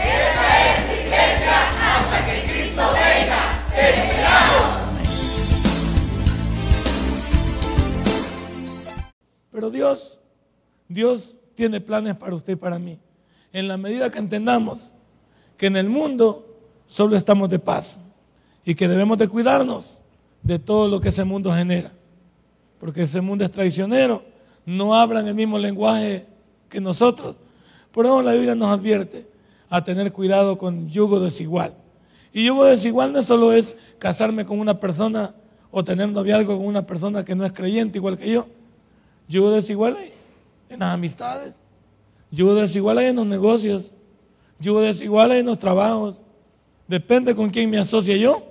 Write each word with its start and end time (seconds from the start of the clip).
Esta 0.00 0.46
es 0.66 1.04
iglesia 1.04 1.54
hasta 1.80 2.26
que 2.26 2.52
Cristo 2.52 2.82
venga. 2.92 3.50
Pero 9.52 9.70
Dios, 9.70 10.20
Dios 10.88 11.38
tiene 11.54 11.80
planes 11.80 12.16
para 12.16 12.34
usted 12.34 12.54
y 12.54 12.56
para 12.56 12.78
mí. 12.78 12.98
En 13.52 13.68
la 13.68 13.76
medida 13.76 14.10
que 14.10 14.18
entendamos 14.18 14.92
que 15.58 15.66
en 15.66 15.76
el 15.76 15.90
mundo 15.90 16.56
solo 16.86 17.16
estamos 17.16 17.50
de 17.50 17.58
paso 17.58 17.98
y 18.64 18.74
que 18.74 18.88
debemos 18.88 19.18
de 19.18 19.28
cuidarnos 19.28 20.00
de 20.42 20.58
todo 20.58 20.88
lo 20.88 21.00
que 21.00 21.10
ese 21.10 21.24
mundo 21.24 21.52
genera. 21.52 21.92
Porque 22.78 23.02
ese 23.02 23.20
mundo 23.20 23.44
es 23.44 23.50
traicionero, 23.50 24.24
no 24.64 24.94
hablan 24.94 25.28
el 25.28 25.34
mismo 25.34 25.58
lenguaje 25.58 26.26
que 26.70 26.80
nosotros. 26.80 27.36
Por 27.92 28.06
eso 28.06 28.22
la 28.22 28.32
Biblia 28.32 28.54
nos 28.54 28.70
advierte 28.70 29.29
a 29.70 29.84
tener 29.84 30.12
cuidado 30.12 30.58
con 30.58 30.90
yugo 30.90 31.20
desigual. 31.20 31.74
Y 32.32 32.44
yugo 32.44 32.64
desigual 32.64 33.12
no 33.12 33.22
solo 33.22 33.52
es 33.52 33.76
casarme 33.98 34.44
con 34.44 34.58
una 34.58 34.78
persona 34.80 35.32
o 35.70 35.84
tener 35.84 36.10
noviazgo 36.10 36.56
con 36.58 36.66
una 36.66 36.84
persona 36.84 37.24
que 37.24 37.36
no 37.36 37.46
es 37.46 37.52
creyente 37.52 37.98
igual 37.98 38.18
que 38.18 38.28
yo. 38.28 38.46
Yugo 39.28 39.52
desigual 39.52 39.96
en 40.68 40.80
las 40.80 40.92
amistades, 40.92 41.62
yugo 42.32 42.56
desigual 42.56 42.98
en 42.98 43.16
los 43.16 43.26
negocios, 43.26 43.92
yugo 44.58 44.80
desigual 44.80 45.30
en 45.32 45.46
los 45.46 45.58
trabajos. 45.58 46.22
Depende 46.88 47.36
con 47.36 47.50
quién 47.50 47.70
me 47.70 47.78
asocie 47.78 48.18
yo. 48.18 48.42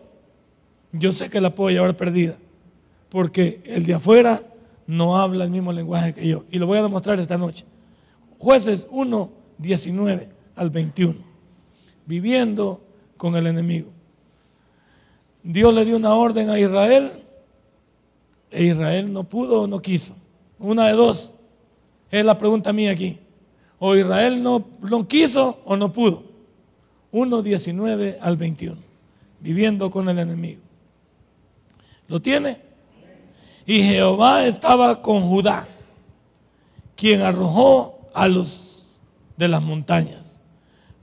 Yo 0.94 1.11
sé 1.11 1.29
que 1.29 1.41
la 1.41 1.53
puedo 1.53 1.69
llevar 1.69 1.95
perdida, 1.97 2.38
porque 3.09 3.61
el 3.66 3.85
de 3.85 3.94
afuera 3.94 4.41
no 4.88 5.17
habla 5.17 5.44
el 5.44 5.51
mismo 5.51 5.73
lenguaje 5.73 6.13
que 6.13 6.25
yo. 6.25 6.45
Y 6.49 6.57
lo 6.59 6.66
voy 6.66 6.79
a 6.79 6.81
demostrar 6.81 7.19
esta 7.19 7.38
noche. 7.38 7.66
Jueces 8.38 8.88
1, 8.89 9.29
19 9.57 10.38
al 10.59 10.69
21, 10.69 11.15
viviendo 12.05 12.81
con 13.17 13.35
el 13.35 13.47
enemigo. 13.47 13.89
Dios 15.41 15.73
le 15.73 15.85
dio 15.85 15.95
una 15.95 16.13
orden 16.13 16.49
a 16.49 16.59
Israel 16.59 17.13
e 18.51 18.66
Israel 18.66 19.11
no 19.11 19.23
pudo 19.23 19.61
o 19.61 19.67
no 19.67 19.81
quiso. 19.81 20.16
Una 20.57 20.88
de 20.88 20.93
dos. 20.93 21.31
Es 22.11 22.25
la 22.25 22.38
pregunta 22.38 22.73
mía 22.73 22.91
aquí. 22.91 23.19
O 23.77 23.95
Israel 23.95 24.41
no, 24.41 24.66
no 24.81 25.07
quiso 25.07 25.61
o 25.66 25.77
no 25.77 25.93
pudo. 25.93 26.23
1, 27.11 27.41
19 27.41 28.17
al 28.21 28.38
21. 28.38 28.77
Viviendo 29.39 29.89
con 29.91 30.09
el 30.09 30.19
enemigo. 30.19 30.61
¿Lo 32.07 32.21
tiene? 32.21 32.59
Y 33.66 33.83
Jehová 33.83 34.45
estaba 34.45 35.01
con 35.01 35.21
Judá, 35.21 35.67
quien 36.95 37.21
arrojó 37.21 38.09
a 38.16 38.27
los 38.27 38.99
de 39.38 39.47
las 39.47 39.61
montañas, 39.61 40.28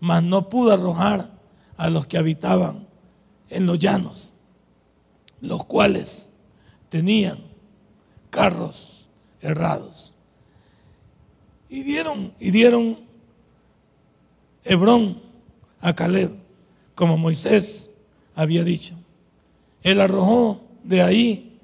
mas 0.00 0.22
no 0.22 0.48
pudo 0.48 0.72
arrojar 0.72 1.30
a 1.76 1.90
los 1.90 2.06
que 2.06 2.18
habitaban 2.18 2.86
en 3.48 3.66
los 3.66 3.78
llanos, 3.78 4.32
los 5.40 5.64
cuales 5.64 6.28
tenían 6.88 7.38
carros 8.30 9.10
errados. 9.40 10.14
Y 11.68 11.82
dieron, 11.82 12.32
y 12.38 12.50
dieron 12.50 12.98
Hebrón 14.64 15.20
a 15.80 15.94
Caleb, 15.94 16.32
como 16.94 17.16
Moisés 17.16 17.90
había 18.34 18.64
dicho. 18.64 18.94
Él 19.82 20.00
arrojó 20.00 20.60
de 20.82 21.02
ahí 21.02 21.58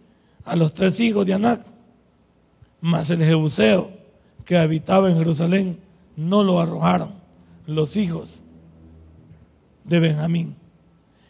a 0.45 0.56
los 0.56 0.75
tres 0.75 1.01
hijos 1.01 1.27
de 1.27 1.35
Anac, 1.35 1.65
mas 2.81 3.11
el 3.11 3.19
Jebuseo 3.19 3.91
que 4.45 4.59
habitaba 4.59 5.09
en 5.11 5.17
Jerusalén 5.17 5.81
no 6.17 6.43
lo 6.43 6.61
arrojaron 6.61 7.22
los 7.67 7.97
hijos 7.97 8.43
de 9.84 10.00
Benjamín. 10.00 10.56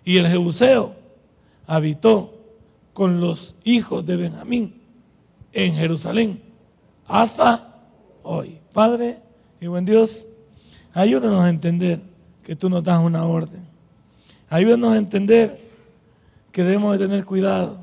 Y 0.05 0.17
el 0.17 0.27
Jebuseo 0.27 0.95
habitó 1.67 2.35
con 2.93 3.21
los 3.21 3.55
hijos 3.65 4.05
de 4.05 4.17
Benjamín 4.17 4.81
en 5.53 5.75
Jerusalén 5.75 6.43
hasta 7.07 7.79
hoy. 8.23 8.59
Padre 8.73 9.21
y 9.61 9.67
buen 9.67 9.85
Dios, 9.85 10.27
ayúdanos 10.95 11.41
a 11.41 11.49
entender 11.49 12.01
que 12.43 12.57
tú 12.57 12.69
nos 12.69 12.83
das 12.83 13.01
una 13.01 13.25
orden. 13.25 13.65
Ayúdanos 14.49 14.93
a 14.93 14.99
entender 14.99 15.61
que 16.51 16.63
debemos 16.63 16.99
de 16.99 17.07
tener 17.07 17.25
cuidado 17.25 17.81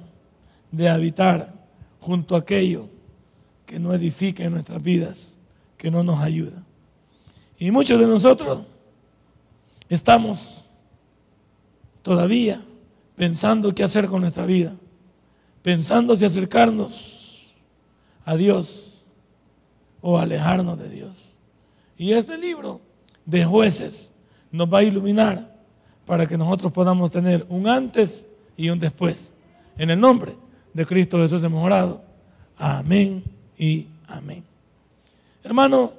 de 0.72 0.90
habitar 0.90 1.54
junto 2.00 2.36
a 2.36 2.40
aquello 2.40 2.88
que 3.66 3.80
no 3.80 3.94
edifica 3.94 4.44
en 4.44 4.54
nuestras 4.54 4.82
vidas, 4.82 5.38
que 5.78 5.92
no 5.92 6.04
nos 6.04 6.20
ayuda. 6.22 6.64
Y 7.60 7.72
muchos 7.72 8.00
de 8.00 8.08
nosotros 8.08 8.62
estamos 9.90 10.70
todavía 12.02 12.64
pensando 13.16 13.76
qué 13.76 13.84
hacer 13.84 14.08
con 14.08 14.22
nuestra 14.22 14.46
vida, 14.46 14.74
pensando 15.62 16.16
si 16.16 16.24
acercarnos 16.24 17.56
a 18.24 18.38
Dios 18.38 19.08
o 20.02 20.18
alejarnos 20.18 20.80
de 20.80 20.90
Dios. 20.90 21.40
Y 21.98 22.14
este 22.14 22.38
libro 22.38 22.80
de 23.26 23.44
jueces 23.44 24.14
nos 24.52 24.74
va 24.74 24.80
a 24.80 24.84
iluminar 24.84 25.54
para 26.06 26.26
que 26.26 26.38
nosotros 26.38 26.72
podamos 26.72 27.12
tener 27.12 27.46
un 27.50 27.68
antes 27.68 28.26
y 28.56 28.70
un 28.70 28.80
después. 28.80 29.34
En 29.78 29.90
el 29.90 30.00
nombre 30.00 30.38
de 30.74 30.86
Cristo 30.86 31.18
Jesús 31.18 31.44
hemos 31.44 31.66
orado. 31.66 32.02
Amén 32.58 33.22
y 33.58 33.88
amén. 34.08 34.46
Hermano, 35.44 35.99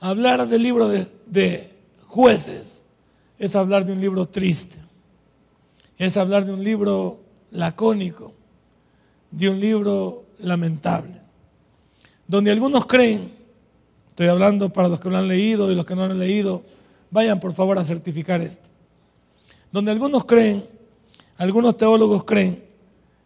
hablar 0.00 0.46
del 0.48 0.62
libro 0.62 0.88
de, 0.88 1.74
jueces 2.06 2.84
es 3.38 3.54
hablar 3.54 3.84
de 3.84 3.92
un 3.92 4.00
libro 4.00 4.26
triste, 4.26 4.76
es 5.96 6.16
hablar 6.16 6.44
de 6.44 6.52
un 6.52 6.64
libro 6.64 7.20
lacónico, 7.50 8.32
de 9.30 9.50
un 9.50 9.60
libro 9.60 10.24
lamentable, 10.38 11.20
donde 12.26 12.50
algunos 12.50 12.86
creen, 12.86 13.30
estoy 14.10 14.28
hablando 14.28 14.70
para 14.70 14.88
los 14.88 15.00
que 15.00 15.10
lo 15.10 15.18
han 15.18 15.28
leído 15.28 15.70
y 15.70 15.74
los 15.74 15.84
que 15.84 15.94
no 15.94 16.06
lo 16.06 16.12
han 16.12 16.18
leído, 16.18 16.62
vayan 17.10 17.40
por 17.40 17.52
favor 17.52 17.78
a 17.78 17.84
certificar 17.84 18.40
esto, 18.40 18.68
donde 19.70 19.92
algunos 19.92 20.24
creen, 20.24 20.64
algunos 21.36 21.76
teólogos 21.76 22.24
creen 22.24 22.64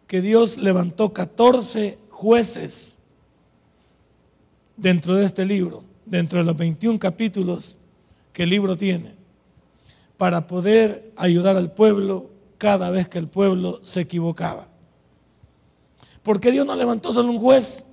que 0.07 0.21
Dios 0.21 0.57
levantó 0.57 1.13
14 1.13 1.97
jueces 2.09 2.95
dentro 4.77 5.15
de 5.15 5.25
este 5.25 5.45
libro, 5.45 5.83
dentro 6.05 6.39
de 6.39 6.45
los 6.45 6.57
21 6.57 6.99
capítulos 6.99 7.77
que 8.31 8.43
el 8.43 8.49
libro 8.49 8.77
tiene 8.77 9.13
para 10.17 10.47
poder 10.47 11.11
ayudar 11.15 11.57
al 11.57 11.71
pueblo 11.71 12.29
cada 12.57 12.89
vez 12.89 13.07
que 13.07 13.19
el 13.19 13.27
pueblo 13.27 13.79
se 13.81 14.01
equivocaba. 14.01 14.67
¿Por 16.21 16.39
qué 16.39 16.51
Dios 16.51 16.65
no 16.65 16.75
levantó 16.75 17.13
solo 17.13 17.29
un 17.29 17.39
juez? 17.39 17.85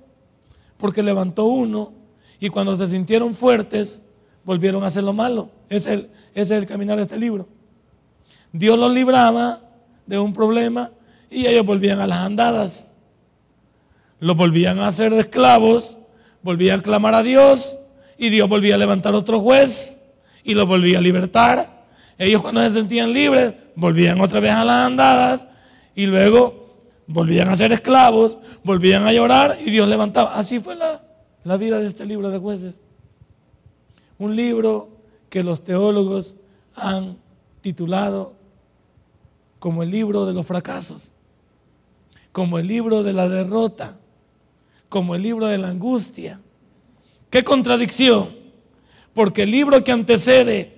Porque 0.77 1.03
levantó 1.03 1.45
uno 1.45 1.91
y 2.39 2.49
cuando 2.49 2.77
se 2.77 2.87
sintieron 2.87 3.35
fuertes 3.35 4.01
volvieron 4.45 4.83
a 4.83 4.87
hacer 4.87 5.03
lo 5.03 5.13
malo. 5.13 5.49
Ese 5.69 5.93
es 5.93 5.99
el, 5.99 6.09
ese 6.33 6.55
es 6.55 6.61
el 6.61 6.65
caminar 6.65 6.97
de 6.97 7.03
este 7.03 7.17
libro. 7.17 7.47
Dios 8.53 8.79
los 8.79 8.93
libraba 8.93 9.61
de 10.05 10.19
un 10.19 10.33
problema 10.33 10.91
y 11.29 11.45
ellos 11.45 11.65
volvían 11.65 11.99
a 11.99 12.07
las 12.07 12.19
andadas. 12.19 12.95
Los 14.19 14.37
volvían 14.37 14.79
a 14.79 14.87
hacer 14.87 15.13
de 15.13 15.21
esclavos, 15.21 15.99
volvían 16.41 16.79
a 16.79 16.83
clamar 16.83 17.15
a 17.15 17.23
Dios 17.23 17.77
y 18.21 18.29
Dios 18.29 18.47
volvía 18.47 18.75
a 18.75 18.77
levantar 18.77 19.15
otro 19.15 19.39
juez 19.39 19.99
y 20.43 20.53
los 20.53 20.67
volvía 20.67 20.99
a 20.99 21.01
libertar. 21.01 21.87
Ellos 22.19 22.39
cuando 22.43 22.61
se 22.61 22.71
sentían 22.71 23.13
libres 23.13 23.55
volvían 23.75 24.21
otra 24.21 24.39
vez 24.39 24.51
a 24.51 24.63
las 24.63 24.85
andadas 24.85 25.47
y 25.95 26.05
luego 26.05 26.83
volvían 27.07 27.49
a 27.49 27.55
ser 27.55 27.71
esclavos, 27.71 28.37
volvían 28.63 29.07
a 29.07 29.11
llorar 29.11 29.57
y 29.65 29.71
Dios 29.71 29.87
levantaba. 29.87 30.35
Así 30.35 30.59
fue 30.59 30.75
la, 30.75 31.01
la 31.43 31.57
vida 31.57 31.79
de 31.79 31.87
este 31.87 32.05
libro 32.05 32.29
de 32.29 32.37
jueces. 32.37 32.75
Un 34.19 34.35
libro 34.35 34.89
que 35.31 35.41
los 35.41 35.63
teólogos 35.63 36.35
han 36.75 37.17
titulado 37.61 38.35
como 39.57 39.81
el 39.81 39.89
libro 39.89 40.27
de 40.27 40.33
los 40.33 40.45
fracasos, 40.45 41.11
como 42.31 42.59
el 42.59 42.67
libro 42.67 43.01
de 43.01 43.13
la 43.13 43.27
derrota, 43.27 43.97
como 44.89 45.15
el 45.15 45.23
libro 45.23 45.47
de 45.47 45.57
la 45.57 45.69
angustia. 45.69 46.39
Qué 47.31 47.43
contradicción, 47.43 48.29
porque 49.13 49.43
el 49.43 49.51
libro 49.51 49.83
que 49.83 49.93
antecede 49.93 50.73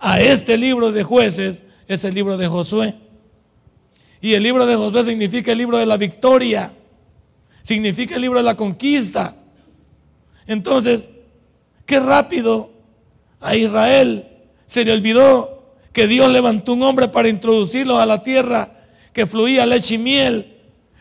a 0.00 0.20
este 0.20 0.58
libro 0.58 0.90
de 0.90 1.04
jueces 1.04 1.64
es 1.86 2.02
el 2.02 2.12
libro 2.12 2.36
de 2.36 2.48
Josué. 2.48 2.96
Y 4.20 4.34
el 4.34 4.42
libro 4.42 4.66
de 4.66 4.74
Josué 4.74 5.04
significa 5.04 5.52
el 5.52 5.58
libro 5.58 5.78
de 5.78 5.86
la 5.86 5.96
victoria, 5.96 6.72
significa 7.62 8.16
el 8.16 8.22
libro 8.22 8.40
de 8.40 8.44
la 8.44 8.56
conquista. 8.56 9.36
Entonces, 10.48 11.08
qué 11.86 12.00
rápido 12.00 12.72
a 13.40 13.54
Israel 13.54 14.26
se 14.66 14.84
le 14.84 14.92
olvidó 14.92 15.76
que 15.92 16.08
Dios 16.08 16.28
levantó 16.32 16.72
un 16.72 16.82
hombre 16.82 17.08
para 17.08 17.28
introducirlos 17.28 17.98
a 17.98 18.06
la 18.06 18.24
tierra 18.24 18.88
que 19.12 19.24
fluía 19.24 19.66
leche 19.66 19.94
y 19.94 19.98
miel. 19.98 20.56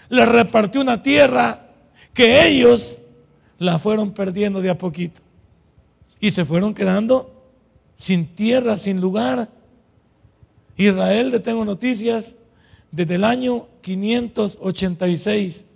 Les 0.10 0.30
repartió 0.30 0.80
una 0.80 1.02
tierra 1.02 1.70
que 2.14 2.46
ellos 2.46 3.01
la 3.62 3.78
fueron 3.78 4.10
perdiendo 4.12 4.60
de 4.60 4.72
a 4.72 4.78
poquito. 4.80 5.22
Y 6.20 6.32
se 6.32 6.46
fueron 6.46 6.74
quedando 6.74 7.44
sin 7.94 8.26
tierra, 8.26 8.76
sin 8.76 9.00
lugar. 9.00 9.50
Israel, 10.78 11.30
le 11.30 11.40
tengo 11.40 11.64
noticias, 11.64 12.38
desde 12.92 13.16
el 13.16 13.24
año 13.24 13.68
586 13.82 15.68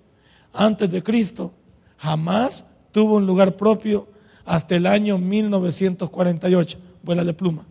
antes 0.52 0.90
de 0.90 1.04
Cristo, 1.04 1.54
jamás 1.98 2.66
tuvo 2.92 3.18
un 3.18 3.28
lugar 3.28 3.56
propio 3.56 4.08
hasta 4.46 4.76
el 4.76 4.88
año 4.88 5.20
1948. 5.20 6.80
Vuela 7.04 7.24
de 7.24 7.36
pluma. 7.36 7.68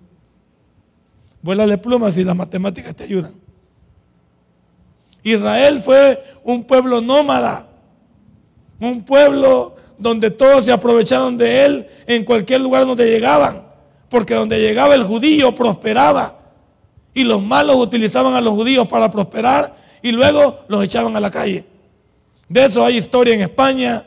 Vuela 1.43 1.67
de 1.67 1.77
pluma 1.77 2.13
si 2.13 2.23
las 2.23 2.37
matemáticas 2.37 2.95
te 2.95 3.03
ayudan. 3.03 3.35
Israel 5.25 5.83
fue 5.83 6.23
un 6.45 6.63
pueblo 6.63 7.01
nómada, 7.01 7.69
un 8.79 9.03
pueblo 9.03 9.75
donde 9.99 10.31
todos 10.31 10.65
se 10.65 10.73
aprovecharon 10.73 11.37
de 11.39 11.65
él 11.65 11.87
en 12.07 12.25
cualquier 12.25 12.61
lugar 12.61 12.87
donde 12.87 13.09
llegaban, 13.09 13.65
porque 14.09 14.35
donde 14.35 14.61
llegaba 14.61 14.95
el 14.95 15.05
judío 15.05 15.55
prosperaba 15.55 16.39
y 17.13 17.25
los 17.25 17.43
malos 17.43 17.77
utilizaban 17.77 18.35
a 18.35 18.41
los 18.41 18.55
judíos 18.55 18.89
para 18.89 19.11
prosperar 19.11 19.77
y 20.03 20.13
luego 20.13 20.61
los 20.69 20.85
echaban 20.85 21.17
a 21.17 21.21
la 21.21 21.31
calle. 21.31 21.65
De 22.49 22.65
eso 22.65 22.85
hay 22.85 22.99
historia 22.99 23.35
en 23.35 23.43
España, 23.43 24.05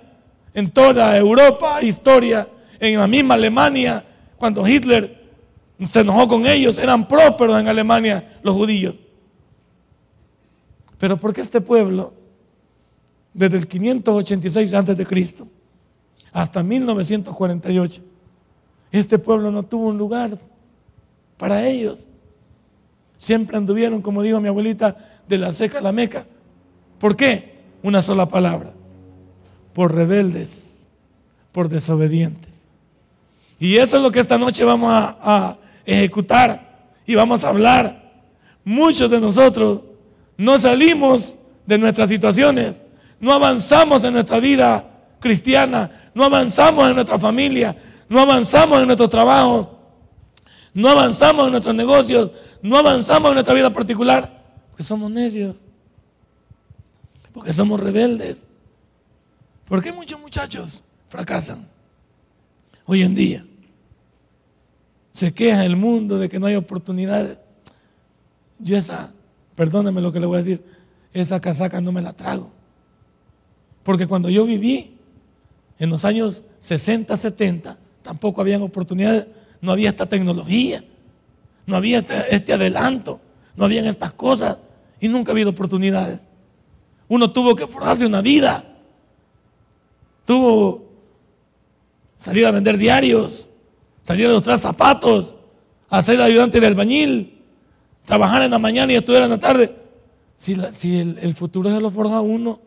en 0.53 0.69
toda 0.71 1.17
Europa 1.17 1.77
hay 1.77 1.87
historia, 1.87 2.47
en 2.79 2.99
la 2.99 3.07
misma 3.07 3.33
Alemania, 3.33 4.03
cuando 4.37 4.67
Hitler 4.67 5.17
se 5.85 6.01
enojó 6.01 6.27
con 6.27 6.45
ellos, 6.45 6.77
eran 6.77 7.07
prósperos 7.07 7.59
en 7.59 7.67
Alemania 7.67 8.39
los 8.43 8.55
judíos. 8.55 8.95
Pero 10.99 11.17
¿por 11.17 11.33
qué 11.33 11.41
este 11.41 11.61
pueblo, 11.61 12.13
desde 13.33 13.57
el 13.57 13.67
586 13.67 14.73
antes 14.73 14.97
de 14.97 15.05
Cristo 15.05 15.47
hasta 16.31 16.63
1948, 16.63 18.01
este 18.91 19.19
pueblo 19.19 19.51
no 19.51 19.63
tuvo 19.63 19.87
un 19.87 19.97
lugar 19.97 20.37
para 21.37 21.67
ellos? 21.67 22.07
Siempre 23.17 23.57
anduvieron, 23.57 24.01
como 24.01 24.21
dijo 24.21 24.39
mi 24.39 24.47
abuelita, 24.47 24.95
de 25.27 25.37
la 25.37 25.51
seca 25.51 25.79
a 25.79 25.81
la 25.81 25.91
meca. 25.91 26.25
¿Por 26.99 27.15
qué? 27.15 27.57
Una 27.83 28.01
sola 28.01 28.27
palabra. 28.27 28.73
Por 29.73 29.93
rebeldes, 29.93 30.87
por 31.51 31.69
desobedientes. 31.69 32.69
Y 33.59 33.77
eso 33.77 33.97
es 33.97 34.03
lo 34.03 34.11
que 34.11 34.19
esta 34.19 34.37
noche 34.37 34.63
vamos 34.63 34.91
a, 34.91 35.17
a 35.21 35.57
ejecutar 35.85 36.91
y 37.05 37.15
vamos 37.15 37.43
a 37.43 37.49
hablar. 37.49 38.11
Muchos 38.63 39.09
de 39.09 39.19
nosotros 39.19 39.81
no 40.37 40.57
salimos 40.59 41.37
de 41.65 41.77
nuestras 41.77 42.09
situaciones, 42.09 42.81
no 43.19 43.33
avanzamos 43.33 44.03
en 44.03 44.13
nuestra 44.13 44.39
vida 44.39 44.96
cristiana, 45.19 45.89
no 46.13 46.23
avanzamos 46.25 46.87
en 46.87 46.95
nuestra 46.95 47.17
familia, 47.17 47.75
no 48.09 48.19
avanzamos 48.19 48.79
en 48.79 48.85
nuestro 48.85 49.09
trabajo, 49.09 49.79
no 50.73 50.89
avanzamos 50.89 51.45
en 51.45 51.51
nuestros 51.51 51.75
negocios, 51.75 52.31
no 52.61 52.77
avanzamos 52.77 53.29
en 53.29 53.35
nuestra 53.35 53.53
vida 53.53 53.73
particular, 53.73 54.43
porque 54.69 54.83
somos 54.83 55.11
necios, 55.11 55.55
porque 57.33 57.53
somos 57.53 57.79
rebeldes. 57.79 58.47
porque 59.67 59.91
muchos 59.91 60.19
muchachos 60.19 60.81
fracasan 61.09 61.67
hoy 62.85 63.03
en 63.03 63.15
día? 63.15 63.45
Se 65.11 65.33
queja 65.33 65.65
el 65.65 65.75
mundo 65.75 66.19
de 66.19 66.29
que 66.29 66.39
no 66.39 66.45
hay 66.45 66.55
oportunidades. 66.55 67.37
Yo 68.59 68.77
esa, 68.77 69.13
perdóneme 69.55 70.01
lo 70.01 70.11
que 70.11 70.19
le 70.19 70.25
voy 70.25 70.39
a 70.39 70.43
decir, 70.43 70.63
esa 71.13 71.39
casaca 71.39 71.81
no 71.81 71.91
me 71.91 72.01
la 72.01 72.13
trago. 72.13 72.51
Porque 73.83 74.07
cuando 74.07 74.29
yo 74.29 74.45
viví 74.45 74.96
en 75.79 75.89
los 75.89 76.05
años 76.05 76.43
60, 76.59 77.15
70, 77.15 77.77
tampoco 78.01 78.41
habían 78.41 78.61
oportunidades, 78.61 79.27
no 79.61 79.71
había 79.71 79.89
esta 79.89 80.07
tecnología, 80.07 80.83
no 81.65 81.75
había 81.75 81.99
este, 81.99 82.35
este 82.35 82.53
adelanto, 82.53 83.19
no 83.55 83.65
habían 83.65 83.85
estas 83.85 84.11
cosas 84.13 84.57
y 84.99 85.07
nunca 85.07 85.31
ha 85.31 85.33
habido 85.33 85.51
oportunidades. 85.51 86.19
Uno 87.07 87.31
tuvo 87.31 87.55
que 87.55 87.67
forjarse 87.67 88.05
una 88.05 88.21
vida, 88.21 88.63
tuvo 90.25 90.87
salir 92.19 92.45
a 92.45 92.51
vender 92.51 92.77
diarios, 92.77 93.49
salir 94.01 94.27
a 94.27 94.31
ilustrar 94.31 94.57
zapatos, 94.57 95.37
a 95.89 96.01
ser 96.01 96.21
ayudante 96.21 96.59
del 96.59 96.73
albañil, 96.73 97.41
trabajar 98.05 98.41
en 98.41 98.51
la 98.51 98.59
mañana 98.59 98.93
y 98.93 98.95
estudiar 98.95 99.23
en 99.23 99.29
la 99.29 99.39
tarde. 99.39 99.75
Si, 100.35 100.53
el, 100.99 101.33
futuro 101.33 101.73
se 101.73 101.81
lo 101.81 101.89
forja 101.89 102.21
uno, 102.21 102.59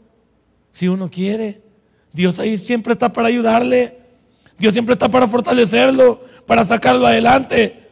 si 0.70 0.88
uno 0.88 1.10
quiere, 1.10 1.62
Dios 2.12 2.38
ahí 2.38 2.58
siempre 2.58 2.92
está 2.92 3.12
para 3.12 3.28
ayudarle, 3.28 3.98
Dios 4.58 4.72
siempre 4.72 4.94
está 4.94 5.08
para 5.08 5.28
fortalecerlo, 5.28 6.20
para 6.46 6.64
sacarlo 6.64 7.06
adelante. 7.06 7.88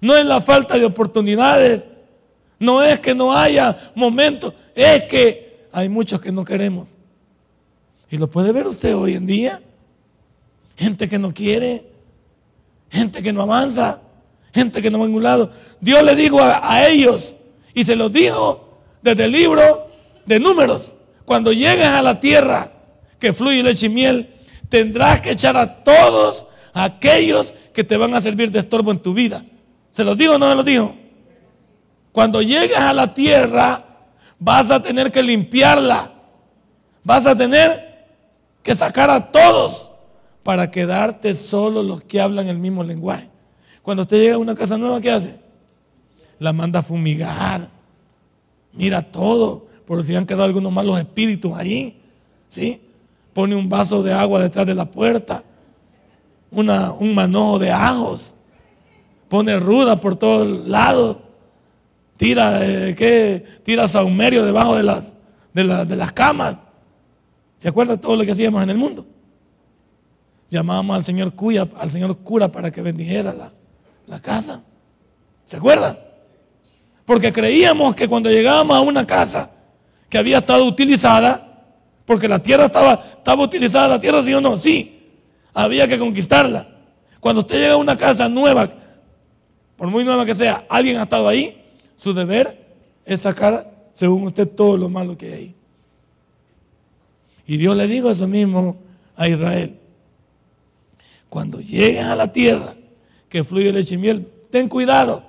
No 0.00 0.16
es 0.16 0.24
la 0.24 0.40
falta 0.40 0.78
de 0.78 0.84
oportunidades, 0.84 1.86
no 2.58 2.82
es 2.82 3.00
que 3.00 3.14
no 3.14 3.32
haya 3.32 3.92
momentos, 3.94 4.54
es 4.74 5.04
que 5.04 5.66
hay 5.72 5.88
muchos 5.88 6.20
que 6.20 6.32
no 6.32 6.44
queremos. 6.44 6.88
Y 8.10 8.16
lo 8.16 8.30
puede 8.30 8.52
ver 8.52 8.66
usted 8.66 8.94
hoy 8.96 9.14
en 9.14 9.26
día. 9.26 9.60
Gente 10.76 11.08
que 11.08 11.18
no 11.18 11.34
quiere, 11.34 11.84
gente 12.90 13.22
que 13.22 13.32
no 13.32 13.42
avanza, 13.42 14.00
gente 14.54 14.80
que 14.80 14.90
no 14.90 14.98
va 14.98 15.04
a 15.04 15.08
ningún 15.08 15.24
lado. 15.24 15.52
Dios 15.80 16.02
le 16.02 16.14
dijo 16.14 16.38
a, 16.40 16.88
ellos, 16.88 17.34
y 17.74 17.84
se 17.84 17.96
los 17.96 18.12
dijo 18.12 18.80
desde 19.02 19.24
el 19.24 19.32
libro 19.32 19.62
de 20.24 20.40
números, 20.40 20.94
cuando 21.24 21.52
llegues 21.52 21.86
a 21.86 22.02
la 22.02 22.20
tierra 22.20 22.72
que 23.18 23.32
fluye 23.32 23.62
leche 23.62 23.86
y 23.86 23.90
miel, 23.90 24.34
tendrás 24.68 25.20
que 25.20 25.32
echar 25.32 25.56
a 25.56 25.82
todos 25.82 26.46
aquellos 26.72 27.54
que 27.72 27.84
te 27.84 27.96
van 27.96 28.14
a 28.14 28.20
servir 28.20 28.50
de 28.50 28.58
estorbo 28.58 28.90
en 28.90 28.98
tu 28.98 29.14
vida. 29.14 29.44
¿Se 29.90 30.04
los 30.04 30.16
digo 30.16 30.34
o 30.34 30.38
no 30.38 30.48
se 30.48 30.54
los 30.54 30.64
digo? 30.64 30.94
Cuando 32.12 32.42
llegues 32.42 32.76
a 32.76 32.92
la 32.92 33.14
tierra, 33.14 33.84
vas 34.38 34.70
a 34.70 34.82
tener 34.82 35.10
que 35.10 35.22
limpiarla. 35.22 36.12
Vas 37.04 37.26
a 37.26 37.36
tener 37.36 38.06
que 38.62 38.74
sacar 38.74 39.10
a 39.10 39.30
todos 39.30 39.92
para 40.42 40.70
quedarte 40.70 41.34
solo 41.34 41.82
los 41.82 42.02
que 42.02 42.20
hablan 42.20 42.48
el 42.48 42.58
mismo 42.58 42.82
lenguaje. 42.82 43.28
Cuando 43.82 44.02
usted 44.02 44.18
llega 44.18 44.34
a 44.34 44.38
una 44.38 44.54
casa 44.54 44.76
nueva, 44.76 45.00
¿qué 45.00 45.10
hace? 45.10 45.34
La 46.38 46.52
manda 46.52 46.80
a 46.80 46.82
fumigar. 46.82 47.68
Mira 48.72 49.02
todo, 49.02 49.66
por 49.86 50.02
si 50.04 50.14
han 50.14 50.26
quedado 50.26 50.44
algunos 50.44 50.72
malos 50.72 50.98
espíritus 50.98 51.56
allí. 51.56 52.00
¿Sí? 52.48 52.80
Pone 53.38 53.54
un 53.54 53.68
vaso 53.68 54.02
de 54.02 54.12
agua 54.12 54.40
detrás 54.40 54.66
de 54.66 54.74
la 54.74 54.84
puerta. 54.84 55.44
Una, 56.50 56.90
un 56.90 57.14
manojo 57.14 57.60
de 57.60 57.70
ajos. 57.70 58.34
Pone 59.28 59.56
ruda 59.60 60.00
por 60.00 60.16
todos 60.16 60.66
lados. 60.66 61.18
Tira, 62.16 62.66
eh, 62.66 62.96
¿qué? 62.96 63.44
Tira 63.62 63.86
saumerio 63.86 64.44
debajo 64.44 64.74
de 64.74 64.82
las, 64.82 65.14
de, 65.52 65.62
de 65.62 65.94
las 65.94 66.10
camas. 66.10 66.56
¿Se 67.58 67.68
acuerda 67.68 67.92
de 67.92 68.02
todo 68.02 68.16
lo 68.16 68.24
que 68.24 68.32
hacíamos 68.32 68.60
en 68.60 68.70
el 68.70 68.76
mundo? 68.76 69.06
llamábamos 70.50 70.96
al 70.96 71.04
señor, 71.04 71.32
cuya, 71.32 71.68
al 71.76 71.92
señor 71.92 72.18
cura 72.18 72.50
para 72.50 72.72
que 72.72 72.82
bendijera 72.82 73.32
la, 73.32 73.52
la 74.08 74.18
casa. 74.18 74.64
¿Se 75.44 75.58
acuerdan? 75.58 75.96
Porque 77.04 77.32
creíamos 77.32 77.94
que 77.94 78.08
cuando 78.08 78.30
llegábamos 78.30 78.76
a 78.76 78.80
una 78.80 79.06
casa 79.06 79.52
que 80.08 80.18
había 80.18 80.38
estado 80.38 80.64
utilizada, 80.64 81.44
porque 82.08 82.26
la 82.26 82.38
tierra 82.38 82.64
estaba, 82.64 83.17
estaba 83.28 83.44
utilizada, 83.44 83.88
la 83.88 84.00
tierra 84.00 84.22
sí 84.22 84.32
o 84.32 84.40
no, 84.40 84.56
sí, 84.56 85.02
había 85.52 85.86
que 85.86 85.98
conquistarla. 85.98 86.66
Cuando 87.20 87.42
usted 87.42 87.56
llega 87.56 87.74
a 87.74 87.76
una 87.76 87.94
casa 87.94 88.26
nueva, 88.26 88.72
por 89.76 89.88
muy 89.88 90.02
nueva 90.02 90.24
que 90.24 90.34
sea, 90.34 90.64
alguien 90.66 90.96
ha 90.96 91.02
estado 91.02 91.28
ahí, 91.28 91.62
su 91.94 92.14
deber 92.14 92.58
es 93.04 93.20
sacar, 93.20 93.90
según 93.92 94.22
usted, 94.22 94.48
todo 94.48 94.78
lo 94.78 94.88
malo 94.88 95.18
que 95.18 95.26
hay 95.26 95.32
ahí. 95.34 95.54
Y 97.46 97.58
Dios 97.58 97.76
le 97.76 97.86
dijo 97.86 98.10
eso 98.10 98.26
mismo 98.26 98.78
a 99.14 99.28
Israel. 99.28 99.78
Cuando 101.28 101.60
llegues 101.60 102.04
a 102.04 102.16
la 102.16 102.32
tierra 102.32 102.76
que 103.28 103.44
fluye 103.44 103.70
leche 103.74 103.96
y 103.96 103.98
miel, 103.98 104.26
ten 104.50 104.70
cuidado. 104.70 105.22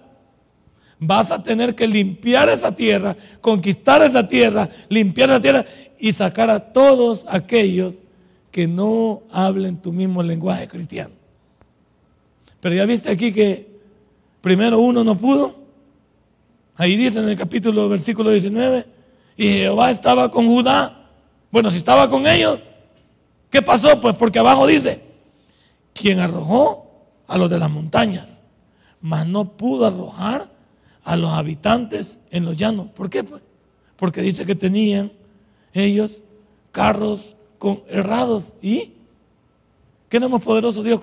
Vas 0.99 1.31
a 1.31 1.43
tener 1.43 1.75
que 1.75 1.85
limpiar 1.85 2.47
esa 2.47 2.73
tierra, 2.73 3.17
conquistar 3.41 4.01
esa 4.03 4.25
tierra, 4.25 4.69
limpiar 4.87 5.31
esa 5.31 5.41
tierra 5.41 5.65
y 5.99 6.13
sacar 6.13 6.49
a 6.49 6.71
todos 6.71 7.25
aquellos 7.27 8.01
que 8.51 8.67
no 8.67 9.23
hablen 9.31 9.77
tu 9.77 9.91
mismo 9.91 10.23
lenguaje 10.23 10.67
cristiano. 10.67 11.13
Pero 12.61 12.75
ya 12.75 12.85
viste 12.85 13.09
aquí 13.09 13.31
que 13.31 13.69
Primero 14.41 14.79
uno 14.79 15.03
no 15.03 15.17
pudo. 15.17 15.55
Ahí 16.75 16.95
dice 16.95 17.19
en 17.19 17.29
el 17.29 17.37
capítulo, 17.37 17.89
versículo 17.89 18.31
19, 18.31 18.85
y 19.35 19.43
Jehová 19.43 19.91
estaba 19.91 20.31
con 20.31 20.47
Judá. 20.47 21.09
Bueno, 21.51 21.69
si 21.71 21.77
estaba 21.77 22.09
con 22.09 22.25
ellos, 22.25 22.59
¿qué 23.49 23.61
pasó? 23.61 23.99
Pues 23.99 24.15
porque 24.15 24.39
abajo 24.39 24.65
dice, 24.65 25.01
quien 25.93 26.19
arrojó 26.19 26.89
a 27.27 27.37
los 27.37 27.49
de 27.49 27.59
las 27.59 27.69
montañas, 27.69 28.43
mas 29.01 29.27
no 29.27 29.57
pudo 29.57 29.85
arrojar 29.85 30.49
a 31.03 31.15
los 31.17 31.31
habitantes 31.31 32.21
en 32.31 32.45
los 32.45 32.55
llanos. 32.55 32.87
¿Por 32.91 33.09
qué? 33.09 33.23
Pues? 33.23 33.41
Porque 33.97 34.21
dice 34.21 34.45
que 34.45 34.55
tenían 34.55 35.11
ellos 35.73 36.23
carros 36.71 37.35
con 37.57 37.83
errados 37.87 38.53
y 38.61 38.93
¿qué 40.07 40.19
no 40.19 40.29
más 40.29 40.41
poderoso 40.41 40.81
Dios 40.83 41.01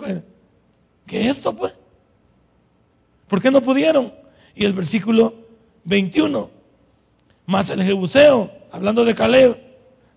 que, 1.07 1.29
esto 1.29 1.55
pues? 1.55 1.75
¿Por 3.29 3.41
qué 3.41 3.51
no 3.51 3.61
pudieron? 3.61 4.13
Y 4.55 4.65
el 4.65 4.73
versículo 4.73 5.35
21, 5.85 6.51
más 7.47 7.71
el 7.71 7.83
Jebuseo, 7.83 8.51
hablando 8.73 9.05
de 9.05 9.15
Caleb, 9.15 9.57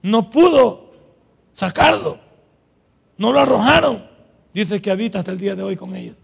no 0.01 0.29
pudo 0.29 0.91
sacarlo, 1.53 2.19
no 3.17 3.33
lo 3.33 3.39
arrojaron. 3.39 4.07
Dice 4.53 4.81
que 4.81 4.89
habita 4.89 5.19
hasta 5.19 5.31
el 5.31 5.37
día 5.37 5.55
de 5.55 5.63
hoy 5.63 5.75
con 5.75 5.95
ellos. 5.95 6.17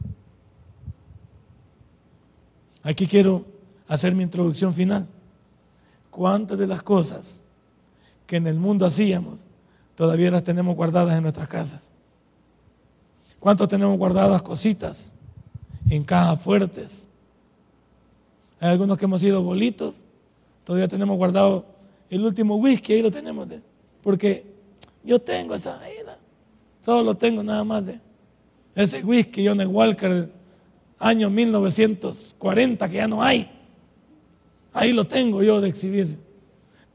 Aquí 2.82 3.06
quiero 3.08 3.46
hacer 3.88 4.16
mi 4.16 4.24
introducción 4.24 4.74
final. 4.74 5.08
¿Cuántas 6.10 6.58
de 6.58 6.68
las 6.68 6.82
cosas 6.82 7.42
que 8.28 8.38
en 8.38 8.48
el 8.48 8.56
mundo 8.56 8.86
hacíamos 8.86 9.48
todavía 9.96 10.32
las 10.32 10.44
tenemos 10.44 10.76
guardadas 10.76 11.16
en 11.16 11.24
nuestras 11.24 11.48
casas? 11.48 11.90
¿Cuántos 13.40 13.68
tenemos 13.68 13.98
guardadas 13.98 14.42
cositas 14.42 15.14
en 15.90 16.04
cajas 16.04 16.42
fuertes? 16.42 17.10
Hay 18.60 18.72
algunos 18.72 18.98
que 18.98 19.06
hemos 19.06 19.22
sido 19.22 19.44
bolitos, 19.44 19.96
todavía 20.64 20.88
tenemos 20.88 21.18
guardado 21.18 21.66
el 22.10 22.24
último 22.24 22.56
whisky, 22.56 22.94
ahí 22.94 23.02
lo 23.02 23.12
tenemos, 23.12 23.48
de, 23.48 23.62
porque 24.02 24.46
yo 25.04 25.20
tengo 25.20 25.56
esa, 25.56 25.80
ahí 25.80 25.96
todo 26.86 27.02
lo 27.02 27.16
tengo 27.16 27.44
nada 27.44 27.64
más 27.64 27.84
de 27.84 28.00
ese 28.76 29.04
whisky 29.04 29.48
Johnny 29.48 29.66
Walker, 29.66 30.30
año 31.00 31.30
1940, 31.30 32.90
que 32.90 32.96
ya 32.96 33.08
no 33.08 33.24
hay. 33.24 33.50
Ahí 34.74 34.92
lo 34.92 35.08
tengo 35.08 35.42
yo 35.42 35.62
de 35.62 35.70
exhibir. 35.70 36.20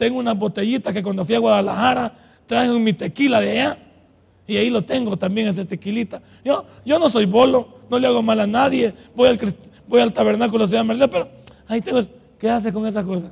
Tengo 0.01 0.19
una 0.19 0.33
botellita 0.33 0.95
que 0.95 1.03
cuando 1.03 1.27
fui 1.27 1.35
a 1.35 1.39
Guadalajara 1.41 2.15
traje 2.47 2.71
mi 2.81 2.95
tequila 2.95 3.39
de 3.39 3.51
allá. 3.51 3.79
Y 4.47 4.57
ahí 4.57 4.71
lo 4.71 4.83
tengo 4.83 5.19
también, 5.19 5.49
ese 5.49 5.67
tequilita. 5.67 6.23
Yo, 6.43 6.65
yo 6.87 6.99
no 6.99 7.11
soy 7.11 7.27
bolo, 7.27 7.69
no 7.91 7.99
le 7.99 8.07
hago 8.07 8.23
mal 8.23 8.41
a 8.41 8.47
nadie. 8.47 8.95
Voy 9.15 9.29
al, 9.29 9.39
voy 9.87 10.01
al 10.01 10.11
tabernáculo 10.11 10.67
se 10.67 10.77
llama 10.77 10.95
pero 11.07 11.29
ahí 11.69 11.83
tengo. 11.83 12.01
¿Qué 12.39 12.49
hace 12.49 12.73
con 12.73 12.87
esas 12.87 13.05
cosas? 13.05 13.31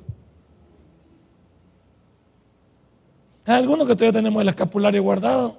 Hay 3.46 3.54
algunos 3.54 3.88
que 3.88 3.94
todavía 3.94 4.20
tenemos 4.20 4.42
el 4.42 4.48
escapulario 4.50 5.02
guardado. 5.02 5.56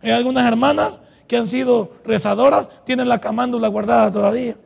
Hay 0.00 0.12
algunas 0.12 0.46
hermanas 0.46 1.00
que 1.26 1.36
han 1.36 1.48
sido 1.48 1.90
rezadoras, 2.04 2.68
tienen 2.84 3.08
la 3.08 3.20
camándula 3.20 3.66
guardada 3.66 4.12
todavía 4.12 4.56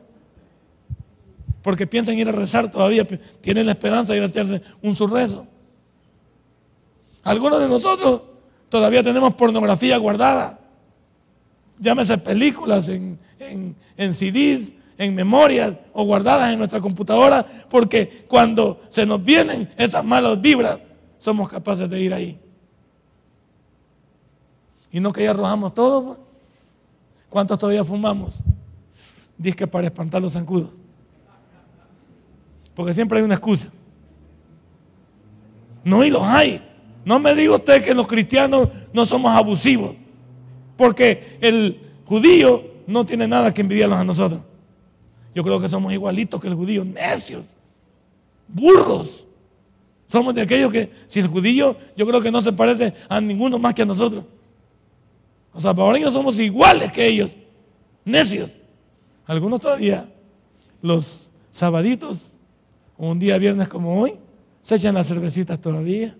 porque 1.69 1.85
piensan 1.85 2.17
ir 2.17 2.27
a 2.27 2.31
rezar 2.31 2.71
todavía, 2.71 3.05
tienen 3.41 3.67
la 3.67 3.73
esperanza 3.73 4.11
de 4.11 4.17
ir 4.17 4.23
a 4.23 4.25
hacerse 4.25 4.59
un 4.81 4.95
surrezo. 4.95 5.45
Algunos 7.21 7.59
de 7.59 7.69
nosotros 7.69 8.23
todavía 8.69 9.03
tenemos 9.03 9.35
pornografía 9.35 9.95
guardada. 9.97 10.59
Llámese 11.77 12.17
películas 12.17 12.89
en, 12.89 13.19
en 13.37 14.13
CDs, 14.15 14.73
en 14.97 15.13
memorias 15.13 15.75
o 15.93 16.05
guardadas 16.05 16.51
en 16.51 16.57
nuestra 16.57 16.81
computadora, 16.81 17.45
porque 17.69 18.25
cuando 18.27 18.81
se 18.87 19.05
nos 19.05 19.23
vienen 19.23 19.71
esas 19.77 20.03
malas 20.03 20.41
vibras, 20.41 20.79
somos 21.19 21.49
capaces 21.49 21.87
de 21.87 22.01
ir 22.01 22.15
ahí. 22.15 22.39
Y 24.91 24.99
no 24.99 25.13
que 25.13 25.23
ya 25.23 25.29
arrojamos 25.29 25.75
todo. 25.75 26.03
Pues. 26.03 26.17
¿Cuántos 27.29 27.59
todavía 27.59 27.83
fumamos? 27.83 28.37
Dice 29.37 29.55
que 29.55 29.67
para 29.67 29.85
espantar 29.85 30.19
los 30.19 30.33
zancudos. 30.33 30.78
Porque 32.79 32.93
siempre 32.93 33.17
hay 33.17 33.25
una 33.25 33.33
excusa. 33.33 33.67
No, 35.83 36.01
y 36.05 36.09
los 36.09 36.23
hay. 36.23 36.65
No 37.03 37.19
me 37.19 37.35
diga 37.35 37.55
usted 37.55 37.83
que 37.83 37.93
los 37.93 38.07
cristianos 38.07 38.69
no 38.93 39.05
somos 39.05 39.35
abusivos. 39.35 39.97
Porque 40.77 41.37
el 41.41 41.77
judío 42.05 42.63
no 42.87 43.05
tiene 43.05 43.27
nada 43.27 43.53
que 43.53 43.59
envidiarnos 43.59 43.99
a 43.99 44.05
nosotros. 44.05 44.39
Yo 45.35 45.43
creo 45.43 45.59
que 45.59 45.67
somos 45.67 45.91
igualitos 45.91 46.39
que 46.39 46.47
el 46.47 46.55
judío, 46.55 46.85
necios, 46.85 47.57
burros. 48.47 49.27
Somos 50.05 50.33
de 50.33 50.43
aquellos 50.43 50.71
que, 50.71 50.89
si 51.05 51.19
el 51.19 51.27
judío, 51.27 51.75
yo 51.97 52.07
creo 52.07 52.21
que 52.21 52.31
no 52.31 52.39
se 52.39 52.53
parece 52.53 52.93
a 53.09 53.19
ninguno 53.19 53.59
más 53.59 53.73
que 53.73 53.81
a 53.81 53.85
nosotros. 53.85 54.23
Ahora 55.51 55.97
ellos 55.97 56.13
somos 56.13 56.39
iguales 56.39 56.93
que 56.93 57.05
ellos, 57.05 57.35
necios. 58.05 58.57
Algunos 59.25 59.59
todavía, 59.59 60.09
los 60.81 61.29
sabaditos, 61.51 62.28
un 63.07 63.17
día 63.17 63.37
viernes 63.37 63.69
como 63.69 63.99
hoy, 63.99 64.15
se 64.61 64.75
echan 64.75 64.95
las 64.95 65.07
cervecitas 65.07 65.59
todavía. 65.59 66.15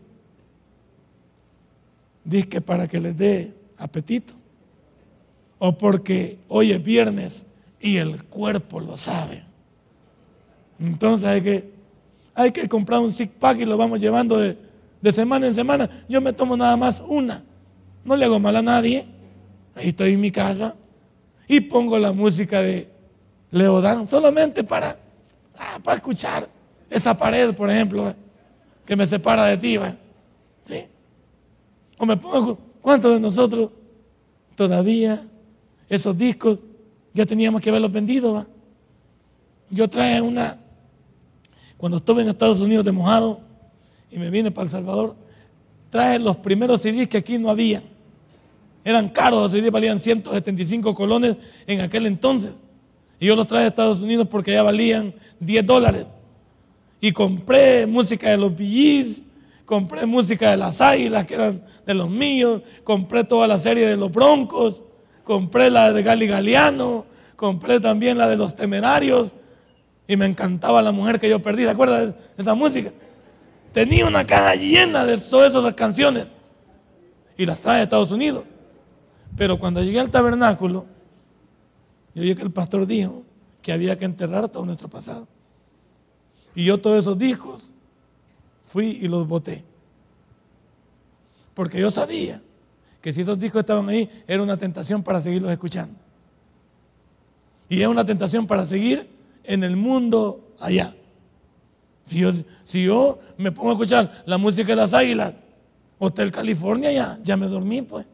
Dice 2.24 2.48
que 2.48 2.62
para 2.62 2.88
que 2.88 3.00
les 3.00 3.18
dé 3.18 3.54
apetito. 3.78 4.34
O 5.60 5.78
porque 5.78 6.40
hoy 6.48 6.72
es 6.72 6.82
viernes 6.82 7.48
y 7.82 7.98
el 7.98 8.24
cuerpo 8.24 8.80
lo 8.80 8.96
sabe. 8.96 9.44
Entonces 10.80 11.28
hay 11.28 11.42
que, 11.42 11.70
hay 12.34 12.52
que 12.52 12.70
comprar 12.70 13.02
un 13.02 13.12
six 13.12 13.30
pack 13.38 13.60
y 13.60 13.66
lo 13.66 13.76
vamos 13.76 14.00
llevando 14.00 14.38
de, 14.38 14.58
de 15.02 15.12
semana 15.12 15.48
en 15.48 15.54
semana. 15.54 16.06
Yo 16.08 16.22
me 16.22 16.32
tomo 16.32 16.56
nada 16.56 16.78
más 16.78 17.04
una. 17.06 17.44
No 18.06 18.16
le 18.16 18.24
hago 18.24 18.40
mal 18.40 18.56
a 18.56 18.62
nadie. 18.62 19.06
Ahí 19.76 19.90
estoy 19.90 20.14
en 20.14 20.22
mi 20.22 20.32
casa 20.32 20.76
y 21.46 21.60
pongo 21.60 22.00
la 22.00 22.14
música 22.14 22.62
de 22.62 22.88
Leodán 23.52 24.08
solamente 24.08 24.64
para, 24.64 24.98
ah, 25.58 25.80
para 25.84 25.98
escuchar 25.98 26.59
esa 26.90 27.18
pared, 27.18 27.54
por 27.54 27.70
ejemplo, 27.70 28.14
que 28.86 28.96
me 28.96 29.06
separa 29.06 29.46
de 29.46 29.58
ti, 29.58 29.78
¿sí? 30.64 30.86
O 31.98 32.06
me 32.06 32.18
pongo, 32.18 32.58
¿cuántos 32.82 33.14
de 33.14 33.20
nosotros 33.20 33.70
todavía 34.56 35.24
esos 35.88 36.18
discos 36.18 36.60
ya 37.14 37.26
teníamos 37.26 37.62
que 37.62 37.70
haberlos 37.70 37.92
vendido? 37.92 38.46
Yo 39.70 39.88
traje 39.88 40.22
una, 40.22 40.58
cuando 41.78 41.98
estuve 41.98 42.24
en 42.24 42.30
Estados 42.30 42.60
Unidos 42.62 42.84
de 42.84 42.92
mojado 42.92 43.42
y 44.12 44.18
me 44.18 44.30
vine 44.30 44.50
para 44.50 44.66
El 44.66 44.72
Salvador, 44.72 45.16
traje 45.90 46.18
los 46.20 46.38
primeros 46.38 46.82
CDs 46.82 47.08
que 47.08 47.18
aquí 47.18 47.38
no 47.38 47.50
había. 47.50 47.84
Eran 48.84 49.10
caros, 49.10 49.42
los 49.42 49.52
CDs 49.52 49.72
valían 49.72 50.00
175 50.00 50.96
colones 50.96 51.36
en 51.68 51.82
aquel 51.82 52.08
entonces. 52.08 52.62
Y 53.20 53.28
yo 53.28 53.36
los 53.36 53.46
traje 53.46 53.66
a 53.66 53.68
Estados 53.68 54.02
Unidos 54.02 54.28
porque 54.30 54.54
ya 54.54 54.64
valían 54.64 55.14
10 55.40 55.66
dólares. 55.66 56.08
Y 57.02 57.12
compré 57.12 57.86
música 57.88 58.30
de 58.30 58.38
los 58.38 58.54
BGs, 58.56 59.26
compré 59.66 60.06
música 60.06 60.52
de 60.52 60.58
las 60.58 60.82
águilas, 60.82 61.26
que 61.26 61.36
eran 61.36 61.64
de 61.86 61.94
los 61.94 62.10
míos, 62.10 62.62
compré 62.84 63.24
toda 63.24 63.48
la 63.48 63.60
serie 63.60 63.86
de 63.88 63.96
los 63.96 64.12
broncos, 64.12 64.84
compré 65.24 65.70
la 65.70 65.94
de 65.94 66.04
Gali 66.04 66.28
Galeano, 66.28 67.06
compré 67.36 67.80
también 67.80 68.18
la 68.18 68.28
de 68.28 68.36
los 68.36 68.56
temerarios, 68.56 69.34
y 70.08 70.18
me 70.18 70.26
encantaba 70.26 70.82
la 70.82 70.92
mujer 70.92 71.20
que 71.20 71.30
yo 71.30 71.40
perdí, 71.40 71.64
¿te 71.64 71.70
acuerdas 71.70 72.08
de 72.08 72.14
esa 72.36 72.56
música? 72.56 72.92
Tenía 73.72 74.08
una 74.08 74.26
caja 74.26 74.56
llena 74.56 75.06
de 75.06 75.20
todas 75.20 75.54
esas 75.54 75.74
canciones 75.74 76.36
y 77.38 77.46
las 77.46 77.62
traje 77.62 77.82
a 77.82 77.84
Estados 77.84 78.12
Unidos. 78.12 78.44
Pero 79.38 79.60
cuando 79.60 79.84
llegué 79.84 80.00
al 80.00 80.10
tabernáculo, 80.10 80.88
yo 82.16 82.24
oí 82.24 82.34
que 82.34 82.42
el 82.42 82.52
pastor 82.52 82.88
dijo 82.88 83.24
que 83.62 83.72
había 83.72 83.98
que 84.00 84.06
enterrar 84.06 84.50
todo 84.50 84.66
nuestro 84.66 84.90
pasado. 84.90 85.28
Y 86.60 86.66
yo 86.66 86.78
todos 86.78 87.00
esos 87.00 87.18
discos 87.18 87.72
fui 88.68 89.00
y 89.02 89.08
los 89.08 89.26
boté. 89.26 89.64
Porque 91.54 91.80
yo 91.80 91.90
sabía 91.90 92.42
que 93.02 93.14
si 93.14 93.22
esos 93.22 93.40
discos 93.40 93.62
estaban 93.62 93.88
ahí, 93.88 94.10
era 94.28 94.44
una 94.44 94.58
tentación 94.58 95.02
para 95.02 95.22
seguirlos 95.22 95.54
escuchando. 95.54 95.98
Y 97.70 97.82
es 97.82 97.88
una 97.88 98.04
tentación 98.04 98.46
para 98.46 98.66
seguir 98.66 99.10
en 99.46 99.64
el 99.64 99.78
mundo 99.78 100.50
allá. 100.60 100.94
Si 102.04 102.20
yo, 102.20 102.32
si 102.66 102.84
yo 102.84 103.20
me 103.38 103.54
pongo 103.54 103.70
a 103.70 103.74
escuchar 103.74 104.24
la 104.26 104.38
música 104.38 104.68
de 104.68 104.76
las 104.76 104.94
águilas, 104.94 105.36
Hotel 105.98 106.30
California, 106.30 106.92
ya, 106.92 107.20
ya 107.24 107.38
me 107.38 107.48
dormí, 107.48 107.84
pues. 107.84 108.06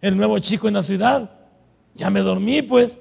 El 0.00 0.16
nuevo 0.16 0.38
chico 0.38 0.68
en 0.68 0.74
la 0.74 0.84
ciudad, 0.84 1.28
ya 1.96 2.08
me 2.08 2.20
dormí, 2.20 2.62
pues. 2.62 3.00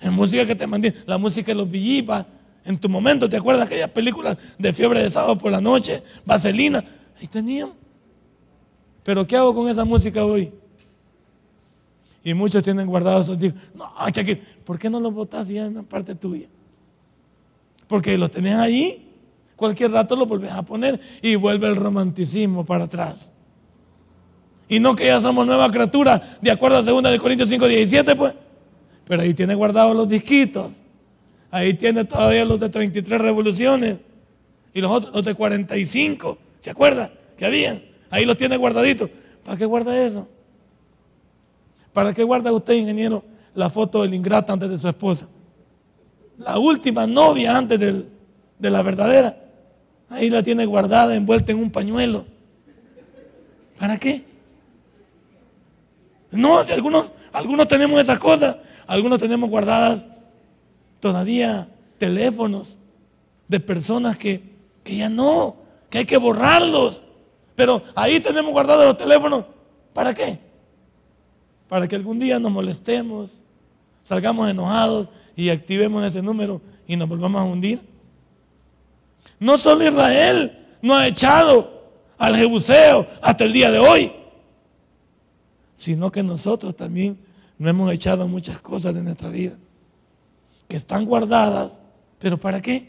En 0.00 0.14
música 0.14 0.46
que 0.46 0.54
te 0.54 0.66
mandé, 0.66 0.94
la 1.04 1.18
música 1.18 1.48
de 1.48 1.56
los 1.56 1.70
villipas, 1.70 2.24
en 2.64 2.78
tu 2.78 2.88
momento, 2.88 3.28
¿te 3.28 3.36
acuerdas 3.36 3.66
aquellas 3.66 3.90
películas 3.90 4.36
de 4.58 4.72
fiebre 4.72 5.02
de 5.02 5.10
sábado 5.10 5.36
por 5.38 5.50
la 5.50 5.60
noche? 5.60 6.02
Vaselina. 6.24 6.84
Ahí 7.20 7.26
teníamos. 7.26 7.76
Pero 9.02 9.26
¿qué 9.26 9.36
hago 9.36 9.54
con 9.54 9.68
esa 9.68 9.84
música 9.84 10.24
hoy? 10.24 10.52
Y 12.22 12.34
muchos 12.34 12.62
tienen 12.62 12.86
guardados 12.86 13.26
esos 13.26 13.38
discos. 13.38 13.60
No, 13.74 13.90
aquí, 13.96 14.34
¿por 14.64 14.78
qué 14.78 14.90
no 14.90 15.00
los 15.00 15.12
botas 15.12 15.48
ya 15.48 15.66
en 15.66 15.74
la 15.74 15.82
parte 15.82 16.14
tuya? 16.14 16.48
Porque 17.88 18.16
los 18.18 18.30
tenés 18.30 18.56
ahí, 18.56 19.08
cualquier 19.56 19.90
rato 19.90 20.14
los 20.16 20.28
volvés 20.28 20.52
a 20.52 20.62
poner 20.62 21.00
y 21.22 21.34
vuelve 21.36 21.66
el 21.66 21.76
romanticismo 21.76 22.64
para 22.64 22.84
atrás. 22.84 23.32
Y 24.68 24.78
no 24.78 24.94
que 24.94 25.06
ya 25.06 25.20
somos 25.20 25.46
nueva 25.46 25.70
criatura, 25.70 26.38
de 26.40 26.50
acuerdo 26.50 26.76
a 26.76 26.82
2 26.82 27.02
de 27.02 27.18
Corintios 27.18 27.48
5, 27.48 27.66
17, 27.66 28.14
pues. 28.14 28.34
Pero 29.04 29.22
ahí 29.22 29.34
tiene 29.34 29.54
guardados 29.54 29.96
los 29.96 30.08
disquitos. 30.08 30.80
Ahí 31.50 31.74
tiene 31.74 32.04
todavía 32.04 32.44
los 32.44 32.60
de 32.60 32.68
33 32.68 33.20
revoluciones. 33.20 33.98
Y 34.72 34.80
los 34.80 34.90
otros, 34.90 35.12
los 35.14 35.24
de 35.24 35.34
45. 35.34 36.38
¿Se 36.60 36.70
acuerda? 36.70 37.12
Que 37.36 37.44
habían. 37.44 37.82
Ahí 38.10 38.24
los 38.24 38.36
tiene 38.36 38.56
guardaditos. 38.56 39.10
¿Para 39.44 39.56
qué 39.56 39.64
guarda 39.64 40.04
eso? 40.04 40.28
¿Para 41.92 42.14
qué 42.14 42.22
guarda 42.22 42.52
usted, 42.52 42.74
ingeniero, 42.74 43.24
la 43.54 43.68
foto 43.68 44.02
del 44.02 44.14
ingrato 44.14 44.52
antes 44.52 44.70
de 44.70 44.78
su 44.78 44.88
esposa? 44.88 45.26
La 46.38 46.58
última 46.58 47.06
novia 47.06 47.56
antes 47.56 47.78
de 47.78 48.70
la 48.70 48.82
verdadera. 48.82 49.36
Ahí 50.08 50.30
la 50.30 50.42
tiene 50.42 50.66
guardada, 50.66 51.14
envuelta 51.14 51.52
en 51.52 51.58
un 51.58 51.70
pañuelo. 51.70 52.26
¿Para 53.78 53.96
qué? 53.98 54.24
No, 56.30 56.64
si 56.64 56.72
algunos, 56.72 57.12
algunos 57.32 57.66
tenemos 57.66 58.00
esas 58.00 58.18
cosas, 58.18 58.56
algunos 58.86 59.18
tenemos 59.18 59.48
guardadas 59.50 60.06
todavía 61.00 61.68
teléfonos 61.98 62.78
de 63.48 63.58
personas 63.58 64.16
que, 64.16 64.42
que 64.84 64.96
ya 64.96 65.08
no, 65.08 65.56
que 65.88 65.98
hay 65.98 66.04
que 66.04 66.16
borrarlos. 66.16 67.02
Pero 67.56 67.82
ahí 67.94 68.20
tenemos 68.20 68.52
guardados 68.52 68.84
los 68.84 68.96
teléfonos. 68.96 69.44
¿Para 69.92 70.14
qué? 70.14 70.38
Para 71.68 71.88
que 71.88 71.96
algún 71.96 72.18
día 72.18 72.38
nos 72.38 72.52
molestemos, 72.52 73.42
salgamos 74.02 74.48
enojados 74.48 75.08
y 75.34 75.48
activemos 75.48 76.04
ese 76.04 76.22
número 76.22 76.60
y 76.86 76.96
nos 76.96 77.08
volvamos 77.08 77.40
a 77.40 77.44
hundir. 77.44 77.80
No 79.38 79.56
solo 79.56 79.86
Israel 79.86 80.66
no 80.82 80.94
ha 80.94 81.06
echado 81.06 81.80
al 82.18 82.36
Jebuseo 82.36 83.06
hasta 83.22 83.44
el 83.44 83.52
día 83.52 83.70
de 83.70 83.78
hoy, 83.78 84.12
sino 85.74 86.10
que 86.12 86.22
nosotros 86.22 86.76
también 86.76 87.18
no 87.58 87.68
hemos 87.68 87.92
echado 87.92 88.28
muchas 88.28 88.60
cosas 88.60 88.94
de 88.94 89.02
nuestra 89.02 89.28
vida 89.28 89.56
que 90.70 90.76
están 90.76 91.04
guardadas, 91.04 91.80
pero 92.20 92.38
¿para 92.38 92.62
qué? 92.62 92.88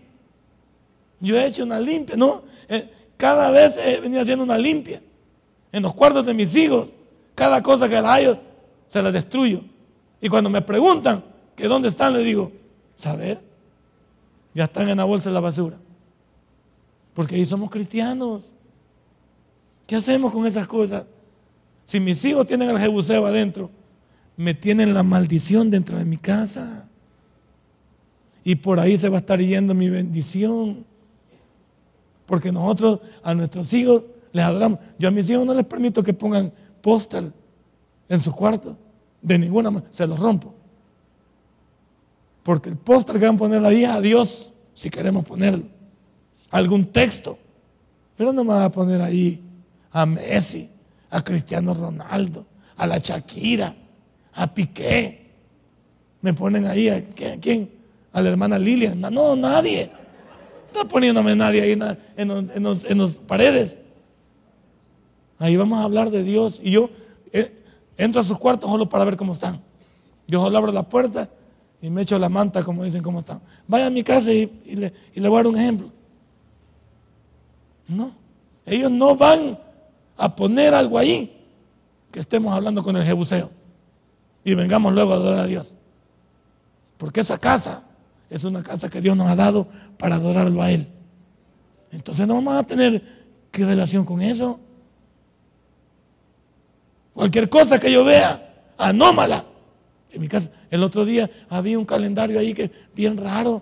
Yo 1.19 1.35
he 1.35 1.47
hecho 1.47 1.63
una 1.63 1.79
limpia, 1.79 2.15
¿no? 2.15 2.43
Eh, 2.69 2.87
cada 3.17 3.49
vez 3.49 3.75
he 3.75 3.99
venido 3.99 4.21
haciendo 4.21 4.43
una 4.43 4.57
limpia 4.57 5.01
en 5.71 5.81
los 5.81 5.93
cuartos 5.95 6.25
de 6.25 6.33
mis 6.35 6.55
hijos. 6.55 6.93
Cada 7.33 7.61
cosa 7.63 7.89
que 7.89 7.99
la 7.99 8.13
hallo, 8.13 8.39
se 8.85 9.01
la 9.01 9.11
destruyo. 9.11 9.61
Y 10.21 10.29
cuando 10.29 10.49
me 10.49 10.61
preguntan 10.61 11.23
que 11.55 11.67
dónde 11.67 11.89
están, 11.89 12.13
le 12.13 12.19
digo, 12.19 12.51
saber, 12.97 13.41
ya 14.53 14.65
están 14.65 14.87
en 14.87 14.97
la 14.97 15.03
bolsa 15.03 15.29
de 15.29 15.33
la 15.33 15.39
basura. 15.39 15.79
Porque 17.15 17.33
ahí 17.35 17.45
somos 17.47 17.71
cristianos. 17.71 18.53
¿Qué 19.87 19.95
hacemos 19.95 20.31
con 20.31 20.45
esas 20.45 20.67
cosas? 20.67 21.05
Si 21.83 21.99
mis 21.99 22.23
hijos 22.25 22.45
tienen 22.45 22.69
el 22.69 22.77
jebuseo 22.77 23.25
adentro, 23.25 23.71
me 24.37 24.53
tienen 24.53 24.93
la 24.93 25.01
maldición 25.01 25.71
dentro 25.71 25.97
de 25.97 26.05
mi 26.05 26.17
casa 26.17 26.87
y 28.43 28.55
por 28.55 28.79
ahí 28.79 28.97
se 28.97 29.09
va 29.09 29.17
a 29.17 29.19
estar 29.19 29.39
yendo 29.39 29.73
mi 29.73 29.89
bendición. 29.89 30.85
Porque 32.25 32.51
nosotros 32.51 32.99
a 33.23 33.33
nuestros 33.33 33.71
hijos 33.73 34.03
les 34.31 34.43
adoramos. 34.43 34.79
Yo 34.97 35.09
a 35.09 35.11
mis 35.11 35.29
hijos 35.29 35.45
no 35.45 35.53
les 35.53 35.65
permito 35.65 36.03
que 36.03 36.13
pongan 36.13 36.51
póster 36.81 37.31
en 38.09 38.21
su 38.21 38.31
cuarto. 38.33 38.77
De 39.21 39.37
ninguna 39.37 39.69
manera. 39.69 39.91
Se 39.91 40.07
los 40.07 40.19
rompo. 40.19 40.53
Porque 42.43 42.69
el 42.69 42.77
póster 42.77 43.19
que 43.19 43.25
van 43.25 43.35
a 43.35 43.39
poner 43.39 43.63
ahí 43.63 43.85
a 43.85 44.01
Dios, 44.01 44.53
si 44.73 44.89
queremos 44.89 45.25
ponerlo. 45.25 45.65
Algún 46.49 46.85
texto. 46.85 47.37
Pero 48.17 48.33
no 48.33 48.43
me 48.43 48.53
van 48.53 48.63
a 48.63 48.71
poner 48.71 49.01
ahí 49.01 49.43
a 49.91 50.05
Messi, 50.05 50.69
a 51.09 51.23
Cristiano 51.23 51.73
Ronaldo, 51.73 52.45
a 52.77 52.87
la 52.87 52.97
Shakira, 52.97 53.75
a 54.33 54.53
Piqué. 54.53 55.31
Me 56.21 56.33
ponen 56.33 56.65
ahí 56.65 56.89
a, 56.89 56.95
¿a 56.95 57.37
quién? 57.39 57.80
A 58.13 58.21
la 58.21 58.29
hermana 58.29 58.59
Lilian. 58.59 58.99
No, 58.99 59.35
nadie. 59.35 59.91
Está 60.67 60.85
poniéndome 60.85 61.35
nadie 61.35 61.61
ahí 61.61 61.79
en, 62.17 62.97
las 62.97 63.15
paredes. 63.27 63.77
Ahí 65.39 65.55
vamos 65.55 65.79
a 65.79 65.83
hablar 65.83 66.09
de 66.11 66.23
Dios. 66.23 66.59
Y 66.63 66.71
yo 66.71 66.89
eh, 67.31 67.63
entro 67.97 68.21
a 68.21 68.23
sus 68.23 68.37
cuartos 68.37 68.69
solo 68.69 68.87
para 68.87 69.05
ver 69.05 69.17
cómo 69.17 69.33
están. 69.33 69.61
Yo 70.27 70.41
solo 70.41 70.57
abro 70.57 70.71
la 70.71 70.83
puerta 70.83 71.29
y 71.81 71.89
me 71.89 72.03
echo 72.03 72.17
la 72.19 72.29
manta 72.29 72.63
como 72.63 72.83
dicen 72.83 73.01
cómo 73.01 73.19
están. 73.19 73.41
Vaya 73.67 73.87
a 73.87 73.89
mi 73.89 74.03
casa 74.03 74.31
y, 74.31 74.49
le, 74.65 74.93
voy 75.15 75.33
a 75.33 75.37
dar 75.37 75.47
un 75.47 75.57
ejemplo. 75.57 75.91
No. 77.87 78.11
Ellos 78.65 78.91
no 78.91 79.15
van 79.15 79.59
a 80.15 80.35
poner 80.35 80.73
algo 80.73 80.97
ahí 80.97 81.37
que 82.11 82.19
estemos 82.19 82.53
hablando 82.53 82.83
con 82.83 82.95
el 82.95 83.03
Jebuseo. 83.03 83.49
Y 84.43 84.53
vengamos 84.53 84.93
luego 84.93 85.11
a 85.11 85.15
adorar 85.15 85.39
a 85.39 85.47
Dios. 85.47 85.75
Porque 86.97 87.19
esa 87.21 87.37
casa 87.37 87.83
es 88.31 88.45
una 88.45 88.63
casa 88.63 88.89
que 88.89 89.01
Dios 89.01 89.15
nos 89.15 89.27
ha 89.27 89.35
dado 89.35 89.67
para 89.97 90.15
adorarlo 90.15 90.61
a 90.61 90.71
Él. 90.71 90.87
Entonces 91.91 92.25
no 92.25 92.35
vamos 92.35 92.55
a 92.55 92.63
tener 92.63 93.03
qué 93.51 93.65
relación 93.65 94.05
con 94.05 94.21
eso. 94.21 94.57
Cualquier 97.13 97.49
cosa 97.49 97.77
que 97.77 97.91
yo 97.91 98.05
vea, 98.05 98.71
anómala. 98.77 99.43
En 100.13 100.21
mi 100.21 100.29
casa, 100.29 100.49
el 100.69 100.81
otro 100.81 101.03
día 101.03 101.29
había 101.49 101.77
un 101.77 101.83
calendario 101.83 102.39
ahí 102.39 102.53
que 102.53 102.71
bien 102.95 103.17
raro. 103.17 103.61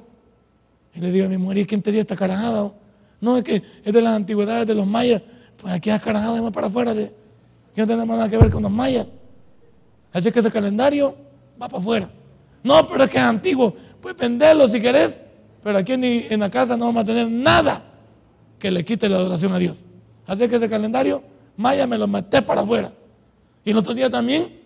Y 0.93 0.99
le 0.99 1.11
digo 1.11 1.25
a 1.25 1.29
mi 1.29 1.37
mujer, 1.39 1.57
¿y 1.57 1.65
quién 1.65 1.81
te 1.81 1.91
dio 1.91 2.01
esta 2.01 2.15
carajada? 2.15 2.71
No, 3.19 3.37
es 3.37 3.43
que 3.43 3.63
es 3.83 3.91
de 3.91 4.01
las 4.03 4.15
antigüedades 4.15 4.67
de 4.67 4.75
los 4.75 4.85
mayas. 4.85 5.23
Pues 5.57 5.73
aquí 5.73 5.89
es 5.89 5.99
carajada 5.99 6.39
más 6.43 6.51
para 6.51 6.67
afuera. 6.67 6.93
Que 6.93 7.11
no 7.75 7.87
tiene 7.87 8.05
nada 8.05 8.29
que 8.29 8.37
ver 8.37 8.51
con 8.51 8.61
los 8.61 8.71
mayas. 8.71 9.07
Así 10.13 10.31
que 10.31 10.39
ese 10.39 10.51
calendario 10.51 11.17
va 11.59 11.67
para 11.67 11.81
afuera. 11.81 12.11
No, 12.63 12.85
pero 12.87 13.03
es 13.03 13.09
que 13.09 13.17
es 13.17 13.23
antiguo. 13.23 13.75
Pues 14.01 14.15
venderlo 14.15 14.67
si 14.67 14.81
querés, 14.81 15.19
pero 15.63 15.77
aquí 15.77 15.93
en, 15.93 16.39
la 16.39 16.49
casa 16.49 16.77
no 16.77 16.85
vamos 16.85 17.03
a 17.03 17.05
tener 17.05 17.29
nada 17.29 17.83
que 18.57 18.71
le 18.71 18.83
quite 18.85 19.09
la 19.09 19.17
adoración 19.17 19.53
a 19.53 19.57
Dios. 19.57 19.83
Así 20.25 20.47
que 20.47 20.55
ese 20.55 20.69
calendario, 20.69 21.21
Maya 21.57 21.85
me 21.85 21.97
lo 21.97 22.07
metí 22.07 22.39
para 22.41 22.61
afuera. 22.61 22.93
Y 23.65 23.71
el 23.71 23.77
otro 23.77 23.93
día 23.93 24.09
también, 24.09 24.61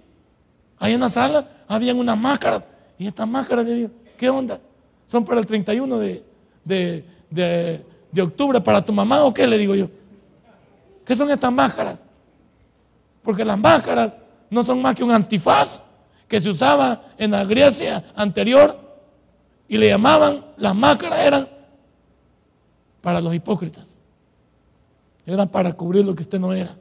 ahí 0.78 0.94
en 0.94 1.00
la 1.00 1.10
sala, 1.10 1.48
habían 1.68 1.98
unas 1.98 2.18
máscaras. 2.18 2.64
Y 3.00 3.08
estas 3.08 3.28
máscaras, 3.28 3.66
le 3.66 3.74
digo, 3.74 3.90
¿qué 4.18 4.30
onda? 4.30 4.60
¿Son 5.06 5.26
para 5.26 5.40
el 5.40 5.46
31 5.46 5.98
de, 5.98 6.24
de, 6.64 7.06
de, 7.30 7.86
de 8.12 8.22
octubre 8.22 8.62
para 8.62 8.86
tu 8.86 8.94
mamá 8.94 9.24
o 9.24 9.34
qué? 9.34 9.48
Le 9.48 9.58
digo 9.58 9.74
yo. 9.74 9.90
¿Qué 11.06 11.16
son 11.16 11.30
estas 11.32 11.52
máscaras? 11.52 12.00
Porque 13.24 13.44
las 13.44 13.58
máscaras 13.58 14.14
no 14.50 14.64
son 14.64 14.82
más 14.82 14.96
que 14.96 15.04
un 15.04 15.12
antifaz 15.12 15.82
que 16.28 16.40
se 16.40 16.50
usaba 16.50 17.14
en 17.18 17.32
la 17.32 17.44
Grecia 17.44 18.04
anterior 18.16 18.83
y 19.68 19.78
le 19.78 19.90
llamaban, 19.90 20.46
las 20.58 20.76
máscaras 20.76 21.20
eran 21.20 21.50
para 23.02 23.22
los 23.22 23.34
hipócritas. 23.34 23.86
Eran 25.26 25.48
para 25.48 25.74
cubrir 25.74 26.06
lo 26.06 26.14
que 26.16 26.24
usted 26.24 26.40
no 26.40 26.54
era. 26.54 26.76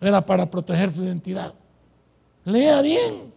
Era 0.00 0.24
para 0.24 0.50
proteger 0.50 0.90
su 0.90 1.02
identidad. 1.02 1.54
Lea 2.44 2.82
bien. 2.82 3.32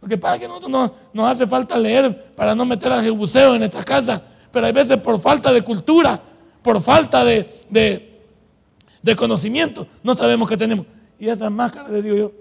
Porque 0.00 0.18
para 0.18 0.38
que 0.38 0.48
nosotros 0.48 0.70
no, 0.70 0.94
nos 1.12 1.30
hace 1.30 1.46
falta 1.46 1.78
leer 1.78 2.34
para 2.34 2.54
no 2.54 2.64
meter 2.64 2.92
al 2.92 3.12
buceo 3.12 3.54
en 3.54 3.60
nuestra 3.60 3.82
casa. 3.82 4.20
Pero 4.50 4.66
hay 4.66 4.72
veces 4.72 4.98
por 4.98 5.20
falta 5.20 5.52
de 5.52 5.62
cultura, 5.62 6.20
por 6.60 6.80
falta 6.82 7.24
de, 7.24 7.60
de, 7.70 9.16
conocimiento, 9.16 9.86
no 10.02 10.14
sabemos 10.14 10.48
qué 10.48 10.56
tenemos. 10.56 10.86
Y 11.18 11.28
esas 11.28 11.50
máscaras, 11.50 11.90
le 11.90 12.02
digo 12.02 12.16
yo, 12.16 12.32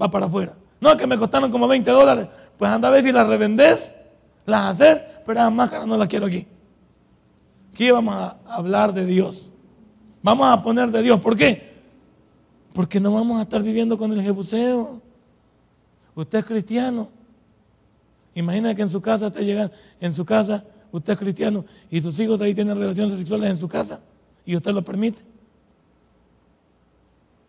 va 0.00 0.10
para 0.10 0.26
afuera. 0.26 0.54
No, 0.80 0.96
que 0.96 1.06
me 1.06 1.18
costaron 1.18 1.50
como 1.50 1.66
20 1.66 1.90
dólares. 1.90 2.28
Pues 2.58 2.70
anda 2.70 2.88
a 2.88 2.90
ver 2.90 3.02
si 3.02 3.12
las 3.12 3.26
revendés, 3.26 3.92
las 4.46 4.80
haces, 4.80 5.04
pero 5.24 5.40
las 5.40 5.52
máscaras 5.52 5.86
no 5.86 5.96
las 5.96 6.08
quiero 6.08 6.26
aquí. 6.26 6.46
Aquí 7.72 7.90
vamos 7.90 8.14
a 8.14 8.36
hablar 8.46 8.92
de 8.92 9.04
Dios. 9.04 9.50
Vamos 10.22 10.46
a 10.52 10.62
poner 10.62 10.90
de 10.90 11.02
Dios. 11.02 11.20
¿Por 11.20 11.36
qué? 11.36 11.74
Porque 12.72 13.00
no 13.00 13.12
vamos 13.12 13.38
a 13.40 13.42
estar 13.42 13.62
viviendo 13.62 13.98
con 13.98 14.12
el 14.12 14.22
jebuseo. 14.22 15.02
Usted 16.14 16.38
es 16.38 16.44
cristiano. 16.44 17.08
Imagina 18.34 18.74
que 18.74 18.82
en 18.82 18.88
su 18.88 19.00
casa 19.00 19.30
te 19.30 19.44
llegan, 19.44 19.70
en 20.00 20.12
su 20.12 20.24
casa, 20.24 20.64
usted 20.90 21.12
es 21.12 21.18
cristiano 21.18 21.64
y 21.90 22.00
sus 22.00 22.18
hijos 22.18 22.40
ahí 22.40 22.54
tienen 22.54 22.76
relaciones 22.76 23.16
sexuales 23.18 23.50
en 23.50 23.56
su 23.56 23.68
casa 23.68 24.00
y 24.44 24.56
usted 24.56 24.72
lo 24.72 24.82
permite. 24.82 25.22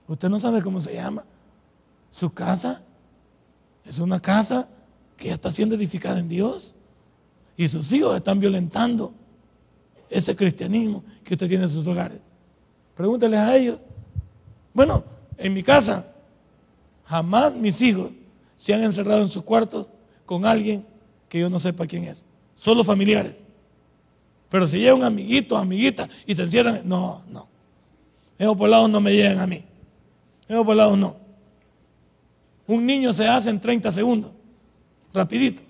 Usted 0.07 0.29
no 0.29 0.39
sabe 0.39 0.61
cómo 0.61 0.79
se 0.81 0.93
llama. 0.93 1.23
Su 2.09 2.31
casa 2.31 2.81
es 3.83 3.99
una 3.99 4.19
casa 4.19 4.67
que 5.17 5.29
ya 5.29 5.35
está 5.35 5.51
siendo 5.51 5.75
edificada 5.75 6.19
en 6.19 6.27
Dios. 6.27 6.75
Y 7.57 7.67
sus 7.67 7.91
hijos 7.93 8.15
están 8.15 8.39
violentando 8.39 9.13
ese 10.09 10.35
cristianismo 10.35 11.03
que 11.23 11.33
usted 11.33 11.47
tiene 11.47 11.63
en 11.63 11.69
sus 11.69 11.87
hogares. 11.87 12.19
Pregúnteles 12.95 13.39
a 13.39 13.55
ellos. 13.55 13.79
Bueno, 14.73 15.03
en 15.37 15.53
mi 15.53 15.63
casa 15.63 16.07
jamás 17.05 17.55
mis 17.55 17.81
hijos 17.81 18.11
se 18.55 18.73
han 18.73 18.83
encerrado 18.83 19.21
en 19.21 19.29
sus 19.29 19.43
cuartos 19.43 19.87
con 20.25 20.45
alguien 20.45 20.85
que 21.29 21.39
yo 21.39 21.49
no 21.49 21.59
sepa 21.59 21.85
quién 21.85 22.03
es. 22.05 22.25
Solo 22.55 22.83
familiares. 22.83 23.35
Pero 24.49 24.67
si 24.67 24.79
llega 24.79 24.95
un 24.95 25.03
amiguito, 25.03 25.57
amiguita 25.57 26.07
y 26.25 26.35
se 26.35 26.43
encierran, 26.43 26.81
no, 26.85 27.21
no. 27.29 27.47
Esos 28.37 28.55
polados 28.55 28.89
no 28.89 29.01
me 29.01 29.13
llegan 29.13 29.39
a 29.39 29.47
mí. 29.47 29.63
Esos 30.47 30.65
polados 30.65 30.97
no. 30.97 31.15
Un 32.67 32.85
niño 32.85 33.13
se 33.13 33.27
hace 33.27 33.49
en 33.49 33.59
30 33.59 33.91
segundos, 33.91 34.31
rapidito. 35.15 35.61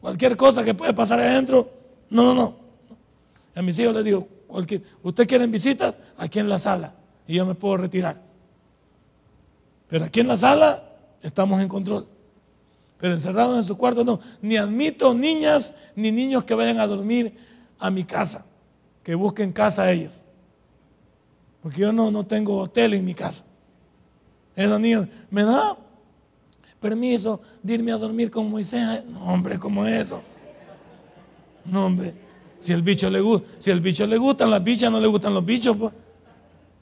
Cualquier 0.00 0.36
cosa 0.36 0.64
que 0.64 0.74
puede 0.74 0.92
pasar 0.92 1.20
adentro, 1.20 1.70
no, 2.10 2.22
no, 2.24 2.34
no. 2.34 2.56
A 3.54 3.62
mis 3.62 3.78
hijos 3.78 3.94
les 3.94 4.04
digo, 4.04 4.26
cualquier, 4.46 4.82
usted 5.02 5.26
quieren 5.26 5.50
visitas, 5.50 5.94
aquí 6.16 6.38
en 6.38 6.48
la 6.48 6.58
sala, 6.58 6.94
y 7.26 7.34
yo 7.34 7.46
me 7.46 7.54
puedo 7.54 7.76
retirar. 7.76 8.20
Pero 9.88 10.04
aquí 10.04 10.20
en 10.20 10.28
la 10.28 10.36
sala 10.36 10.82
estamos 11.22 11.60
en 11.60 11.68
control. 11.68 12.06
Pero 12.98 13.14
encerrados 13.14 13.56
en 13.56 13.64
su 13.64 13.76
cuarto 13.76 14.04
no. 14.04 14.20
Ni 14.40 14.56
admito 14.56 15.14
niñas 15.14 15.74
ni 15.94 16.10
niños 16.10 16.44
que 16.44 16.54
vayan 16.54 16.80
a 16.80 16.86
dormir 16.86 17.36
a 17.78 17.90
mi 17.90 18.04
casa, 18.04 18.46
que 19.02 19.14
busquen 19.14 19.52
casa 19.52 19.82
a 19.82 19.92
ellos. 19.92 20.22
Porque 21.62 21.82
yo 21.82 21.92
no, 21.92 22.10
no 22.10 22.24
tengo 22.24 22.58
hotel 22.58 22.94
en 22.94 23.04
mi 23.04 23.14
casa. 23.14 23.44
Esos 24.54 24.80
niños, 24.80 25.08
¿me 25.30 25.44
da 25.44 25.76
permiso 26.86 27.40
de 27.62 27.74
irme 27.74 27.90
a 27.90 27.96
dormir 27.96 28.30
con 28.30 28.48
Moisés? 28.48 29.04
No, 29.06 29.24
hombre, 29.24 29.58
¿cómo 29.58 29.84
es 29.84 30.04
eso? 30.04 30.22
No, 31.64 31.86
hombre. 31.86 32.14
Si 32.60 32.72
el 32.72 32.82
bicho 32.82 33.10
le 33.10 33.20
gusta, 33.20 33.48
si 33.58 33.70
el 33.72 33.80
bicho 33.80 34.06
le 34.06 34.16
gustan 34.16 34.50
las 34.50 34.62
bichas, 34.62 34.90
no 34.90 35.00
le 35.00 35.08
gustan 35.08 35.34
los 35.34 35.44
bichos, 35.44 35.76
pues. 35.76 35.92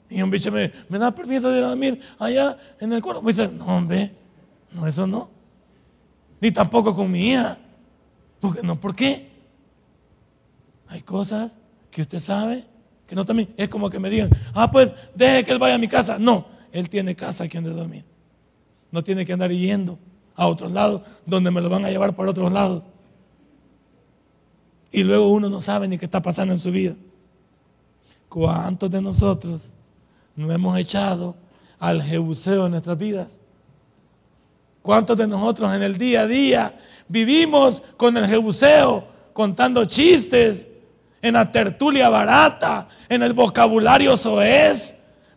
Y 0.09 0.21
un 0.21 0.29
bicho 0.29 0.51
me, 0.51 0.71
me 0.89 0.99
da 0.99 1.09
permiso 1.09 1.49
de 1.49 1.57
ir 1.57 1.63
a 1.63 1.69
dormir 1.69 1.99
allá 2.19 2.55
en 2.79 2.93
el 2.93 3.01
cuarto. 3.01 3.23
Moisés, 3.23 3.51
no, 3.51 3.65
hombre, 3.65 4.11
no, 4.71 4.85
eso 4.85 5.07
no. 5.07 5.29
Ni 6.39 6.51
tampoco 6.51 6.95
con 6.95 7.09
mi 7.09 7.31
hija. 7.31 7.57
Porque 8.39 8.61
no, 8.61 8.79
¿por 8.79 8.95
qué? 8.95 9.27
Hay 10.87 11.01
cosas 11.01 11.51
que 11.89 12.03
usted 12.03 12.19
sabe 12.19 12.63
que 13.07 13.15
no 13.15 13.25
también. 13.25 13.49
Es 13.57 13.69
como 13.69 13.89
que 13.89 13.99
me 13.99 14.11
digan, 14.11 14.29
ah, 14.53 14.69
pues 14.69 14.91
deje 15.15 15.43
que 15.43 15.51
él 15.51 15.57
vaya 15.57 15.75
a 15.75 15.79
mi 15.79 15.87
casa. 15.87 16.19
No, 16.19 16.45
él 16.71 16.89
tiene 16.89 17.15
casa 17.15 17.45
aquí 17.45 17.57
donde 17.57 17.71
dormir. 17.71 18.05
No 18.95 19.03
tiene 19.03 19.25
que 19.25 19.33
andar 19.33 19.51
yendo 19.51 19.99
a 20.37 20.47
otros 20.47 20.71
lados 20.71 21.01
donde 21.25 21.51
me 21.51 21.59
lo 21.59 21.69
van 21.69 21.83
a 21.83 21.89
llevar 21.89 22.15
por 22.15 22.29
otros 22.29 22.49
lados. 22.49 22.81
Y 24.89 25.03
luego 25.03 25.27
uno 25.27 25.49
no 25.49 25.59
sabe 25.59 25.85
ni 25.89 25.97
qué 25.97 26.05
está 26.05 26.21
pasando 26.21 26.53
en 26.53 26.61
su 26.61 26.71
vida. 26.71 26.95
¿Cuántos 28.29 28.89
de 28.89 29.01
nosotros 29.01 29.73
nos 30.33 30.49
hemos 30.49 30.79
echado 30.79 31.35
al 31.77 32.01
jebuseo 32.01 32.67
en 32.67 32.71
nuestras 32.71 32.97
vidas? 32.97 33.37
¿Cuántos 34.81 35.17
de 35.17 35.27
nosotros 35.27 35.73
en 35.73 35.83
el 35.83 35.97
día 35.97 36.21
a 36.21 36.27
día 36.27 36.79
vivimos 37.09 37.83
con 37.97 38.15
el 38.15 38.27
jebuseo, 38.27 39.05
contando 39.33 39.83
chistes, 39.83 40.69
en 41.21 41.33
la 41.33 41.51
tertulia 41.51 42.07
barata, 42.07 42.87
en 43.09 43.23
el 43.23 43.33
vocabulario 43.33 44.15
soez. 44.15 44.95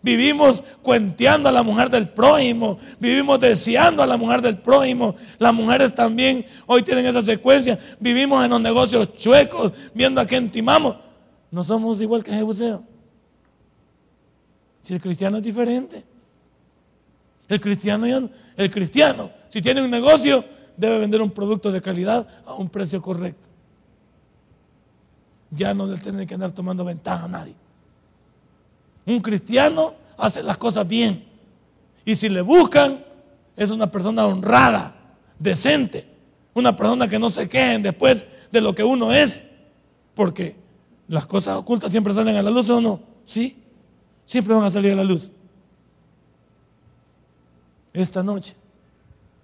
Vivimos 0.09 0.65
cuenteando 0.81 1.51
a 1.51 1.53
la 1.53 1.63
mujer 1.63 1.91
del 1.91 2.09
prójimo, 2.09 2.79
vivimos 2.99 3.39
deseando 3.39 4.03
a 4.03 4.07
la 4.07 4.17
mujer 4.17 4.41
del 4.41 4.57
prójimo. 4.57 5.15
Las 5.39 5.53
mujeres 5.53 5.95
también 5.95 6.47
hoy 6.67 6.83
tienen 6.83 7.05
esa 7.05 7.23
secuencia. 7.23 7.79
Vivimos 8.01 8.43
en 8.43 8.51
los 8.51 8.61
negocios 8.63 9.15
chuecos, 9.19 9.71
viendo 9.93 10.19
a 10.23 10.25
quién 10.25 10.51
timamos. 10.51 10.97
No 11.51 11.63
somos 11.63 12.01
igual 12.01 12.25
que 12.25 12.33
Jebuseo. 12.33 12.83
Si 14.81 14.95
el 14.95 15.01
cristiano 15.03 15.37
es 15.37 15.43
diferente. 15.43 16.03
El 17.47 17.61
cristiano, 17.61 18.31
el 18.57 18.71
cristiano, 18.71 19.31
si 19.51 19.61
tiene 19.61 19.83
un 19.83 19.91
negocio, 19.91 20.43
debe 20.75 21.01
vender 21.01 21.21
un 21.21 21.33
producto 21.33 21.71
de 21.71 21.83
calidad 21.83 22.27
a 22.47 22.55
un 22.55 22.71
precio 22.71 23.03
correcto 23.03 23.47
ya 25.51 25.75
no 25.75 25.87
le 25.87 25.99
tiene 25.99 26.27
que 26.27 26.35
andar 26.35 26.53
tomando 26.53 26.85
ventaja 26.85 27.25
a 27.25 27.29
nadie. 27.29 27.55
Un 29.09 29.21
cristiano 29.21 29.95
hace 30.17 30.43
las 30.43 30.57
cosas 30.57 30.87
bien. 30.87 31.27
Y 32.05 32.15
si 32.15 32.29
le 32.29 32.43
buscan, 32.43 33.05
es 33.57 33.71
una 33.71 33.91
persona 33.91 34.25
honrada, 34.25 34.95
decente. 35.39 36.07
Una 36.55 36.77
persona 36.77 37.09
que 37.09 37.19
no 37.19 37.29
se 37.29 37.49
quejen 37.49 37.83
después 37.83 38.27
de 38.53 38.61
lo 38.61 38.73
que 38.75 38.85
uno 38.85 39.13
es. 39.13 39.43
Porque 40.15 40.55
las 41.09 41.27
cosas 41.27 41.57
ocultas 41.57 41.91
siempre 41.91 42.15
salen 42.15 42.37
a 42.37 42.43
la 42.43 42.51
luz 42.51 42.71
o 42.71 42.81
no. 42.81 43.01
Sí, 43.25 43.57
siempre 44.25 44.55
van 44.55 44.65
a 44.65 44.71
salir 44.71 44.93
a 44.93 44.97
la 44.97 45.05
luz. 45.05 45.33
Esta 47.93 48.23
noche, 48.23 48.55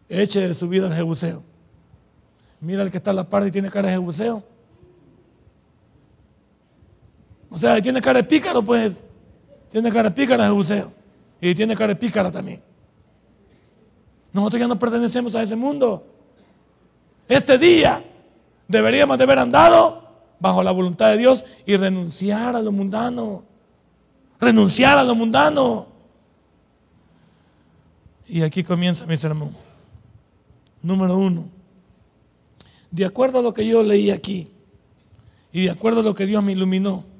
eche 0.09 0.47
de 0.47 0.55
su 0.55 0.69
vida 0.69 0.87
el 0.87 0.95
jebuseo. 0.95 1.43
Mira 2.61 2.83
el 2.83 2.91
que 2.91 2.99
está 2.99 3.11
a 3.11 3.15
la 3.15 3.29
parte 3.29 3.49
y 3.49 3.51
tiene 3.51 3.71
cara 3.71 3.89
de 3.89 3.95
jebuseo 3.95 4.45
o 7.55 7.59
sea, 7.59 7.81
tiene 7.81 8.01
cara 8.01 8.21
de 8.21 8.25
pícaro, 8.25 8.65
pues. 8.65 9.05
Tiene 9.75 9.91
cara 9.91 10.09
de 10.09 10.15
pícara 10.15 10.45
Jebuseo. 10.45 10.93
Y 11.41 11.53
tiene 11.53 11.75
cara 11.75 11.95
de 11.95 11.97
pícara 11.97 12.31
también. 12.31 12.63
Nosotros 14.33 14.61
ya 14.61 14.69
no 14.69 14.79
pertenecemos 14.79 15.35
a 15.35 15.43
ese 15.43 15.57
mundo. 15.57 16.07
Este 17.27 17.59
día 17.59 18.01
deberíamos 18.69 19.19
de 19.19 19.25
haber 19.25 19.41
andado 19.41 20.09
bajo 20.39 20.63
la 20.63 20.71
voluntad 20.71 21.11
de 21.11 21.17
Dios 21.17 21.45
y 21.67 21.75
renunciar 21.75 22.55
a 22.55 22.63
lo 22.63 22.71
mundano. 22.71 23.43
Renunciar 24.39 24.97
a 24.97 25.03
lo 25.03 25.17
mundano. 25.17 25.89
Y 28.29 28.43
aquí 28.43 28.63
comienza 28.63 29.07
mi 29.07 29.17
sermón. 29.17 29.57
Número 30.83 31.17
uno. 31.17 31.49
De 32.93 33.05
acuerdo 33.05 33.41
a 33.41 33.43
lo 33.43 33.53
que 33.53 33.67
yo 33.67 33.83
leí 33.83 34.13
aquí 34.13 34.53
y 35.51 35.63
de 35.65 35.71
acuerdo 35.71 35.99
a 35.99 36.05
lo 36.05 36.15
que 36.15 36.27
Dios 36.27 36.45
me 36.45 36.53
iluminó, 36.53 37.13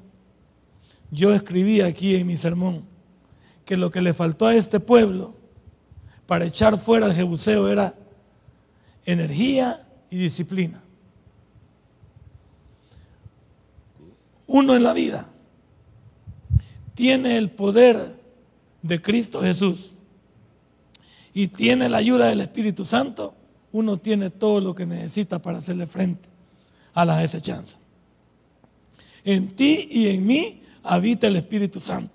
yo 1.11 1.33
escribí 1.33 1.81
aquí 1.81 2.15
en 2.15 2.27
mi 2.27 2.37
sermón 2.37 2.83
que 3.65 3.77
lo 3.77 3.91
que 3.91 4.01
le 4.01 4.13
faltó 4.13 4.47
a 4.47 4.55
este 4.55 4.79
pueblo 4.79 5.35
para 6.25 6.45
echar 6.45 6.79
fuera 6.79 7.07
el 7.07 7.13
jebuseo 7.13 7.69
era 7.69 7.95
energía 9.05 9.87
y 10.09 10.17
disciplina. 10.17 10.81
Uno 14.47 14.75
en 14.75 14.83
la 14.83 14.93
vida 14.93 15.29
tiene 16.93 17.37
el 17.37 17.49
poder 17.49 18.15
de 18.81 19.01
Cristo 19.01 19.41
Jesús 19.41 19.93
y 21.33 21.47
tiene 21.47 21.89
la 21.89 21.97
ayuda 21.97 22.27
del 22.27 22.41
Espíritu 22.41 22.85
Santo, 22.85 23.35
uno 23.71 23.97
tiene 23.97 24.29
todo 24.29 24.61
lo 24.61 24.73
que 24.73 24.85
necesita 24.85 25.41
para 25.41 25.57
hacerle 25.57 25.87
frente 25.87 26.29
a 26.93 27.03
las 27.03 27.21
desechanzas. 27.21 27.77
En 29.25 29.55
ti 29.55 29.89
y 29.91 30.07
en 30.07 30.25
mí 30.25 30.61
habita 30.85 31.27
el 31.27 31.35
Espíritu 31.35 31.79
Santo, 31.79 32.13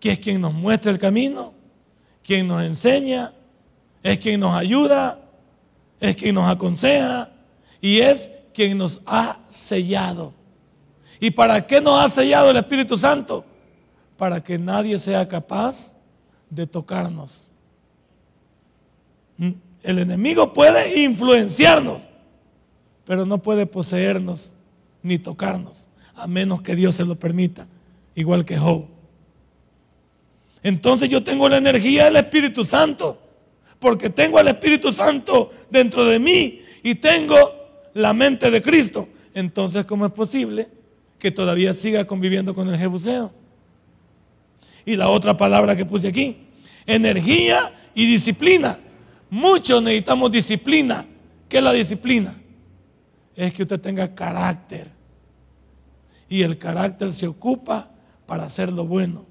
que 0.00 0.12
es 0.12 0.18
quien 0.20 0.40
nos 0.40 0.54
muestra 0.54 0.90
el 0.90 0.98
camino, 0.98 1.52
quien 2.22 2.46
nos 2.46 2.62
enseña, 2.62 3.32
es 4.02 4.18
quien 4.18 4.40
nos 4.40 4.54
ayuda, 4.54 5.20
es 6.00 6.14
quien 6.14 6.36
nos 6.36 6.48
aconseja 6.48 7.30
y 7.80 7.98
es 7.98 8.30
quien 8.54 8.78
nos 8.78 9.00
ha 9.04 9.40
sellado. 9.48 10.32
¿Y 11.20 11.32
para 11.32 11.66
qué 11.66 11.80
nos 11.80 12.00
ha 12.00 12.08
sellado 12.08 12.50
el 12.50 12.56
Espíritu 12.56 12.96
Santo? 12.96 13.44
Para 14.16 14.40
que 14.40 14.58
nadie 14.58 14.98
sea 14.98 15.26
capaz 15.26 15.96
de 16.48 16.66
tocarnos. 16.66 17.48
¿Mm? 19.36 19.50
El 19.82 19.98
enemigo 19.98 20.52
puede 20.52 21.02
influenciarnos, 21.02 22.02
pero 23.04 23.26
no 23.26 23.38
puede 23.38 23.66
poseernos 23.66 24.54
ni 25.02 25.18
tocarnos, 25.18 25.88
a 26.14 26.26
menos 26.26 26.62
que 26.62 26.76
Dios 26.76 26.94
se 26.94 27.04
lo 27.04 27.16
permita 27.16 27.66
igual 28.18 28.44
que 28.44 28.58
Job. 28.58 28.84
Entonces 30.64 31.08
yo 31.08 31.22
tengo 31.22 31.48
la 31.48 31.58
energía 31.58 32.06
del 32.06 32.16
Espíritu 32.16 32.64
Santo, 32.64 33.22
porque 33.78 34.10
tengo 34.10 34.38
al 34.38 34.48
Espíritu 34.48 34.92
Santo 34.92 35.52
dentro 35.70 36.04
de 36.04 36.18
mí 36.18 36.60
y 36.82 36.96
tengo 36.96 37.36
la 37.94 38.12
mente 38.12 38.50
de 38.50 38.60
Cristo. 38.60 39.08
Entonces, 39.34 39.86
¿cómo 39.86 40.04
es 40.04 40.10
posible 40.10 40.66
que 41.20 41.30
todavía 41.30 41.72
siga 41.74 42.06
conviviendo 42.06 42.56
con 42.56 42.68
el 42.68 42.76
Jebuseo? 42.76 43.32
Y 44.84 44.96
la 44.96 45.10
otra 45.10 45.36
palabra 45.36 45.76
que 45.76 45.84
puse 45.84 46.08
aquí, 46.08 46.38
energía 46.86 47.72
y 47.94 48.04
disciplina. 48.10 48.80
Muchos 49.30 49.80
necesitamos 49.80 50.32
disciplina. 50.32 51.06
¿Qué 51.48 51.58
es 51.58 51.62
la 51.62 51.72
disciplina? 51.72 52.34
Es 53.36 53.52
que 53.54 53.62
usted 53.62 53.80
tenga 53.80 54.12
carácter. 54.12 54.88
Y 56.28 56.42
el 56.42 56.58
carácter 56.58 57.14
se 57.14 57.28
ocupa 57.28 57.92
para 58.28 58.44
hacer 58.44 58.70
lo 58.70 58.84
bueno. 58.84 59.24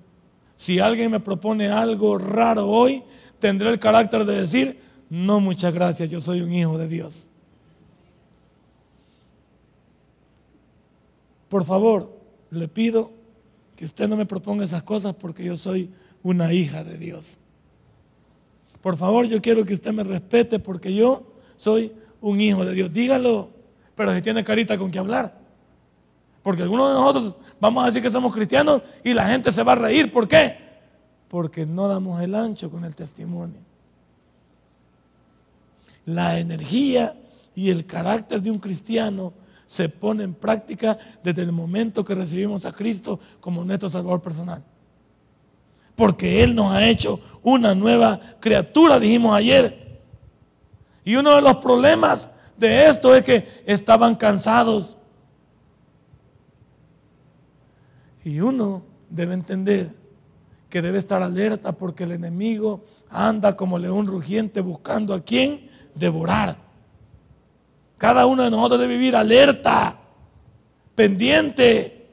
Si 0.55 0.79
alguien 0.79 1.11
me 1.11 1.19
propone 1.19 1.69
algo 1.69 2.17
raro 2.17 2.67
hoy, 2.67 3.03
tendré 3.37 3.69
el 3.69 3.79
carácter 3.79 4.25
de 4.25 4.41
decir, 4.41 4.81
no, 5.07 5.39
muchas 5.39 5.71
gracias, 5.71 6.09
yo 6.09 6.19
soy 6.19 6.41
un 6.41 6.51
hijo 6.51 6.79
de 6.79 6.87
Dios. 6.87 7.27
Por 11.47 11.63
favor, 11.63 12.11
le 12.49 12.67
pido 12.67 13.11
que 13.75 13.85
usted 13.85 14.07
no 14.07 14.17
me 14.17 14.25
proponga 14.25 14.65
esas 14.65 14.81
cosas 14.81 15.13
porque 15.13 15.43
yo 15.43 15.55
soy 15.55 15.91
una 16.23 16.51
hija 16.51 16.83
de 16.83 16.97
Dios. 16.97 17.37
Por 18.81 18.97
favor, 18.97 19.27
yo 19.27 19.43
quiero 19.43 19.63
que 19.63 19.75
usted 19.75 19.93
me 19.93 20.03
respete 20.03 20.57
porque 20.57 20.91
yo 20.91 21.33
soy 21.55 21.93
un 22.19 22.41
hijo 22.41 22.65
de 22.65 22.73
Dios. 22.73 22.91
Dígalo, 22.91 23.51
pero 23.93 24.11
si 24.15 24.23
tiene 24.23 24.43
carita 24.43 24.75
con 24.75 24.89
que 24.89 24.97
hablar. 24.97 25.46
Porque 26.47 26.63
algunos 26.63 26.87
de 26.87 26.93
nosotros 26.93 27.35
vamos 27.59 27.83
a 27.83 27.87
decir 27.87 28.01
que 28.01 28.09
somos 28.09 28.33
cristianos 28.33 28.81
y 29.03 29.13
la 29.13 29.25
gente 29.25 29.51
se 29.51 29.63
va 29.63 29.73
a 29.73 29.75
reír. 29.75 30.09
¿Por 30.09 30.29
qué? 30.29 30.55
Porque 31.27 31.65
no 31.65 31.89
damos 31.89 32.21
el 32.21 32.33
ancho 32.33 32.71
con 32.71 32.85
el 32.85 32.95
testimonio. 32.95 33.59
La 36.05 36.39
energía 36.39 37.13
y 37.53 37.69
el 37.69 37.85
carácter 37.85 38.41
de 38.41 38.49
un 38.49 38.59
cristiano 38.59 39.33
se 39.65 39.89
pone 39.89 40.23
en 40.23 40.33
práctica 40.35 40.97
desde 41.21 41.41
el 41.41 41.51
momento 41.51 42.05
que 42.05 42.15
recibimos 42.15 42.65
a 42.65 42.71
Cristo 42.71 43.19
como 43.41 43.65
nuestro 43.65 43.89
Salvador 43.89 44.21
personal. 44.21 44.63
Porque 45.97 46.43
Él 46.43 46.55
nos 46.55 46.71
ha 46.71 46.87
hecho 46.87 47.19
una 47.43 47.75
nueva 47.75 48.21
criatura, 48.39 49.01
dijimos 49.01 49.35
ayer. 49.35 49.99
Y 51.03 51.17
uno 51.17 51.35
de 51.35 51.41
los 51.41 51.57
problemas 51.57 52.29
de 52.55 52.85
esto 52.87 53.13
es 53.13 53.23
que 53.23 53.63
estaban 53.65 54.15
cansados. 54.15 54.96
Y 58.27 58.41
uno 58.41 58.83
debe 59.09 59.35
entender 59.35 59.93
que 60.69 60.81
debe 60.81 60.99
estar 60.99 61.23
alerta 61.23 61.71
porque 61.71 62.03
el 62.03 62.11
enemigo 62.11 62.83
anda 63.09 63.55
como 63.55 63.79
león 63.79 64.05
rugiente 64.05 64.59
buscando 64.59 65.13
a 65.13 65.21
quien 65.21 65.69
devorar. 65.95 66.57
Cada 67.97 68.25
uno 68.25 68.43
de 68.43 68.51
nosotros 68.51 68.81
debe 68.81 68.97
vivir 68.97 69.15
alerta, 69.15 69.97
pendiente. 70.93 72.05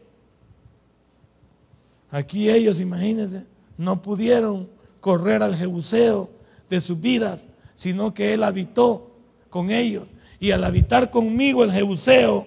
Aquí 2.12 2.48
ellos, 2.48 2.78
imagínense, 2.78 3.44
no 3.76 4.00
pudieron 4.00 4.70
correr 5.00 5.42
al 5.42 5.56
jebuseo 5.56 6.30
de 6.70 6.80
sus 6.80 7.00
vidas, 7.00 7.48
sino 7.74 8.14
que 8.14 8.34
Él 8.34 8.44
habitó 8.44 9.16
con 9.50 9.72
ellos. 9.72 10.10
Y 10.38 10.52
al 10.52 10.62
habitar 10.62 11.10
conmigo 11.10 11.64
el 11.64 11.72
jebuseo, 11.72 12.46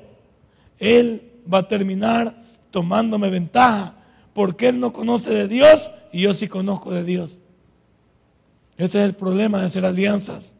Él 0.80 1.34
va 1.54 1.58
a 1.58 1.68
terminar 1.68 2.47
tomándome 2.72 3.30
ventaja, 3.30 3.96
porque 4.34 4.70
Él 4.70 4.80
no 4.80 4.94
conoce 4.94 5.32
de 5.32 5.48
Dios 5.48 5.90
y 6.12 6.22
yo 6.22 6.34
sí 6.34 6.48
conozco 6.48 6.94
de 6.94 7.04
Dios. 7.04 7.40
Ese 8.78 9.00
es 9.00 9.06
el 9.06 9.16
problema 9.16 9.60
de 9.60 9.66
hacer 9.66 9.86
alianzas 9.86 10.56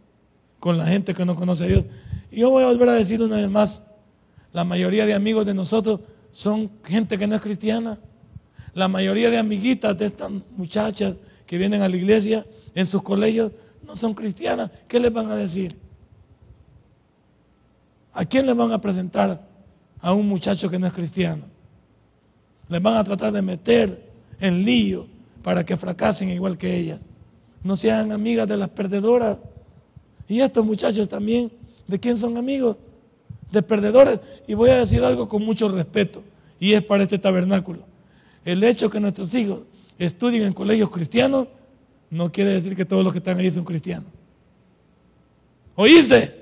con 0.60 0.78
la 0.78 0.86
gente 0.86 1.14
que 1.14 1.26
no 1.26 1.36
conoce 1.36 1.66
a 1.66 1.68
Dios. 1.68 1.86
Y 2.32 2.40
yo 2.40 2.50
voy 2.50 2.64
a 2.64 2.68
volver 2.68 2.90
a 2.90 2.94
decir 2.94 3.22
una 3.22 3.36
vez 3.36 3.50
más, 3.50 3.84
la 4.54 4.64
mayoría 4.64 5.06
de 5.06 5.14
amigos 5.14 5.46
de 5.46 5.54
nosotros 5.54 6.02
son 6.32 6.72
gente 6.84 7.18
que 7.18 7.28
no 7.28 7.36
es 7.36 7.42
cristiana. 7.42 8.00
La 8.74 8.88
mayoría 8.88 9.30
de 9.30 9.38
amiguitas 9.38 9.98
de 9.98 10.08
estas 10.08 10.32
muchachas 10.56 11.16
que 11.46 11.58
vienen 11.58 11.82
a 11.82 11.90
la 11.90 11.96
iglesia 11.96 12.46
en 12.74 12.86
sus 12.86 13.04
colegios 13.04 13.52
no 13.86 13.96
son 13.96 14.14
cristianas. 14.14 14.72
¿Qué 14.88 15.00
les 15.00 15.14
van 15.14 15.32
a 15.32 15.36
decir? 15.36 15.78
¿A 18.14 18.26
quién 18.26 18.46
les 18.46 18.56
van 18.56 18.72
a 18.72 18.82
presentar 18.82 19.48
a 20.00 20.14
un 20.14 20.28
muchacho 20.28 20.70
que 20.70 20.80
no 20.80 20.88
es 20.88 20.94
cristiano? 20.94 21.44
Les 22.70 22.82
van 22.82 22.98
a 22.98 23.04
tratar 23.04 23.32
de 23.32 23.42
meter 23.42 24.12
en 24.40 24.64
lío 24.64 25.08
para 25.44 25.66
que 25.66 25.78
fracasen 25.78 26.30
igual 26.30 26.58
que 26.58 26.78
ellas. 26.78 27.00
No 27.64 27.78
sean 27.78 28.12
amigas 28.12 28.48
de 28.48 28.58
las 28.58 28.70
perdedoras. 28.70 29.40
Y 30.28 30.42
estos 30.42 30.66
muchachos 30.66 31.08
también 31.08 31.52
¿De 31.88 32.00
quién 32.00 32.18
son 32.18 32.38
amigos? 32.38 32.76
De 33.52 33.64
perdedores. 33.64 34.20
Y 34.46 34.54
voy 34.54 34.70
a 34.70 34.78
decir 34.80 35.04
algo 35.04 35.28
con 35.28 35.44
mucho 35.44 35.70
respeto, 35.70 36.22
y 36.60 36.74
es 36.74 36.84
para 36.84 37.04
este 37.04 37.18
tabernáculo. 37.18 37.84
El 38.44 38.64
hecho 38.64 38.90
que 38.90 39.00
nuestros 39.00 39.34
hijos 39.34 39.62
estudien 39.98 40.44
en 40.44 40.54
colegios 40.54 40.90
cristianos 40.90 41.48
no 42.10 42.32
quiere 42.32 42.54
decir 42.54 42.76
que 42.76 42.86
todos 42.86 43.04
los 43.04 43.12
que 43.12 43.20
están 43.20 43.40
ahí 43.40 43.50
son 43.50 43.64
cristianos. 43.64 44.12
¿Oíste? 45.76 46.36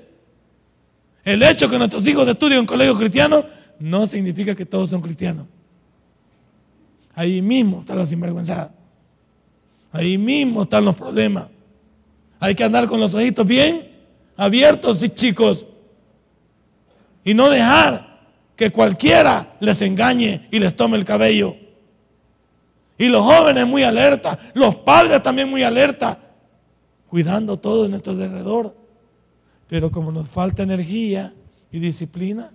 El 1.23 1.41
hecho 1.41 1.69
que 1.69 1.77
nuestros 1.77 2.05
hijos 2.07 2.27
estudien 2.27 2.59
en 2.59 2.65
colegios 2.65 2.97
cristianos 2.97 3.45
no 3.79 4.07
significa 4.07 4.55
que 4.55 4.65
todos 4.65 4.89
son 4.89 5.01
cristianos. 5.01 5.47
Ahí 7.15 7.41
mismo 7.41 7.79
está 7.79 7.95
la 7.95 8.05
sinvergüenzada. 8.05 8.73
Ahí 9.91 10.17
mismo 10.17 10.63
están 10.63 10.83
los 10.83 10.95
problemas. 10.95 11.49
Hay 12.39 12.53
que 12.53 12.63
andar 12.63 12.87
con 12.87 12.99
los 12.99 13.13
ojitos 13.13 13.47
bien 13.47 13.95
abiertos 14.35 15.03
chicos. 15.15 15.65
Y 17.23 17.33
no 17.33 17.49
dejar 17.49 18.19
que 18.55 18.69
cualquiera 18.71 19.55
les 19.59 19.81
engañe 19.81 20.47
y 20.51 20.59
les 20.59 20.75
tome 20.75 20.97
el 20.97 21.05
cabello. 21.05 21.55
Y 22.97 23.07
los 23.07 23.23
jóvenes 23.23 23.67
muy 23.67 23.83
alerta, 23.83 24.39
los 24.53 24.75
padres 24.75 25.21
también 25.21 25.49
muy 25.49 25.63
alerta, 25.63 26.19
cuidando 27.09 27.57
todo 27.57 27.85
en 27.85 27.91
nuestro 27.91 28.13
alrededor. 28.13 28.75
Pero 29.67 29.91
como 29.91 30.11
nos 30.11 30.27
falta 30.27 30.63
energía 30.63 31.33
y 31.71 31.79
disciplina, 31.79 32.51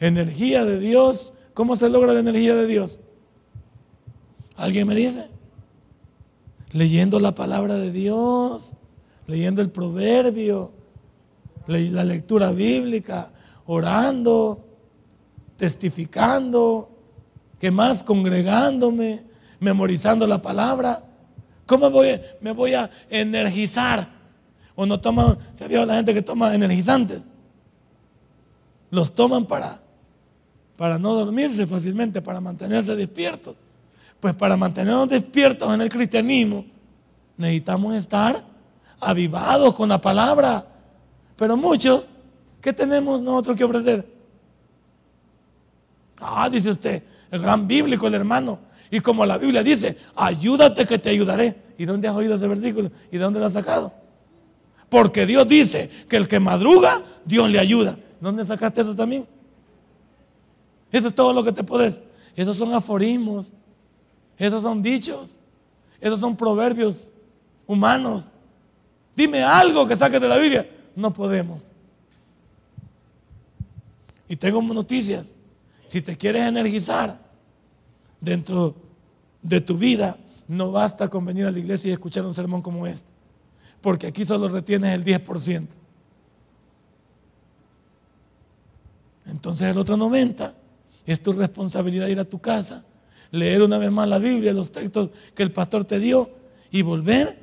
energía 0.00 0.64
de 0.64 0.78
Dios, 0.80 1.34
¿cómo 1.54 1.76
se 1.76 1.88
logra 1.88 2.12
la 2.12 2.20
energía 2.20 2.54
de 2.54 2.66
Dios? 2.66 3.00
¿Alguien 4.56 4.86
me 4.86 4.94
dice? 4.94 5.28
Leyendo 6.72 7.20
la 7.20 7.34
palabra 7.34 7.74
de 7.74 7.90
Dios 7.90 8.76
leyendo 9.26 9.62
el 9.62 9.70
proverbio, 9.70 10.72
la 11.66 12.04
lectura 12.04 12.52
bíblica, 12.52 13.30
orando, 13.66 14.64
testificando, 15.56 16.90
que 17.58 17.70
más 17.70 18.02
congregándome, 18.02 19.22
memorizando 19.60 20.26
la 20.26 20.42
palabra. 20.42 21.04
¿Cómo 21.66 21.88
voy, 21.90 22.20
me 22.40 22.52
voy 22.52 22.74
a 22.74 22.90
energizar? 23.08 24.10
O 24.74 24.84
no 24.86 25.00
toman, 25.00 25.38
se 25.54 25.64
ha 25.64 25.86
la 25.86 25.94
gente 25.94 26.12
que 26.12 26.22
toma 26.22 26.54
energizantes. 26.54 27.22
Los 28.90 29.14
toman 29.14 29.46
para, 29.46 29.81
para 30.82 30.98
no 30.98 31.14
dormirse 31.14 31.64
fácilmente, 31.64 32.20
para 32.20 32.40
mantenerse 32.40 32.96
despiertos. 32.96 33.54
Pues 34.18 34.34
para 34.34 34.56
mantenernos 34.56 35.08
despiertos 35.08 35.72
en 35.72 35.80
el 35.80 35.88
cristianismo, 35.88 36.64
necesitamos 37.36 37.94
estar 37.94 38.44
avivados 38.98 39.76
con 39.76 39.88
la 39.88 40.00
palabra. 40.00 40.66
Pero 41.36 41.56
muchos, 41.56 42.06
¿qué 42.60 42.72
tenemos 42.72 43.22
nosotros 43.22 43.56
que 43.56 43.62
ofrecer? 43.62 44.04
Ah, 46.18 46.50
dice 46.50 46.70
usted, 46.70 47.04
el 47.30 47.40
gran 47.40 47.64
bíblico, 47.68 48.08
el 48.08 48.14
hermano. 48.14 48.58
Y 48.90 48.98
como 48.98 49.24
la 49.24 49.38
Biblia 49.38 49.62
dice, 49.62 49.96
ayúdate 50.16 50.84
que 50.84 50.98
te 50.98 51.10
ayudaré. 51.10 51.62
¿Y 51.78 51.84
dónde 51.84 52.08
has 52.08 52.16
oído 52.16 52.34
ese 52.34 52.48
versículo? 52.48 52.90
¿Y 53.12 53.18
de 53.18 53.22
dónde 53.22 53.38
lo 53.38 53.46
has 53.46 53.52
sacado? 53.52 53.92
Porque 54.88 55.26
Dios 55.26 55.46
dice 55.46 55.88
que 56.08 56.16
el 56.16 56.26
que 56.26 56.40
madruga, 56.40 57.02
Dios 57.24 57.48
le 57.48 57.60
ayuda. 57.60 57.96
¿Dónde 58.20 58.44
sacaste 58.44 58.80
eso 58.80 58.96
también? 58.96 59.28
Eso 60.92 61.08
es 61.08 61.14
todo 61.14 61.32
lo 61.32 61.42
que 61.42 61.52
te 61.52 61.64
puedes. 61.64 62.02
Esos 62.36 62.56
son 62.58 62.72
aforismos. 62.74 63.52
Esos 64.36 64.62
son 64.62 64.82
dichos. 64.82 65.38
Esos 66.00 66.20
son 66.20 66.36
proverbios 66.36 67.10
humanos. 67.66 68.24
Dime 69.16 69.42
algo 69.42 69.88
que 69.88 69.96
saques 69.96 70.20
de 70.20 70.28
la 70.28 70.36
Biblia. 70.36 70.68
No 70.94 71.12
podemos. 71.12 71.72
Y 74.28 74.36
tengo 74.36 74.60
noticias. 74.62 75.36
Si 75.86 76.02
te 76.02 76.16
quieres 76.16 76.42
energizar 76.42 77.18
dentro 78.20 78.76
de 79.42 79.60
tu 79.60 79.76
vida, 79.76 80.18
no 80.46 80.70
basta 80.70 81.08
con 81.08 81.24
venir 81.24 81.46
a 81.46 81.50
la 81.50 81.58
iglesia 81.58 81.90
y 81.90 81.92
escuchar 81.92 82.24
un 82.26 82.34
sermón 82.34 82.60
como 82.60 82.86
este. 82.86 83.08
Porque 83.80 84.06
aquí 84.06 84.24
solo 84.24 84.48
retienes 84.48 84.94
el 84.94 85.04
10%. 85.04 85.68
Entonces 89.26 89.70
el 89.70 89.78
otro 89.78 89.96
90% 89.96 90.61
es 91.06 91.22
tu 91.22 91.32
responsabilidad 91.32 92.06
ir 92.08 92.18
a 92.20 92.24
tu 92.24 92.38
casa, 92.40 92.84
leer 93.30 93.62
una 93.62 93.78
vez 93.78 93.90
más 93.90 94.08
la 94.08 94.18
Biblia, 94.18 94.52
los 94.52 94.70
textos 94.70 95.10
que 95.34 95.42
el 95.42 95.52
pastor 95.52 95.84
te 95.84 95.98
dio 95.98 96.30
y 96.70 96.82
volver 96.82 97.38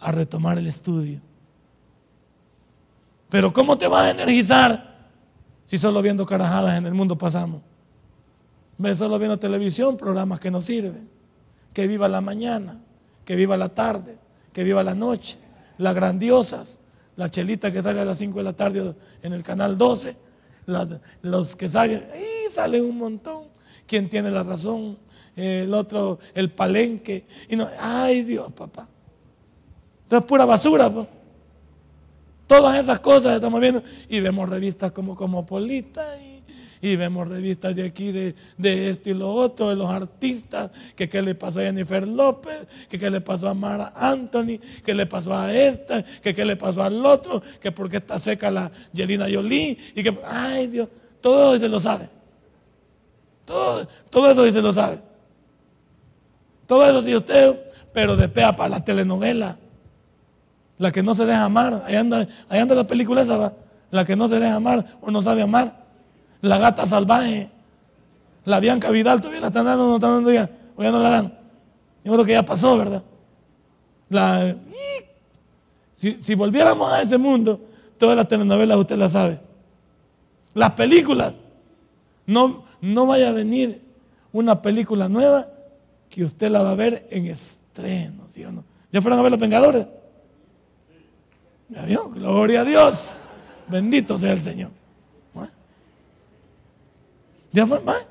a 0.00 0.12
retomar 0.12 0.58
el 0.58 0.66
estudio. 0.66 1.20
Pero 3.28 3.52
¿cómo 3.52 3.76
te 3.76 3.88
vas 3.88 4.06
a 4.06 4.10
energizar 4.10 5.08
si 5.64 5.76
solo 5.76 6.00
viendo 6.00 6.24
carajadas 6.24 6.78
en 6.78 6.86
el 6.86 6.94
mundo 6.94 7.18
pasamos? 7.18 7.60
Solo 8.96 9.18
viendo 9.18 9.38
televisión, 9.38 9.96
programas 9.96 10.40
que 10.40 10.50
no 10.50 10.62
sirven. 10.62 11.08
Que 11.74 11.86
viva 11.86 12.08
la 12.08 12.20
mañana, 12.20 12.80
que 13.24 13.36
viva 13.36 13.56
la 13.56 13.68
tarde, 13.68 14.18
que 14.52 14.64
viva 14.64 14.82
la 14.82 14.94
noche. 14.94 15.36
Las 15.78 15.94
grandiosas, 15.94 16.80
la 17.16 17.30
chelita 17.30 17.72
que 17.72 17.82
sale 17.82 18.00
a 18.00 18.04
las 18.04 18.18
5 18.18 18.38
de 18.38 18.44
la 18.44 18.52
tarde 18.52 18.94
en 19.22 19.32
el 19.32 19.42
canal 19.42 19.76
12, 19.76 20.16
los 21.22 21.56
que 21.56 21.68
salen, 21.68 22.06
ahí 22.12 22.50
salen 22.50 22.84
un 22.84 22.98
montón. 22.98 23.44
¿Quién 23.86 24.08
tiene 24.08 24.30
la 24.30 24.42
razón? 24.42 24.98
El 25.34 25.72
otro, 25.72 26.18
el 26.34 26.50
palenque. 26.50 27.26
Y 27.48 27.56
no, 27.56 27.68
ay 27.80 28.22
Dios, 28.22 28.52
papá. 28.52 28.86
Entonces, 30.04 30.28
pura 30.28 30.44
basura. 30.44 30.92
Todas 32.46 32.78
esas 32.78 33.00
cosas 33.00 33.34
estamos 33.34 33.60
viendo. 33.60 33.82
Y 34.08 34.20
vemos 34.20 34.48
revistas 34.48 34.92
como 34.92 35.16
Cosmopolita 35.16 36.04
y, 36.80 36.96
vemos 36.96 37.28
revistas 37.28 37.74
de 37.74 37.84
aquí, 37.84 38.12
de, 38.12 38.34
de 38.56 38.90
esto 38.90 39.10
y 39.10 39.14
lo 39.14 39.32
otro, 39.32 39.68
de 39.68 39.76
los 39.76 39.90
artistas, 39.90 40.70
que 40.96 41.08
qué 41.08 41.22
le 41.22 41.34
pasó 41.34 41.60
a 41.60 41.62
Jennifer 41.62 42.06
López, 42.06 42.66
que 42.88 42.98
qué 42.98 43.10
le 43.10 43.20
pasó 43.20 43.48
a 43.48 43.54
Mara 43.54 43.92
Anthony, 43.96 44.58
que 44.84 44.94
le 44.94 45.06
pasó 45.06 45.34
a 45.34 45.52
esta, 45.52 46.02
que 46.02 46.34
qué 46.34 46.44
le 46.44 46.56
pasó 46.56 46.82
al 46.82 47.04
otro, 47.04 47.42
que 47.60 47.72
porque 47.72 47.98
está 47.98 48.18
seca 48.18 48.50
la 48.50 48.70
Yelina 48.92 49.26
Jolie, 49.32 49.78
y 49.94 50.02
que, 50.02 50.18
ay 50.24 50.68
Dios, 50.68 50.88
todo 51.20 51.54
eso 51.54 51.64
se 51.64 51.68
lo 51.68 51.80
sabe. 51.80 52.08
Todo, 53.44 53.88
todo 54.10 54.30
eso 54.30 54.52
se 54.52 54.62
lo 54.62 54.72
sabe. 54.72 55.00
Todo 56.66 56.86
eso 56.86 57.02
sí 57.02 57.16
usted, 57.16 57.58
pero 57.94 58.14
de 58.14 58.28
pea 58.28 58.54
para 58.54 58.68
la 58.68 58.84
telenovela. 58.84 59.58
La 60.76 60.92
que 60.92 61.02
no 61.02 61.14
se 61.14 61.24
deja 61.24 61.44
amar. 61.44 61.82
Ahí 61.86 61.96
anda, 61.96 62.28
ahí 62.48 62.64
la 62.64 62.86
película 62.86 63.22
esa, 63.22 63.36
va. 63.36 63.52
La 63.90 64.04
que 64.04 64.14
no 64.14 64.28
se 64.28 64.38
deja 64.38 64.54
amar 64.54 64.98
o 65.00 65.10
no 65.10 65.20
sabe 65.22 65.42
amar. 65.42 65.87
La 66.40 66.58
gata 66.58 66.86
salvaje. 66.86 67.50
La 68.44 68.60
Bianca 68.60 68.90
Vidal 68.90 69.20
todavía 69.20 69.40
la 69.40 69.46
están 69.48 69.66
dando, 69.66 69.86
no 69.86 69.94
están 69.96 70.10
dando 70.10 70.32
ya. 70.32 70.50
O 70.76 70.82
ya 70.82 70.90
no 70.90 70.98
la 70.98 71.10
dan. 71.10 71.38
Yo 72.04 72.12
creo 72.12 72.24
que 72.24 72.32
ya 72.32 72.42
pasó, 72.44 72.78
¿verdad? 72.78 73.02
La, 74.08 74.56
si, 75.94 76.14
si 76.20 76.34
volviéramos 76.34 76.92
a 76.92 77.02
ese 77.02 77.18
mundo, 77.18 77.60
todas 77.98 78.16
las 78.16 78.28
telenovelas 78.28 78.78
usted 78.78 78.96
las 78.96 79.12
sabe. 79.12 79.40
Las 80.54 80.72
películas. 80.72 81.34
No, 82.24 82.64
no 82.80 83.06
vaya 83.06 83.30
a 83.30 83.32
venir 83.32 83.82
una 84.32 84.62
película 84.62 85.08
nueva 85.08 85.48
que 86.08 86.24
usted 86.24 86.50
la 86.50 86.62
va 86.62 86.70
a 86.70 86.76
ver 86.76 87.08
en 87.10 87.26
estreno, 87.26 88.28
¿sí 88.28 88.44
o 88.44 88.52
no? 88.52 88.64
¿Ya 88.92 89.02
fueron 89.02 89.18
a 89.18 89.22
ver 89.22 89.32
Los 89.32 89.40
Vengadores? 89.40 89.86
¿Ya 91.68 91.82
vio? 91.82 92.08
Gloria 92.10 92.60
a 92.60 92.64
Dios. 92.64 93.30
Bendito 93.66 94.16
sea 94.16 94.32
el 94.32 94.42
Señor. 94.42 94.70
¿Ya 97.52 97.66
fue 97.66 97.80
más? 97.80 98.04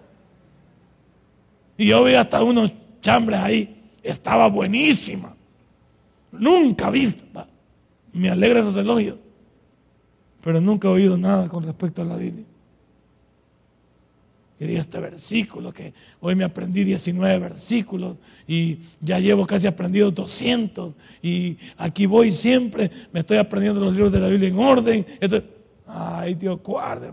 Y 1.78 1.88
yo 1.88 2.04
vi 2.04 2.16
hasta 2.16 2.44
unos 2.44 2.74
chambres 3.02 3.40
ahí. 3.40 3.92
Estaba 4.02 4.48
buenísima. 4.48 5.36
Nunca 6.32 6.90
visto. 6.90 7.24
Me 8.14 8.30
alegra 8.30 8.60
esos 8.62 8.76
elogios. 8.78 9.18
Pero 10.42 10.62
nunca 10.62 10.88
he 10.88 10.92
oído 10.92 11.18
nada 11.18 11.48
con 11.48 11.64
respecto 11.64 12.02
a 12.02 12.06
la 12.06 12.16
Biblia 12.16 12.46
que 14.58 14.66
diga 14.66 14.82
este 14.82 15.00
versículo, 15.00 15.72
que 15.72 15.94
hoy 16.20 16.36
me 16.36 16.44
aprendí 16.44 16.84
19 16.84 17.38
versículos 17.38 18.18
y 18.48 18.80
ya 19.00 19.20
llevo 19.20 19.46
casi 19.46 19.68
aprendido 19.68 20.10
200 20.10 20.96
y 21.22 21.58
aquí 21.78 22.08
voy 22.08 22.32
siempre, 22.32 22.90
me 23.14 23.20
estoy 23.20 23.38
aprendiendo 23.38 23.82
los 23.82 23.94
libros 23.94 24.12
de 24.12 24.20
la 24.20 24.30
Biblia 24.30 24.50
en 24.50 24.58
orden. 24.58 25.06
ay 25.86 26.34
Dios, 26.34 26.60
guarde. 26.64 27.12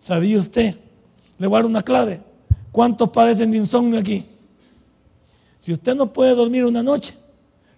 ¿Sabía 0.00 0.38
usted? 0.38 0.74
Le 1.40 1.48
voy 1.48 1.62
una 1.62 1.82
clave. 1.82 2.22
¿Cuántos 2.70 3.08
padecen 3.08 3.50
de 3.50 3.56
insomnio 3.56 3.98
aquí? 3.98 4.24
Si 5.58 5.72
usted 5.72 5.96
no 5.96 6.12
puede 6.12 6.36
dormir 6.36 6.64
una 6.64 6.82
noche, 6.82 7.14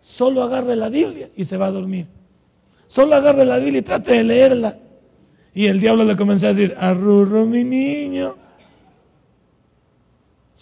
solo 0.00 0.42
agarre 0.42 0.76
la 0.76 0.90
Biblia 0.90 1.30
y 1.34 1.46
se 1.46 1.56
va 1.56 1.66
a 1.66 1.70
dormir. 1.70 2.06
Solo 2.86 3.14
agarre 3.14 3.46
la 3.46 3.56
Biblia 3.58 3.78
y 3.78 3.82
trate 3.82 4.12
de 4.12 4.24
leerla. 4.24 4.76
Y 5.54 5.66
el 5.66 5.80
diablo 5.80 6.04
le 6.04 6.16
comenzó 6.16 6.48
a 6.48 6.52
decir, 6.52 6.74
arrurro 6.76 7.46
mi 7.46 7.64
niño, 7.64 8.36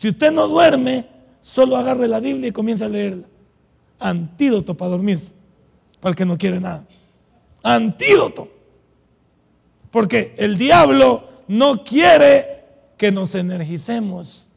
si 0.01 0.09
usted 0.09 0.33
no 0.33 0.49
duerme, 0.49 1.07
solo 1.43 1.77
agarre 1.77 2.09
la 2.09 2.21
Biblia 2.21 2.49
y 2.49 2.53
comienza 2.53 2.87
a 2.87 2.89
leerla. 2.89 3.27
Antídoto 3.99 4.75
para 4.75 4.93
dormirse, 4.93 5.33
para 6.01 6.13
el 6.13 6.17
que 6.17 6.25
no 6.25 6.39
quiere 6.39 6.59
nada. 6.59 6.87
Antídoto. 7.63 8.49
Porque 9.91 10.35
el 10.39 10.57
diablo 10.57 11.25
no 11.49 11.85
quiere 11.85 12.50
que 13.01 13.11
nos 13.11 13.35
energicemos. 13.35 14.51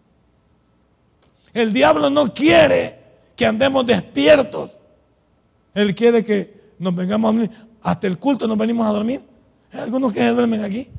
El 1.53 1.71
diablo 1.71 2.09
no 2.09 2.33
quiere 2.33 2.99
que 3.37 3.45
andemos 3.45 3.85
despiertos. 3.85 4.81
Él 5.73 5.95
quiere 5.95 6.25
que 6.25 6.73
nos 6.77 6.93
vengamos 6.93 7.29
a 7.29 7.31
dormir. 7.31 7.51
Hasta 7.81 8.05
el 8.05 8.19
culto 8.19 8.45
nos 8.45 8.57
venimos 8.57 8.85
a 8.85 8.89
dormir. 8.89 9.21
Hay 9.71 9.79
algunos 9.79 10.11
que 10.11 10.19
se 10.19 10.27
duermen 10.27 10.61
aquí. 10.61 10.89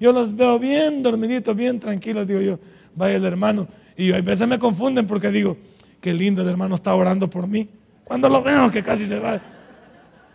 Yo 0.00 0.12
los 0.12 0.34
veo 0.34 0.58
bien 0.58 1.04
dormiditos, 1.04 1.54
bien 1.54 1.78
tranquilos, 1.78 2.26
digo 2.26 2.40
yo 2.40 2.58
vaya 2.96 3.14
el 3.14 3.24
hermano. 3.24 3.68
Y 3.96 4.12
a 4.12 4.20
veces 4.20 4.48
me 4.48 4.58
confunden 4.58 5.06
porque 5.06 5.30
digo, 5.30 5.56
qué 6.00 6.12
lindo 6.12 6.42
el 6.42 6.48
hermano 6.48 6.74
está 6.74 6.96
orando 6.96 7.30
por 7.30 7.46
mí. 7.46 7.68
Cuando 8.02 8.28
lo 8.28 8.42
veo 8.42 8.72
que 8.72 8.82
casi 8.82 9.06
se 9.06 9.20
va. 9.20 9.40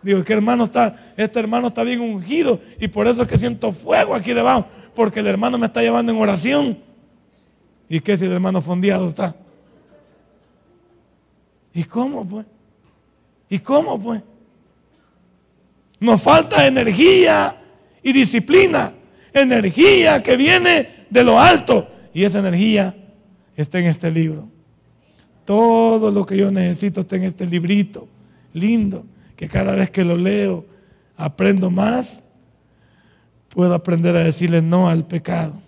Digo, 0.02 0.24
que 0.24 0.32
hermano 0.32 0.64
está, 0.64 1.12
este 1.16 1.38
hermano 1.38 1.68
está 1.68 1.84
bien 1.84 2.00
ungido 2.00 2.60
y 2.78 2.88
por 2.88 3.06
eso 3.06 3.22
es 3.22 3.28
que 3.28 3.36
siento 3.36 3.72
fuego 3.72 4.14
aquí 4.14 4.32
debajo, 4.32 4.66
porque 4.94 5.20
el 5.20 5.26
hermano 5.26 5.58
me 5.58 5.66
está 5.66 5.82
llevando 5.82 6.12
en 6.12 6.18
oración. 6.18 6.78
¿Y 7.88 8.00
qué 8.00 8.16
si 8.16 8.24
el 8.24 8.32
hermano 8.32 8.62
fondeado 8.62 9.08
está? 9.08 9.34
¿Y 11.74 11.84
cómo 11.84 12.26
pues? 12.26 12.46
¿Y 13.48 13.58
cómo 13.58 14.00
pues? 14.00 14.22
Nos 15.98 16.22
falta 16.22 16.66
energía 16.66 17.56
y 18.02 18.12
disciplina, 18.12 18.92
energía 19.34 20.22
que 20.22 20.36
viene 20.36 21.06
de 21.10 21.24
lo 21.24 21.38
alto, 21.38 21.88
y 22.14 22.24
esa 22.24 22.38
energía 22.38 22.96
está 23.54 23.78
en 23.78 23.86
este 23.86 24.10
libro. 24.10 24.48
Todo 25.44 26.10
lo 26.10 26.24
que 26.24 26.36
yo 26.36 26.50
necesito 26.50 27.00
está 27.00 27.16
en 27.16 27.24
este 27.24 27.46
librito 27.46 28.08
lindo, 28.52 29.04
que 29.40 29.48
cada 29.48 29.74
vez 29.74 29.88
que 29.88 30.04
lo 30.04 30.18
leo 30.18 30.66
aprendo 31.16 31.70
más, 31.70 32.24
puedo 33.48 33.72
aprender 33.72 34.14
a 34.14 34.22
decirle 34.22 34.60
no 34.60 34.86
al 34.86 35.06
pecado. 35.06 35.62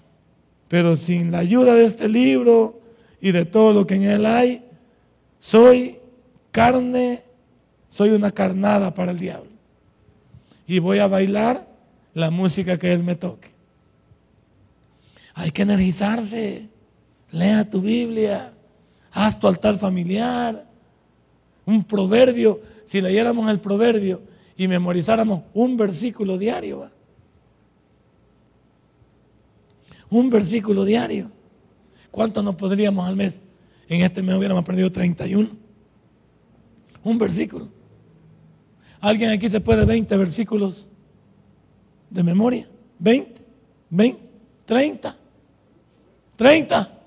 Pero 0.69 0.95
sin 0.95 1.33
la 1.33 1.39
ayuda 1.39 1.75
de 1.75 1.87
este 1.87 2.07
libro 2.07 2.83
y 3.19 3.33
de 3.33 3.47
todo 3.47 3.73
lo 3.73 3.87
que 3.87 3.95
en 3.95 4.03
él 4.03 4.27
hay, 4.27 4.63
soy 5.39 5.97
carne, 6.51 7.23
soy 7.89 8.11
una 8.11 8.31
carnada 8.31 8.93
para 8.93 9.13
el 9.13 9.19
diablo. 9.19 9.53
Y 10.67 10.79
voy 10.79 10.99
a 10.99 11.07
bailar 11.07 11.67
la 12.13 12.31
música 12.31 12.77
que 12.77 12.93
él 12.93 13.03
me 13.03 13.15
toque. 13.15 13.49
Hay 15.33 15.51
que 15.51 15.63
energizarse. 15.63 16.69
Lea 17.31 17.71
tu 17.71 17.81
Biblia. 17.81 18.53
Haz 19.13 19.41
tu 19.41 19.49
altar 19.49 19.79
familiar. 19.79 20.67
Un 21.65 21.83
proverbio. 21.83 22.61
Si 22.93 23.01
leyéramos 23.01 23.51
el 23.51 23.59
proverbio 23.59 24.21
y 24.55 24.69
memorizáramos 24.69 25.45
un 25.55 25.79
versículo 25.79 26.37
diario. 26.37 26.91
Un 30.11 30.29
versículo 30.29 30.85
diario. 30.85 31.31
¿Cuánto 32.11 32.43
nos 32.43 32.55
podríamos 32.55 33.09
al 33.09 33.17
mes? 33.17 33.41
En 33.89 34.03
este 34.03 34.23
mes 34.23 34.37
hubiéramos 34.37 34.61
aprendido 34.61 34.91
31. 34.91 35.49
Un 37.03 37.17
versículo. 37.19 37.71
¿Alguien 39.01 39.31
aquí 39.31 39.49
se 39.49 39.63
puede 39.63 39.87
20 39.87 40.15
versículos 40.19 40.91
de 42.11 42.23
memoria? 42.23 42.69
¿20? 43.03 43.27
¿20? 43.91 44.17
¿30? 44.69 45.15
30. 46.37 46.99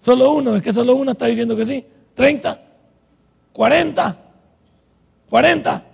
Solo 0.00 0.32
uno, 0.32 0.56
es 0.56 0.62
que 0.62 0.72
solo 0.72 0.96
uno 0.96 1.12
está 1.12 1.26
diciendo 1.26 1.54
que 1.54 1.64
sí. 1.64 1.84
30. 2.16 2.60
40. 3.52 4.29
40. 5.30 5.84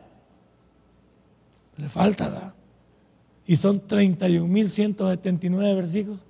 Le 1.77 1.89
falta, 1.89 2.29
¿verdad? 2.29 2.53
Y 3.47 3.55
son 3.57 3.81
31.179 3.87 5.77
versículos. 5.77 6.21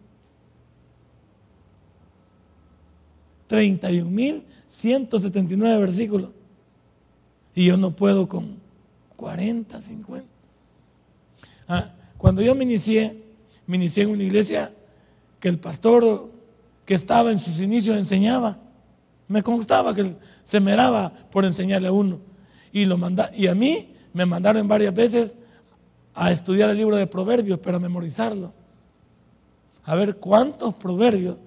31.179 3.49 5.81
versículos. 5.81 6.31
Y 7.55 7.65
yo 7.67 7.77
no 7.77 7.93
puedo 7.93 8.29
con 8.29 8.57
40, 9.17 9.81
50. 9.81 10.29
Ah, 11.69 11.93
cuando 12.19 12.43
yo 12.43 12.57
me 12.57 12.65
inicié, 12.65 13.23
me 13.67 13.77
inicié 13.77 14.03
en 14.03 14.11
una 14.11 14.25
iglesia 14.25 14.75
que 15.41 15.49
el 15.49 15.59
pastor 15.59 16.31
que 16.85 16.93
estaba 16.95 17.31
en 17.31 17.39
sus 17.39 17.61
inicios 17.61 17.97
enseñaba. 17.97 18.59
Me 19.29 19.43
constaba 19.43 19.95
que 19.95 20.17
se 20.43 20.61
meraba 20.61 21.13
por 21.31 21.45
enseñarle 21.45 21.89
a 21.89 21.93
uno. 21.93 22.26
Y, 22.77 22.85
lo 22.85 22.99
manda, 22.99 23.31
y 23.35 23.47
a 23.47 23.55
mí 23.55 23.89
me 24.13 24.27
mandaron 24.27 24.69
varias 24.69 24.95
veces 24.95 25.35
a 26.15 26.31
estudiar 26.31 26.69
el 26.69 26.77
libro 26.77 26.95
de 26.95 27.07
proverbios, 27.07 27.59
pero 27.59 27.79
a 27.79 27.81
memorizarlo. 27.81 28.53
A 29.85 29.95
ver 29.95 30.17
cuántos 30.17 30.75
proverbios 30.75 31.39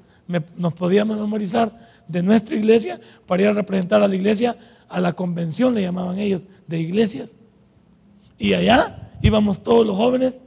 nos 0.58 0.74
podíamos 0.74 1.18
memorizar 1.18 1.88
de 2.08 2.24
nuestra 2.24 2.56
iglesia 2.56 3.00
para 3.28 3.44
ir 3.44 3.50
a 3.50 3.54
representar 3.54 4.02
a 4.02 4.08
la 4.08 4.16
iglesia, 4.16 4.58
a 4.88 5.00
la 5.00 5.14
convención 5.14 5.76
le 5.76 5.84
llamaban 5.84 6.18
ellos, 6.18 6.48
de 6.66 6.80
iglesias. 6.80 7.36
Y 8.40 8.54
allá 8.54 9.12
íbamos 9.22 9.62
todos 9.62 9.86
los 9.86 9.96
jóvenes 9.98 10.42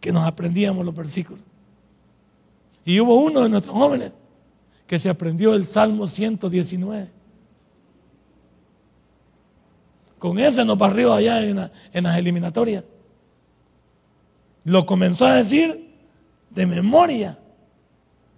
que 0.00 0.12
nos 0.12 0.28
aprendíamos 0.28 0.84
los 0.84 0.94
versículos. 0.94 1.42
Y 2.84 3.00
hubo 3.00 3.16
uno 3.16 3.40
de 3.40 3.48
nuestros 3.48 3.74
jóvenes 3.74 4.12
que 4.86 4.98
se 4.98 5.08
aprendió 5.08 5.54
el 5.54 5.66
Salmo 5.66 6.06
119. 6.06 7.23
Con 10.24 10.38
ese 10.38 10.64
nos 10.64 10.78
barrió 10.78 11.12
allá 11.12 11.42
en, 11.42 12.02
las 12.02 12.16
eliminatorias. 12.16 12.82
Lo 14.64 14.86
comenzó 14.86 15.26
a 15.26 15.34
decir 15.34 15.94
de 16.48 16.64
memoria 16.64 17.38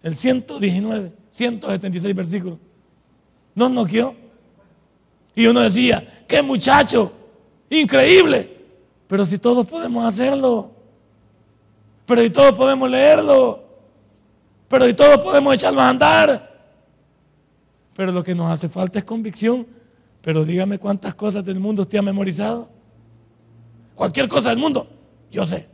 el 0.03 0.17
119, 0.17 1.13
176 1.31 2.13
versículos. 2.13 2.59
Nos 3.55 3.71
noqueó. 3.71 4.17
Y 5.37 5.47
uno 5.47 5.61
decía, 5.61 6.25
qué 6.27 6.43
muchacho, 6.43 7.13
increíble. 7.71 8.65
Pero 9.07 9.25
si 9.25 9.39
todos 9.39 9.65
podemos 9.65 10.05
hacerlo. 10.05 10.73
Pero 12.05 12.21
si 12.21 12.31
todos 12.31 12.55
podemos 12.55 12.91
leerlo. 12.91 13.63
Pero 14.67 14.87
si 14.87 14.95
todos 14.95 15.19
podemos 15.19 15.55
echarlo 15.55 15.81
a 15.81 15.89
andar. 15.89 16.69
Pero 17.95 18.11
lo 18.11 18.25
que 18.25 18.35
nos 18.35 18.51
hace 18.51 18.69
falta 18.69 18.99
es 18.99 19.05
convicción. 19.05 19.76
Pero 20.27 20.45
dígame 20.45 20.81
cuántas 20.81 21.15
cosas 21.15 21.45
del 21.45 21.61
mundo 21.61 21.83
usted 21.83 21.99
ha 21.99 22.03
memorizado. 22.03 22.69
Cualquier 23.95 24.27
cosa 24.27 24.49
del 24.49 24.59
mundo, 24.59 24.89
yo 25.31 25.47
sé. 25.47 25.69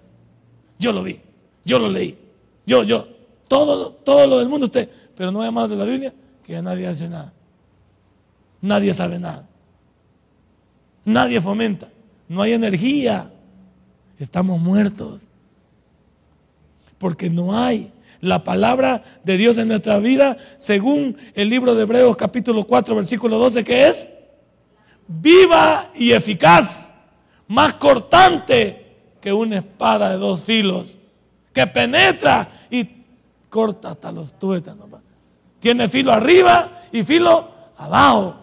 Yo 0.78 0.92
lo 0.92 1.02
vi. 1.02 1.18
Yo 1.64 1.78
lo 1.78 1.88
leí. 1.88 2.18
Yo, 2.66 2.82
yo. 2.82 3.08
Todo, 3.48 3.92
todo 3.92 4.26
lo 4.26 4.40
del 4.40 4.50
mundo 4.50 4.66
usted. 4.66 4.90
Pero 5.16 5.32
no 5.32 5.40
hay 5.40 5.50
más 5.50 5.70
de 5.70 5.76
la 5.76 5.86
Biblia 5.86 6.12
que 6.44 6.52
ya 6.52 6.60
nadie 6.60 6.86
hace 6.86 7.08
nada. 7.08 7.32
Nadie 8.60 8.92
sabe 8.92 9.18
nada. 9.18 9.48
Nadie 11.02 11.40
fomenta. 11.40 11.88
No 12.28 12.42
hay 12.42 12.52
energía. 12.52 13.32
Estamos 14.18 14.60
muertos. 14.60 15.28
Porque 16.98 17.30
no 17.30 17.56
hay 17.56 17.90
la 18.20 18.44
palabra 18.44 19.02
de 19.24 19.38
Dios 19.38 19.56
en 19.56 19.68
nuestra 19.68 19.98
vida, 19.98 20.36
según 20.58 21.16
el 21.32 21.48
libro 21.48 21.74
de 21.74 21.84
Hebreos 21.84 22.18
capítulo 22.18 22.64
4, 22.64 22.94
versículo 22.94 23.38
12, 23.38 23.64
que 23.64 23.88
es 23.88 24.06
viva 25.06 25.90
y 25.94 26.12
eficaz, 26.12 26.92
más 27.48 27.74
cortante 27.74 28.96
que 29.20 29.32
una 29.32 29.58
espada 29.58 30.10
de 30.10 30.16
dos 30.16 30.42
filos, 30.42 30.98
que 31.52 31.66
penetra 31.66 32.66
y 32.70 32.88
corta 33.48 33.90
hasta 33.90 34.10
los 34.10 34.38
tuétanos. 34.38 34.86
Tiene 35.60 35.88
filo 35.88 36.12
arriba 36.12 36.82
y 36.90 37.04
filo 37.04 37.48
abajo. 37.76 38.36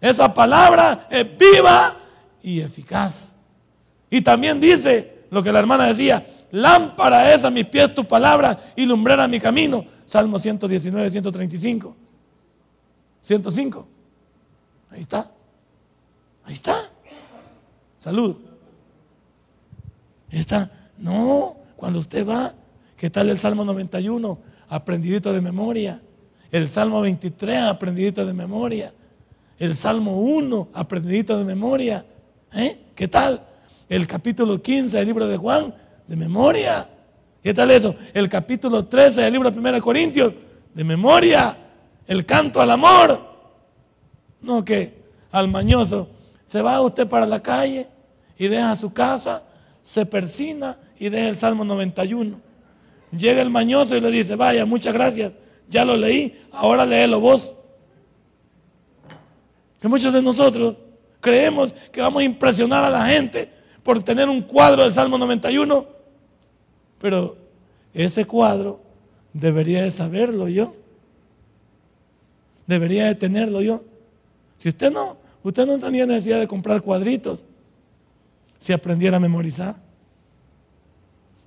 Esa 0.00 0.32
palabra 0.32 1.06
es 1.10 1.26
viva 1.38 1.96
y 2.42 2.60
eficaz. 2.60 3.36
Y 4.10 4.22
también 4.22 4.60
dice 4.60 5.26
lo 5.30 5.42
que 5.42 5.52
la 5.52 5.58
hermana 5.58 5.86
decía, 5.86 6.26
lámpara 6.50 7.32
es 7.34 7.44
a 7.44 7.50
mis 7.50 7.66
pies 7.66 7.94
tu 7.94 8.04
palabra 8.04 8.72
y 8.74 8.86
lumbrera 8.86 9.28
mi 9.28 9.38
camino. 9.38 9.84
Salmo 10.06 10.38
119, 10.38 11.10
135. 11.10 11.96
105. 13.22 13.88
Ahí 14.90 15.00
está. 15.00 15.30
Ahí 16.44 16.54
está. 16.54 16.90
Salud. 17.98 18.36
Ahí 20.30 20.38
está. 20.38 20.70
No, 20.96 21.56
cuando 21.76 21.98
usted 21.98 22.26
va, 22.26 22.54
¿qué 22.96 23.10
tal 23.10 23.28
el 23.28 23.38
Salmo 23.38 23.64
91? 23.64 24.38
Aprendidito 24.68 25.32
de 25.32 25.40
memoria. 25.40 26.00
El 26.50 26.68
Salmo 26.68 27.00
23, 27.02 27.62
aprendidito 27.64 28.24
de 28.24 28.32
memoria. 28.32 28.92
El 29.58 29.74
Salmo 29.74 30.20
1, 30.20 30.68
aprendidito 30.72 31.36
de 31.38 31.44
memoria. 31.44 32.04
¿Eh? 32.52 32.78
¿Qué 32.94 33.08
tal? 33.08 33.46
El 33.88 34.06
capítulo 34.06 34.62
15 34.62 34.96
del 34.96 35.06
libro 35.06 35.26
de 35.26 35.36
Juan, 35.36 35.74
de 36.06 36.16
memoria. 36.16 36.88
¿Qué 37.42 37.52
tal 37.54 37.70
eso? 37.70 37.94
El 38.14 38.28
capítulo 38.28 38.86
13 38.86 39.22
del 39.22 39.32
libro 39.32 39.50
de 39.50 39.58
1 39.58 39.80
Corintios, 39.80 40.34
de 40.74 40.84
memoria. 40.84 41.56
El 42.06 42.24
canto 42.24 42.60
al 42.60 42.70
amor. 42.70 43.27
No 44.40 44.64
que 44.64 45.02
al 45.30 45.48
mañoso 45.48 46.08
se 46.46 46.62
va 46.62 46.80
usted 46.80 47.06
para 47.08 47.26
la 47.26 47.42
calle 47.42 47.86
y 48.38 48.48
deja 48.48 48.74
su 48.76 48.92
casa, 48.92 49.42
se 49.82 50.06
persina 50.06 50.78
y 50.98 51.08
deja 51.08 51.28
el 51.28 51.36
Salmo 51.36 51.64
91. 51.64 52.40
Llega 53.16 53.42
el 53.42 53.50
mañoso 53.50 53.96
y 53.96 54.00
le 54.00 54.10
dice, 54.10 54.36
vaya, 54.36 54.66
muchas 54.66 54.92
gracias, 54.92 55.32
ya 55.68 55.84
lo 55.84 55.96
leí, 55.96 56.40
ahora 56.52 56.86
léelo 56.86 57.20
vos. 57.20 57.54
Que 59.80 59.88
muchos 59.88 60.12
de 60.12 60.22
nosotros 60.22 60.80
creemos 61.20 61.74
que 61.92 62.00
vamos 62.00 62.20
a 62.20 62.24
impresionar 62.24 62.84
a 62.84 62.90
la 62.90 63.06
gente 63.06 63.50
por 63.82 64.02
tener 64.02 64.28
un 64.28 64.42
cuadro 64.42 64.82
del 64.82 64.92
Salmo 64.92 65.18
91, 65.18 65.86
pero 67.00 67.36
ese 67.94 68.26
cuadro 68.26 68.80
debería 69.32 69.82
de 69.82 69.90
saberlo 69.90 70.48
yo. 70.48 70.74
Debería 72.66 73.06
de 73.06 73.14
tenerlo 73.14 73.62
yo. 73.62 73.82
Si 74.58 74.68
usted 74.68 74.92
no, 74.92 75.16
usted 75.42 75.66
no 75.66 75.78
tenía 75.78 76.04
necesidad 76.04 76.40
de 76.40 76.48
comprar 76.48 76.82
cuadritos 76.82 77.44
si 78.58 78.72
aprendiera 78.72 79.16
a 79.16 79.20
memorizar. 79.20 79.76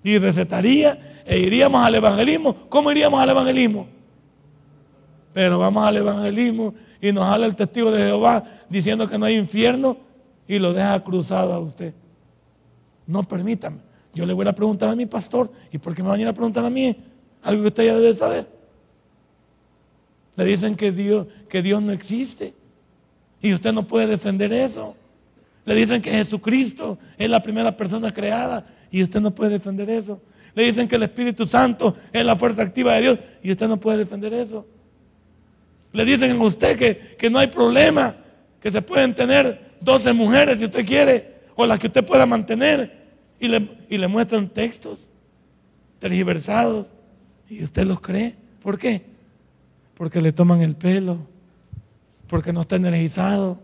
Y 0.04 0.18
recetaría 0.18 1.24
e 1.26 1.38
iríamos 1.38 1.86
al 1.86 1.94
evangelismo. 1.94 2.56
¿Cómo 2.70 2.90
iríamos 2.90 3.22
al 3.22 3.30
evangelismo? 3.30 3.88
Pero 5.34 5.60
vamos 5.60 5.86
al 5.86 5.98
evangelismo 5.98 6.74
y 7.00 7.12
nos 7.12 7.26
habla 7.26 7.46
el 7.46 7.56
testigo 7.56 7.92
de 7.92 8.06
Jehová 8.06 8.44
diciendo 8.70 9.08
que 9.08 9.18
no 9.18 9.26
hay 9.26 9.36
infierno 9.36 9.98
y 10.48 10.58
lo 10.58 10.74
deja 10.74 11.04
cruzado 11.04 11.54
a 11.54 11.60
usted. 11.60 11.94
No 13.06 13.24
permítame. 13.24 13.78
Yo 14.14 14.26
le 14.26 14.34
voy 14.34 14.48
a 14.48 14.54
preguntar 14.54 14.90
a 14.90 14.96
mi 14.96 15.06
pastor 15.06 15.52
y 15.72 15.78
por 15.78 15.94
qué 15.94 16.02
me 16.02 16.10
van 16.10 16.20
a 16.20 16.22
ir 16.24 16.28
a 16.28 16.34
preguntar 16.34 16.66
a 16.66 16.70
mí 16.70 16.96
algo 17.44 17.62
que 17.62 17.68
usted 17.68 17.86
ya 17.86 17.96
debe 17.96 18.14
saber. 18.14 18.48
Le 20.36 20.46
dicen 20.46 20.76
que 20.76 20.92
Dios, 20.92 21.28
que 21.50 21.62
Dios 21.62 21.82
no 21.82 21.92
existe 21.92 22.54
y 23.42 23.54
usted 23.54 23.74
no 23.74 23.88
puede 23.88 24.08
defender 24.08 24.52
eso. 24.54 24.96
Le 25.66 25.76
dicen 25.76 26.02
que 26.02 26.12
Jesucristo 26.12 26.98
es 27.18 27.30
la 27.30 27.42
primera 27.42 27.76
persona 27.76 28.14
creada 28.14 28.66
y 28.90 29.04
usted 29.04 29.20
no 29.20 29.32
puede 29.32 29.52
defender 29.52 29.90
eso. 29.90 30.22
Le 30.54 30.66
dicen 30.66 30.88
que 30.88 30.96
el 30.96 31.04
Espíritu 31.04 31.46
Santo 31.46 31.96
es 32.12 32.26
la 32.26 32.36
fuerza 32.36 32.62
activa 32.62 32.94
de 32.96 33.02
Dios 33.02 33.20
y 33.42 33.52
usted 33.52 33.68
no 33.68 33.78
puede 33.78 34.00
defender 34.00 34.34
eso. 34.34 34.66
Le 35.94 36.06
dicen 36.06 36.32
a 36.40 36.44
usted 36.44 36.78
que, 36.78 37.16
que 37.18 37.30
no 37.30 37.40
hay 37.40 37.48
problema, 37.48 38.16
que 38.60 38.72
se 38.72 38.82
pueden 38.82 39.14
tener 39.14 39.72
12 39.82 40.14
mujeres 40.14 40.60
si 40.60 40.66
usted 40.66 40.86
quiere, 40.86 41.42
o 41.56 41.66
las 41.66 41.80
que 41.80 41.88
usted 41.88 42.06
pueda 42.06 42.26
mantener, 42.26 43.02
y 43.40 43.48
le, 43.48 43.70
y 43.90 43.98
le 43.98 44.08
muestran 44.08 44.48
textos 44.48 45.08
tergiversados, 46.00 46.94
y 47.50 47.64
usted 47.64 47.86
los 47.86 48.00
cree. 48.00 48.36
¿Por 48.62 48.78
qué? 48.78 49.04
Porque 49.96 50.22
le 50.22 50.32
toman 50.32 50.62
el 50.62 50.76
pelo, 50.76 51.28
porque 52.32 52.54
no 52.54 52.62
está 52.62 52.78
energizado, 52.78 53.60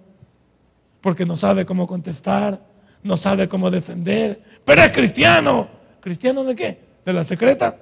porque 0.99 1.25
no 1.25 1.37
sabe 1.37 1.65
cómo 1.65 1.87
contestar, 1.87 2.61
no 3.01 3.15
sabe 3.15 3.47
cómo 3.47 3.71
defender, 3.71 4.43
pero 4.65 4.81
es 4.81 4.91
cristiano. 4.91 5.69
¿Cristiano 6.01 6.43
de 6.43 6.53
qué? 6.53 6.77
¿De 7.05 7.13
la 7.13 7.23
secreta? 7.23 7.77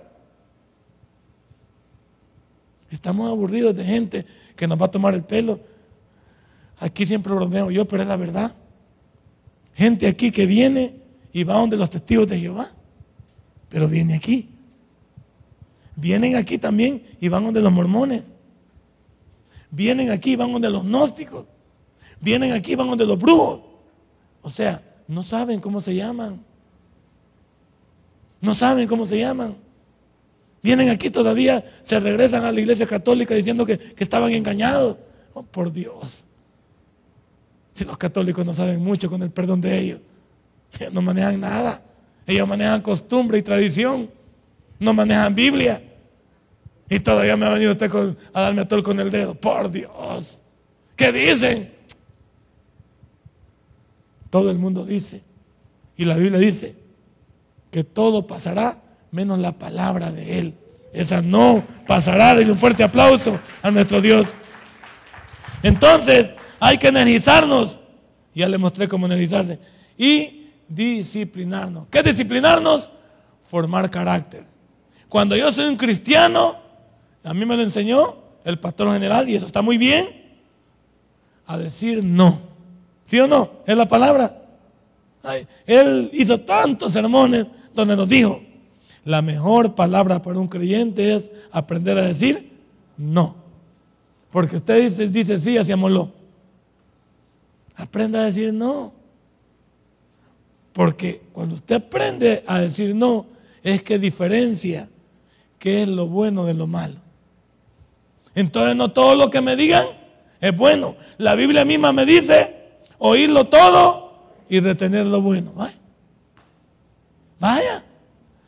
Estamos 2.92 3.28
aburridos 3.32 3.76
de 3.76 3.84
gente 3.84 4.28
que 4.56 4.68
nos 4.68 4.80
va 4.80 4.86
a 4.86 4.92
tomar 4.92 5.16
el 5.16 5.24
pelo. 5.24 5.60
Aquí 6.78 7.04
siempre 7.04 7.34
bromeo 7.34 7.72
yo, 7.72 7.88
pero 7.88 8.04
es 8.04 8.08
la 8.08 8.18
verdad. 8.18 8.54
Gente 9.74 10.06
aquí 10.06 10.30
que 10.30 10.46
viene 10.46 11.02
y 11.34 11.44
va 11.46 11.56
donde 11.56 11.78
los 11.78 11.90
testigos 11.90 12.28
de 12.28 12.40
Jehová, 12.40 12.70
pero 13.70 13.88
viene 13.88 14.14
aquí. 14.14 14.52
Vienen 15.96 16.36
aquí 16.36 16.60
también 16.60 17.02
y 17.20 17.28
van 17.28 17.44
donde 17.44 17.62
los 17.62 17.72
mormones. 17.72 18.35
Vienen 19.72 20.12
aquí 20.12 20.36
van 20.36 20.52
donde 20.52 20.70
los 20.70 20.84
gnósticos. 20.84 21.46
Vienen 22.20 22.54
aquí 22.54 22.76
van 22.76 22.88
donde 22.88 23.06
los 23.06 23.18
brujos. 23.18 23.62
O 24.42 24.50
sea, 24.50 24.82
no 25.08 25.24
saben 25.24 25.60
cómo 25.60 25.82
se 25.82 25.96
llaman. 25.96 26.44
No 28.42 28.54
saben 28.54 28.88
cómo 28.88 29.06
se 29.06 29.20
llaman. 29.20 29.58
Vienen 30.62 30.90
aquí 30.90 31.10
todavía, 31.10 31.64
se 31.82 32.00
regresan 32.00 32.44
a 32.44 32.52
la 32.52 32.60
iglesia 32.60 32.88
católica 32.88 33.36
diciendo 33.36 33.66
que, 33.66 33.80
estaban 33.98 34.32
engañados. 34.32 34.98
Oh, 35.34 35.44
por 35.44 35.72
Dios. 35.72 36.26
Si 37.74 37.86
los 37.86 37.98
católicos 37.98 38.46
no 38.46 38.54
saben 38.54 38.84
mucho 38.84 39.10
con 39.10 39.22
el 39.22 39.30
perdón 39.30 39.62
de 39.62 39.80
ellos, 39.80 40.00
ellos 40.80 40.94
no 40.94 41.02
manejan 41.02 41.40
nada. 41.40 41.84
Ellos 42.26 42.48
manejan 42.48 42.82
costumbre 42.82 43.38
y 43.38 43.42
tradición. 43.42 44.10
No 44.80 44.94
manejan 44.94 45.36
Biblia. 45.36 45.82
Y 46.90 47.00
todavía 47.00 47.36
me 47.36 47.46
ha 47.46 47.50
venido 47.50 47.72
usted 47.72 47.92
a 48.34 48.42
darme 48.42 48.62
a 48.62 48.68
con 48.84 49.00
el 49.00 49.10
dedo. 49.10 49.34
Por 49.36 49.72
Dios. 49.72 50.42
¿Qué 50.96 51.12
dicen? 51.12 51.74
Todo 54.30 54.52
el 54.52 54.58
mundo 54.58 54.86
dice. 54.86 55.24
Y 55.98 56.06
la 56.06 56.16
Biblia 56.16 56.40
dice 56.40 56.76
que 57.72 57.84
todo 57.84 58.28
pasará 58.28 58.82
menos 59.12 59.40
la 59.40 59.54
palabra 59.54 60.12
de 60.12 60.40
Él. 60.40 60.54
Esa 60.94 61.22
no 61.22 61.64
pasará. 61.88 62.36
Denle 62.36 62.52
un 62.52 62.60
fuerte 62.60 62.84
aplauso 62.84 63.40
a 63.62 63.72
nuestro 63.72 64.02
Dios. 64.02 64.34
Entonces, 65.64 66.32
hay 66.60 66.78
que 66.78 66.88
energizarnos. 66.88 67.80
Ya 68.34 68.48
le 68.48 68.58
mostré 68.58 68.88
cómo 68.88 69.06
energizarse. 69.06 69.60
Y 69.98 70.52
disciplinarnos. 70.68 71.88
¿Qué 71.90 72.04
disciplinarnos? 72.04 72.92
Formar 73.44 73.90
carácter. 73.90 74.46
Cuando 75.10 75.36
yo 75.36 75.52
soy 75.52 75.66
un 75.66 75.78
cristiano, 75.78 76.65
a 77.26 77.34
mí 77.34 77.46
me 77.46 77.58
lo 77.58 77.64
enseñó 77.64 78.18
el 78.44 78.60
pastor 78.60 78.92
general, 78.94 79.28
y 79.28 79.36
eso 79.36 79.48
está 79.48 79.62
muy 79.62 79.78
bien, 79.78 80.08
a 81.48 81.58
decir 81.58 82.04
no. 82.04 82.40
¿Sí 83.04 83.20
o 83.20 83.28
no? 83.28 83.50
Es 83.66 83.76
la 83.76 83.88
palabra. 83.88 84.44
él 85.66 86.10
hizo 86.14 86.40
tantos 86.40 86.94
sermones 86.94 87.48
donde 87.74 87.96
nos 87.96 88.08
dijo, 88.08 88.42
la 89.04 89.22
mejor 89.22 89.76
palabra 89.76 90.22
para 90.22 90.40
un 90.40 90.48
creyente 90.48 91.16
es 91.16 91.32
aprender 91.52 91.98
a 91.98 92.04
decir 92.04 92.52
no. 92.98 93.36
Porque 94.32 94.58
usted 94.58 94.82
dice, 94.82 95.08
dice 95.08 95.40
sí, 95.40 95.58
hacíamoslo. 95.58 96.12
Aprenda 97.76 98.22
a 98.22 98.26
decir 98.26 98.54
no. 98.54 98.94
Porque 100.74 101.22
cuando 101.32 101.56
usted 101.56 101.76
aprende 101.76 102.44
a 102.46 102.60
decir 102.60 102.96
no, 102.96 103.28
es 103.64 103.82
que 103.82 103.98
diferencia 103.98 104.90
qué 105.58 105.84
es 105.84 105.88
lo 105.88 106.08
bueno 106.08 106.46
de 106.46 106.54
lo 106.54 106.68
malo. 106.68 107.05
Entonces 108.36 108.76
no 108.76 108.92
todo 108.92 109.16
lo 109.16 109.30
que 109.30 109.42
me 109.42 109.56
digan 109.56 109.86
es 110.42 110.56
bueno. 110.56 110.96
La 111.18 111.36
Biblia 111.36 111.66
misma 111.66 111.94
me 111.94 112.06
dice 112.06 112.54
oírlo 112.98 113.46
todo 113.48 114.34
y 114.50 114.60
retener 114.60 115.06
lo 115.06 115.22
bueno. 115.22 115.54
Vaya. 115.54 115.78
Vaya. 117.40 117.84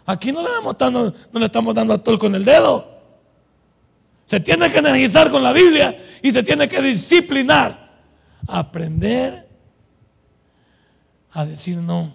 Aquí 0.06 0.32
no 0.32 0.42
le, 0.42 0.48
no 1.32 1.40
le 1.40 1.46
estamos 1.46 1.74
dando 1.74 1.94
a 1.94 1.98
todo 1.98 2.20
con 2.20 2.36
el 2.36 2.46
dedo. 2.46 2.98
Se 4.26 4.42
tiene 4.42 4.70
que 4.70 4.80
energizar 4.80 5.32
con 5.32 5.42
la 5.42 5.54
Biblia 5.54 5.98
y 6.22 6.32
se 6.32 6.44
tiene 6.44 6.68
que 6.68 6.82
disciplinar. 6.82 7.88
Aprender 8.48 9.48
a 11.32 11.46
decir 11.46 11.78
no. 11.78 12.14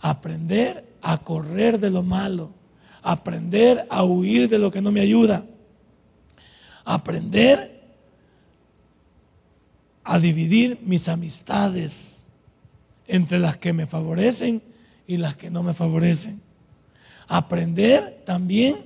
Aprender 0.00 0.84
a 1.02 1.18
correr 1.18 1.78
de 1.78 1.90
lo 1.90 2.02
malo. 2.02 2.50
Aprender 3.02 3.86
a 3.90 4.02
huir 4.02 4.48
de 4.48 4.58
lo 4.58 4.70
que 4.70 4.80
no 4.82 4.90
me 4.90 5.00
ayuda. 5.00 5.44
Aprender 6.86 7.76
a 10.06 10.20
dividir 10.20 10.78
mis 10.82 11.08
amistades 11.08 12.28
entre 13.08 13.40
las 13.40 13.56
que 13.56 13.72
me 13.72 13.86
favorecen 13.86 14.62
y 15.06 15.16
las 15.16 15.36
que 15.36 15.50
no 15.50 15.64
me 15.64 15.74
favorecen. 15.74 16.40
Aprender 17.26 18.22
también 18.24 18.76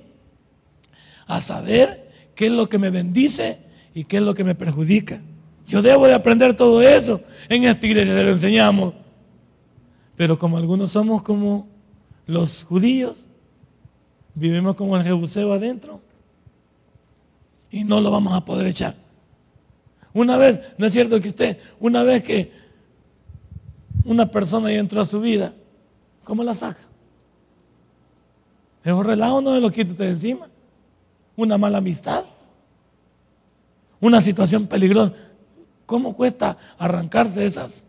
a 1.27 1.41
saber 1.41 2.11
qué 2.33 2.47
es 2.47 2.51
lo 2.51 2.67
que 2.69 2.79
me 2.79 2.89
bendice 2.89 3.59
y 3.93 4.05
qué 4.05 4.17
es 4.17 4.23
lo 4.23 4.33
que 4.33 4.43
me 4.43 4.55
perjudica. 4.55 5.21
Yo 5.67 5.83
debo 5.83 6.07
de 6.07 6.15
aprender 6.15 6.55
todo 6.55 6.81
eso. 6.81 7.21
En 7.49 7.65
esta 7.65 7.85
iglesia 7.85 8.15
se 8.15 8.23
lo 8.23 8.31
enseñamos. 8.31 8.95
Pero 10.15 10.39
como 10.39 10.57
algunos 10.57 10.91
somos 10.91 11.21
como 11.21 11.67
los 12.25 12.63
judíos, 12.63 13.27
vivimos 14.33 14.75
como 14.75 14.97
el 14.97 15.03
jebuseo 15.03 15.53
adentro 15.53 16.01
y 17.71 17.83
no 17.83 18.01
lo 18.01 18.11
vamos 18.11 18.33
a 18.33 18.45
poder 18.45 18.67
echar. 18.67 18.95
Una 20.13 20.37
vez, 20.37 20.61
no 20.77 20.85
es 20.85 20.93
cierto 20.93 21.19
que 21.21 21.29
usted, 21.29 21.57
una 21.79 22.03
vez 22.03 22.21
que 22.21 22.51
una 24.03 24.29
persona 24.29 24.71
ya 24.71 24.79
entró 24.79 25.01
a 25.01 25.05
su 25.05 25.21
vida, 25.21 25.53
¿cómo 26.23 26.43
la 26.43 26.53
saca? 26.53 26.81
Es 28.83 28.91
un 28.91 29.03
relajo, 29.03 29.41
no 29.41 29.51
me 29.51 29.61
lo 29.61 29.71
quita 29.71 29.91
usted 29.91 30.09
encima 30.09 30.51
una 31.35 31.57
mala 31.57 31.79
amistad, 31.79 32.25
una 33.99 34.21
situación 34.21 34.67
peligrosa. 34.67 35.13
¿Cómo 35.85 36.15
cuesta 36.15 36.57
arrancarse 36.77 37.45
esas 37.45 37.85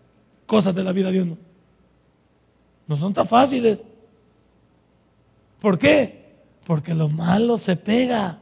cosas 0.47 0.74
de 0.74 0.83
la 0.83 0.93
vida 0.93 1.11
de 1.11 1.22
uno? 1.22 1.39
No 2.87 2.97
son 2.97 3.12
tan 3.14 3.26
fáciles. 3.26 3.85
¿Por 5.61 5.78
qué? 5.78 6.33
Porque 6.64 6.95
lo 6.95 7.09
malo 7.09 7.57
se 7.59 7.76
pega. 7.76 8.41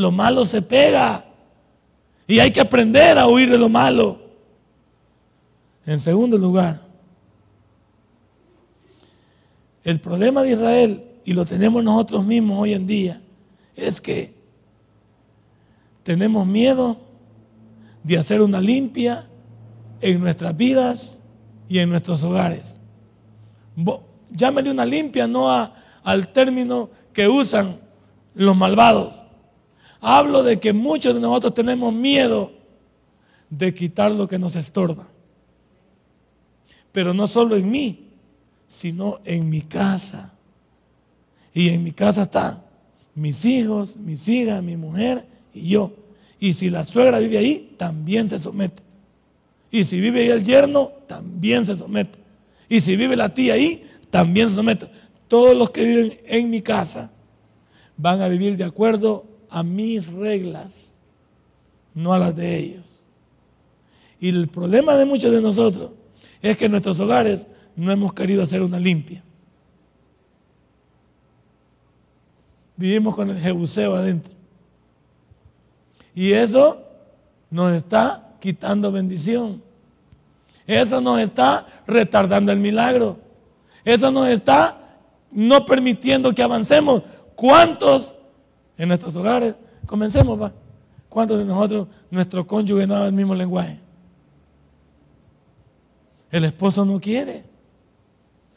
Lo 0.00 0.10
malo 0.10 0.46
se 0.46 0.62
pega. 0.62 1.26
Y 2.26 2.38
hay 2.38 2.50
que 2.50 2.60
aprender 2.60 3.18
a 3.18 3.26
huir 3.26 3.50
de 3.50 3.58
lo 3.58 3.68
malo. 3.68 4.18
En 5.84 6.00
segundo 6.00 6.38
lugar, 6.38 6.80
el 9.84 10.00
problema 10.00 10.42
de 10.42 10.52
Israel, 10.52 11.04
y 11.24 11.32
lo 11.32 11.44
tenemos 11.44 11.82
nosotros 11.82 12.24
mismos 12.24 12.60
hoy 12.60 12.74
en 12.74 12.86
día, 12.86 13.20
es 13.76 14.00
que 14.00 14.34
tenemos 16.02 16.46
miedo 16.46 16.98
de 18.02 18.18
hacer 18.18 18.40
una 18.40 18.60
limpia 18.60 19.26
en 20.00 20.20
nuestras 20.20 20.56
vidas 20.56 21.22
y 21.68 21.78
en 21.78 21.90
nuestros 21.90 22.22
hogares. 22.22 22.80
Llámele 24.30 24.70
una 24.70 24.86
limpia 24.86 25.26
no 25.26 25.50
al 26.02 26.28
término 26.28 26.90
que 27.12 27.28
usan 27.28 27.80
los 28.34 28.56
malvados. 28.56 29.24
Hablo 30.00 30.42
de 30.42 30.58
que 30.58 30.72
muchos 30.72 31.14
de 31.14 31.20
nosotros 31.20 31.54
tenemos 31.54 31.92
miedo 31.92 32.52
de 33.50 33.74
quitar 33.74 34.12
lo 34.12 34.26
que 34.26 34.38
nos 34.38 34.56
estorba. 34.56 35.08
Pero 36.92 37.14
no 37.14 37.26
solo 37.26 37.56
en 37.56 37.70
mí, 37.70 38.08
sino 38.66 39.20
en 39.24 39.48
mi 39.48 39.62
casa. 39.62 40.32
Y 41.52 41.68
en 41.68 41.82
mi 41.82 41.92
casa 41.92 42.22
está 42.22 42.64
mis 43.14 43.44
hijos, 43.44 43.96
mis 43.96 44.26
hijas, 44.28 44.62
mi 44.62 44.76
mujer 44.76 45.26
y 45.52 45.68
yo. 45.68 45.92
Y 46.38 46.54
si 46.54 46.70
la 46.70 46.86
suegra 46.86 47.18
vive 47.18 47.38
ahí, 47.38 47.74
también 47.76 48.28
se 48.28 48.38
somete. 48.38 48.82
Y 49.70 49.84
si 49.84 50.00
vive 50.00 50.20
ahí 50.20 50.28
el 50.30 50.42
yerno, 50.42 50.92
también 51.06 51.66
se 51.66 51.76
somete. 51.76 52.18
Y 52.68 52.80
si 52.80 52.96
vive 52.96 53.16
la 53.16 53.34
tía 53.34 53.54
ahí, 53.54 53.84
también 54.10 54.48
se 54.48 54.54
somete. 54.54 54.88
Todos 55.28 55.56
los 55.56 55.70
que 55.70 55.84
viven 55.84 56.20
en 56.26 56.50
mi 56.50 56.62
casa 56.62 57.10
van 57.96 58.22
a 58.22 58.28
vivir 58.28 58.56
de 58.56 58.64
acuerdo 58.64 59.26
a 59.50 59.62
mis 59.62 60.06
reglas, 60.06 60.94
no 61.94 62.12
a 62.12 62.18
las 62.18 62.36
de 62.36 62.56
ellos. 62.56 63.02
Y 64.20 64.28
el 64.28 64.48
problema 64.48 64.94
de 64.96 65.06
muchos 65.06 65.30
de 65.30 65.40
nosotros 65.40 65.90
es 66.40 66.56
que 66.56 66.66
en 66.66 66.72
nuestros 66.72 67.00
hogares 67.00 67.46
no 67.76 67.90
hemos 67.90 68.12
querido 68.12 68.42
hacer 68.42 68.62
una 68.62 68.78
limpia. 68.78 69.22
vivimos 72.80 73.14
con 73.14 73.28
el 73.28 73.38
jebuseo 73.38 73.94
adentro. 73.94 74.32
Y 76.14 76.32
eso 76.32 76.82
nos 77.50 77.74
está 77.74 78.36
quitando 78.40 78.90
bendición. 78.90 79.62
Eso 80.66 80.98
nos 81.02 81.20
está 81.20 81.66
retardando 81.86 82.50
el 82.52 82.58
milagro. 82.58 83.18
Eso 83.84 84.10
nos 84.10 84.28
está 84.28 84.96
no 85.30 85.66
permitiendo 85.66 86.34
que 86.34 86.42
avancemos. 86.42 87.02
¿Cuántos 87.34 88.14
en 88.80 88.88
nuestros 88.88 89.14
hogares? 89.14 89.56
Comencemos, 89.84 90.40
va. 90.40 90.52
¿Cuántos 91.10 91.38
de 91.38 91.44
nosotros, 91.44 91.86
nuestro 92.10 92.46
cónyuge 92.46 92.86
no 92.86 92.94
habla 92.94 93.08
el 93.08 93.12
mismo 93.12 93.34
lenguaje? 93.34 93.78
El 96.30 96.46
esposo 96.46 96.82
no 96.86 96.98
quiere. 96.98 97.44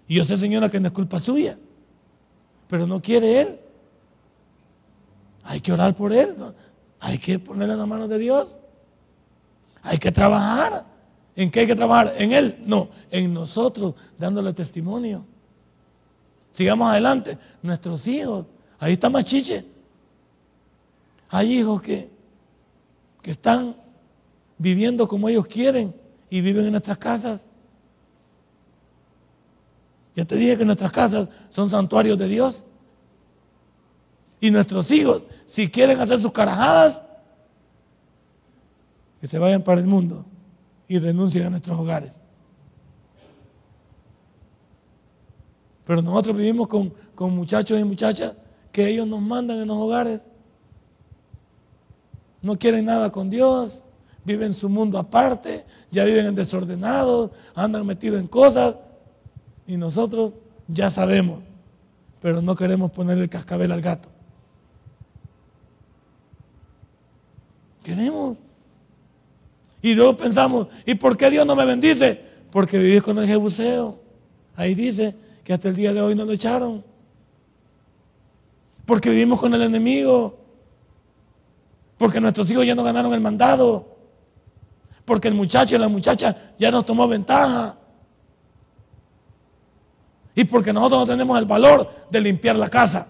Y 0.07 0.15
yo 0.15 0.23
sé, 0.23 0.37
señora, 0.37 0.69
que 0.69 0.79
no 0.79 0.87
es 0.87 0.93
culpa 0.93 1.19
suya. 1.19 1.57
Pero 2.69 2.87
no 2.87 3.01
quiere 3.01 3.41
él. 3.41 3.59
Hay 5.43 5.59
que 5.59 5.73
orar 5.73 5.93
por 5.93 6.13
él. 6.13 6.37
Hay 7.01 7.17
que 7.17 7.37
ponerle 7.37 7.73
en 7.73 7.79
las 7.79 7.87
manos 7.87 8.07
de 8.07 8.17
Dios. 8.17 8.59
Hay 9.81 9.97
que 9.97 10.11
trabajar. 10.11 10.85
¿En 11.35 11.51
qué 11.51 11.61
hay 11.61 11.67
que 11.67 11.75
trabajar? 11.75 12.13
¿En 12.17 12.31
él? 12.31 12.63
No, 12.65 12.89
en 13.11 13.33
nosotros, 13.33 13.95
dándole 14.17 14.53
testimonio. 14.53 15.25
Sigamos 16.51 16.89
adelante. 16.89 17.37
Nuestros 17.61 18.07
hijos. 18.07 18.45
Ahí 18.79 18.93
está 18.93 19.09
Machiche. 19.09 19.72
Hay 21.35 21.57
hijos 21.57 21.81
que, 21.81 22.11
que 23.23 23.31
están 23.31 23.75
viviendo 24.59 25.07
como 25.07 25.27
ellos 25.27 25.47
quieren 25.47 25.95
y 26.29 26.41
viven 26.41 26.65
en 26.65 26.71
nuestras 26.73 26.99
casas. 26.99 27.47
Ya 30.15 30.25
te 30.25 30.35
dije 30.35 30.55
que 30.59 30.63
nuestras 30.63 30.91
casas 30.91 31.27
son 31.49 31.71
santuarios 31.71 32.19
de 32.19 32.27
Dios. 32.27 32.65
Y 34.39 34.51
nuestros 34.51 34.91
hijos 34.91 35.25
si 35.47 35.71
quieren 35.71 35.99
hacer 35.99 36.19
sus 36.19 36.31
carajadas, 36.31 37.01
que 39.19 39.27
se 39.27 39.39
vayan 39.39 39.63
para 39.63 39.81
el 39.81 39.87
mundo 39.87 40.27
y 40.87 40.99
renuncien 40.99 41.47
a 41.47 41.49
nuestros 41.49 41.79
hogares. 41.79 42.21
Pero 45.83 46.03
nosotros 46.03 46.37
vivimos 46.37 46.67
con, 46.67 46.93
con 47.15 47.35
muchachos 47.35 47.79
y 47.79 47.83
muchachas 47.83 48.35
que 48.71 48.87
ellos 48.87 49.07
nos 49.07 49.19
mandan 49.19 49.61
en 49.61 49.67
los 49.67 49.77
hogares. 49.77 50.21
No 52.43 52.59
quieren 52.59 52.85
nada 52.85 53.09
con 53.09 53.29
Dios, 53.29 53.83
viven 54.25 54.53
su 54.53 54.69
mundo 54.69 54.99
aparte, 54.99 55.65
ya 55.91 56.03
viven 56.03 56.25
en 56.25 56.35
desordenados, 56.35 57.31
andan 57.55 57.85
metidos 57.85 58.19
en 58.19 58.27
cosas. 58.27 58.75
Y 59.65 59.77
nosotros 59.77 60.33
ya 60.67 60.89
sabemos, 60.89 61.39
pero 62.21 62.41
no 62.41 62.55
queremos 62.55 62.91
ponerle 62.91 63.23
el 63.23 63.29
cascabel 63.29 63.71
al 63.71 63.81
gato. 63.81 64.09
Queremos. 67.81 68.37
Y 69.81 69.95
luego 69.95 70.17
pensamos, 70.17 70.67
¿y 70.85 70.95
por 70.95 71.15
qué 71.15 71.29
Dios 71.29 71.45
no 71.45 71.55
me 71.55 71.65
bendice? 71.65 72.21
Porque 72.51 72.77
vivís 72.77 73.01
con 73.01 73.17
el 73.19 73.27
jebuseo. 73.27 73.99
Ahí 74.55 74.75
dice 74.75 75.15
que 75.45 75.53
hasta 75.53 75.69
el 75.69 75.75
día 75.75 75.93
de 75.93 76.01
hoy 76.01 76.13
no 76.13 76.25
lo 76.25 76.33
echaron. 76.33 76.83
Porque 78.85 79.09
vivimos 79.09 79.39
con 79.39 79.53
el 79.53 79.61
enemigo. 79.61 80.42
Porque 82.03 82.19
nuestros 82.19 82.51
hijos 82.51 82.65
ya 82.65 82.75
no 82.75 82.83
ganaron 82.83 83.13
el 83.13 83.21
mandado. 83.21 83.95
Porque 85.05 85.29
el 85.29 85.33
muchacho 85.33 85.77
y 85.77 85.79
la 85.79 85.87
muchacha 85.87 86.35
ya 86.59 86.69
nos 86.69 86.85
tomó 86.85 87.07
ventaja. 87.07 87.77
Y 90.35 90.43
porque 90.43 90.73
nosotros 90.73 90.99
no 90.99 91.07
tenemos 91.07 91.39
el 91.39 91.45
valor 91.45 91.89
de 92.11 92.19
limpiar 92.19 92.57
la 92.57 92.67
casa. 92.67 93.07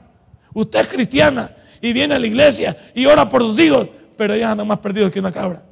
Usted 0.54 0.82
es 0.82 0.88
cristiana 0.90 1.56
y 1.82 1.92
viene 1.92 2.14
a 2.14 2.20
la 2.20 2.28
iglesia 2.28 2.78
y 2.94 3.08
ora 3.08 3.28
por 3.28 3.42
sus 3.42 3.58
hijos, 3.58 3.90
pero 4.16 4.36
ellos 4.36 4.48
andan 4.48 4.68
más 4.68 4.78
perdidos 4.78 5.12
que 5.12 5.20
una 5.20 5.32
cabra. 5.32 5.66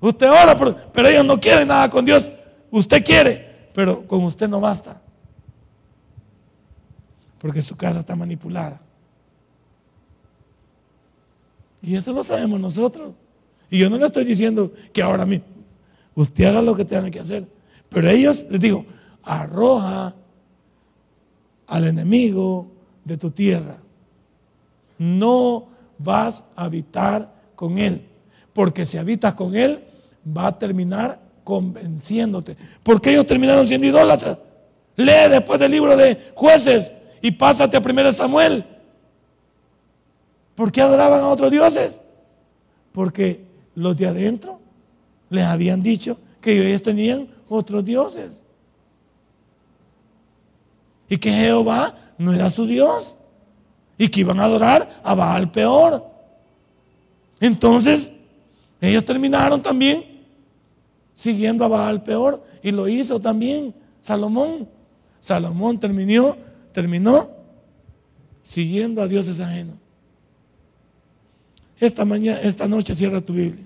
Usted 0.00 0.32
ora, 0.32 0.58
pero 0.92 1.08
ellos 1.08 1.24
no 1.24 1.38
quieren 1.38 1.68
nada 1.68 1.88
con 1.88 2.04
Dios. 2.04 2.28
Usted 2.72 3.04
quiere, 3.04 3.68
pero 3.72 4.04
con 4.04 4.24
usted 4.24 4.48
no 4.48 4.58
basta. 4.58 5.00
Porque 7.38 7.62
su 7.62 7.76
casa 7.76 8.00
está 8.00 8.16
manipulada. 8.16 8.80
Y 11.82 11.96
eso 11.96 12.12
lo 12.12 12.22
sabemos 12.24 12.60
nosotros. 12.60 13.14
Y 13.70 13.78
yo 13.78 13.88
no 13.88 13.98
le 13.98 14.06
estoy 14.06 14.24
diciendo 14.24 14.72
que 14.92 15.02
ahora 15.02 15.24
mismo 15.24 15.46
usted 16.14 16.44
haga 16.44 16.62
lo 16.62 16.74
que 16.74 16.84
tenga 16.84 17.10
que 17.10 17.20
hacer. 17.20 17.46
Pero 17.88 18.08
ellos, 18.08 18.44
les 18.50 18.60
digo, 18.60 18.84
arroja 19.22 20.14
al 21.66 21.84
enemigo 21.84 22.70
de 23.04 23.16
tu 23.16 23.30
tierra. 23.30 23.78
No 24.98 25.68
vas 25.98 26.44
a 26.56 26.64
habitar 26.64 27.32
con 27.54 27.78
él. 27.78 28.06
Porque 28.52 28.84
si 28.84 28.98
habitas 28.98 29.34
con 29.34 29.54
él, 29.54 29.84
va 30.26 30.48
a 30.48 30.58
terminar 30.58 31.20
convenciéndote. 31.44 32.56
porque 32.82 33.10
ellos 33.10 33.26
terminaron 33.26 33.66
siendo 33.66 33.86
idólatras? 33.86 34.38
Lee 34.96 35.30
después 35.30 35.58
del 35.58 35.72
libro 35.72 35.96
de 35.96 36.32
jueces 36.34 36.92
y 37.22 37.30
pásate 37.30 37.76
a 37.76 37.80
1 37.80 38.12
Samuel. 38.12 38.64
¿Por 40.60 40.70
qué 40.70 40.82
adoraban 40.82 41.20
a 41.20 41.28
otros 41.28 41.50
dioses? 41.50 42.02
Porque 42.92 43.46
los 43.74 43.96
de 43.96 44.06
adentro 44.06 44.60
les 45.30 45.46
habían 45.46 45.82
dicho 45.82 46.18
que 46.38 46.68
ellos 46.68 46.82
tenían 46.82 47.30
otros 47.48 47.82
dioses. 47.82 48.44
Y 51.08 51.16
que 51.16 51.32
Jehová 51.32 51.94
no 52.18 52.34
era 52.34 52.50
su 52.50 52.66
Dios. 52.66 53.16
Y 53.96 54.10
que 54.10 54.20
iban 54.20 54.38
a 54.38 54.44
adorar 54.44 55.00
a 55.02 55.14
Baal 55.14 55.50
peor. 55.50 56.04
Entonces, 57.40 58.10
ellos 58.82 59.06
terminaron 59.06 59.62
también 59.62 60.26
siguiendo 61.14 61.64
a 61.64 61.68
Baal 61.68 62.02
peor. 62.02 62.44
Y 62.62 62.70
lo 62.70 62.86
hizo 62.86 63.18
también 63.18 63.74
Salomón. 63.98 64.68
Salomón 65.20 65.80
terminó, 65.80 66.36
terminó 66.74 67.30
siguiendo 68.42 69.00
a 69.00 69.08
dioses 69.08 69.40
ajenos. 69.40 69.76
Esta 71.80 72.04
mañana, 72.04 72.38
esta 72.40 72.68
noche 72.68 72.94
cierra 72.94 73.22
tu 73.22 73.32
Biblia. 73.32 73.64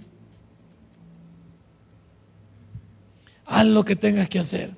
Haz 3.45 3.67
lo 3.67 3.85
que 3.85 3.97
tengas 3.97 4.29
que 4.29 4.39
hacer. 4.39 4.73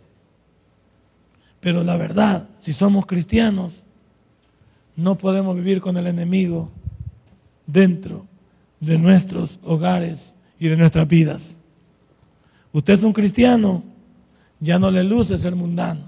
Pero 1.61 1.85
la 1.85 1.99
verdad, 1.99 2.49
si 2.57 2.73
somos 2.73 3.05
cristianos, 3.05 3.85
no 4.97 5.19
podemos 5.19 5.55
vivir 5.55 5.81
con 5.83 5.99
el 5.99 6.07
enemigo 6.07 6.71
dentro 7.67 8.27
de 8.81 8.99
nuestros 8.99 9.61
hogares 9.63 10.35
y 10.59 10.69
de 10.69 10.77
nuestras 10.77 11.07
vidas. 11.07 11.59
Usted 12.73 12.95
es 12.95 13.03
un 13.03 13.13
cristiano, 13.13 13.83
ya 14.61 14.79
no 14.79 14.91
le 14.91 15.05
luce 15.05 15.37
ser 15.37 15.55
mundano. 15.55 16.03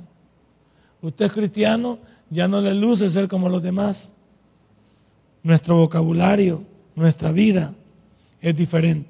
Usted 1.03 1.26
es 1.26 1.33
cristiano, 1.33 1.99
ya 2.31 2.49
no 2.49 2.62
le 2.62 2.74
luce 2.74 3.11
ser 3.11 3.29
como 3.29 3.51
los 3.51 3.62
demás. 3.62 4.12
Nuestro 5.43 5.76
vocabulario 5.76 6.78
nuestra 6.99 7.32
vida 7.32 7.74
es 8.40 8.57
diferente. 8.57 9.09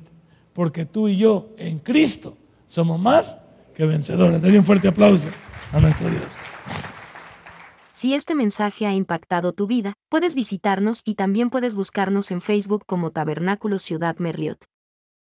Porque 0.53 0.85
tú 0.85 1.09
y 1.09 1.17
yo 1.17 1.51
en 1.59 1.79
Cristo 1.79 2.37
somos 2.67 3.01
más 3.01 3.39
que 3.75 3.87
vencedores. 3.87 4.43
Denle 4.43 4.59
un 4.59 4.65
fuerte 4.65 4.89
aplauso 4.89 5.29
a 5.73 5.81
nuestro 5.81 6.09
Dios. 6.09 6.25
Si 7.93 8.15
este 8.15 8.37
mensaje 8.37 8.87
ha 8.87 8.93
impactado 8.93 9.53
tu 9.53 9.67
vida, 9.67 9.95
puedes 10.09 10.37
visitarnos 10.37 11.03
y 11.05 11.15
también 11.15 11.51
puedes 11.51 11.75
buscarnos 11.75 12.31
en 12.31 12.41
Facebook 12.41 12.85
como 12.87 13.11
Tabernáculo 13.11 13.81
Ciudad 13.81 14.17
Merliot. 14.19 14.65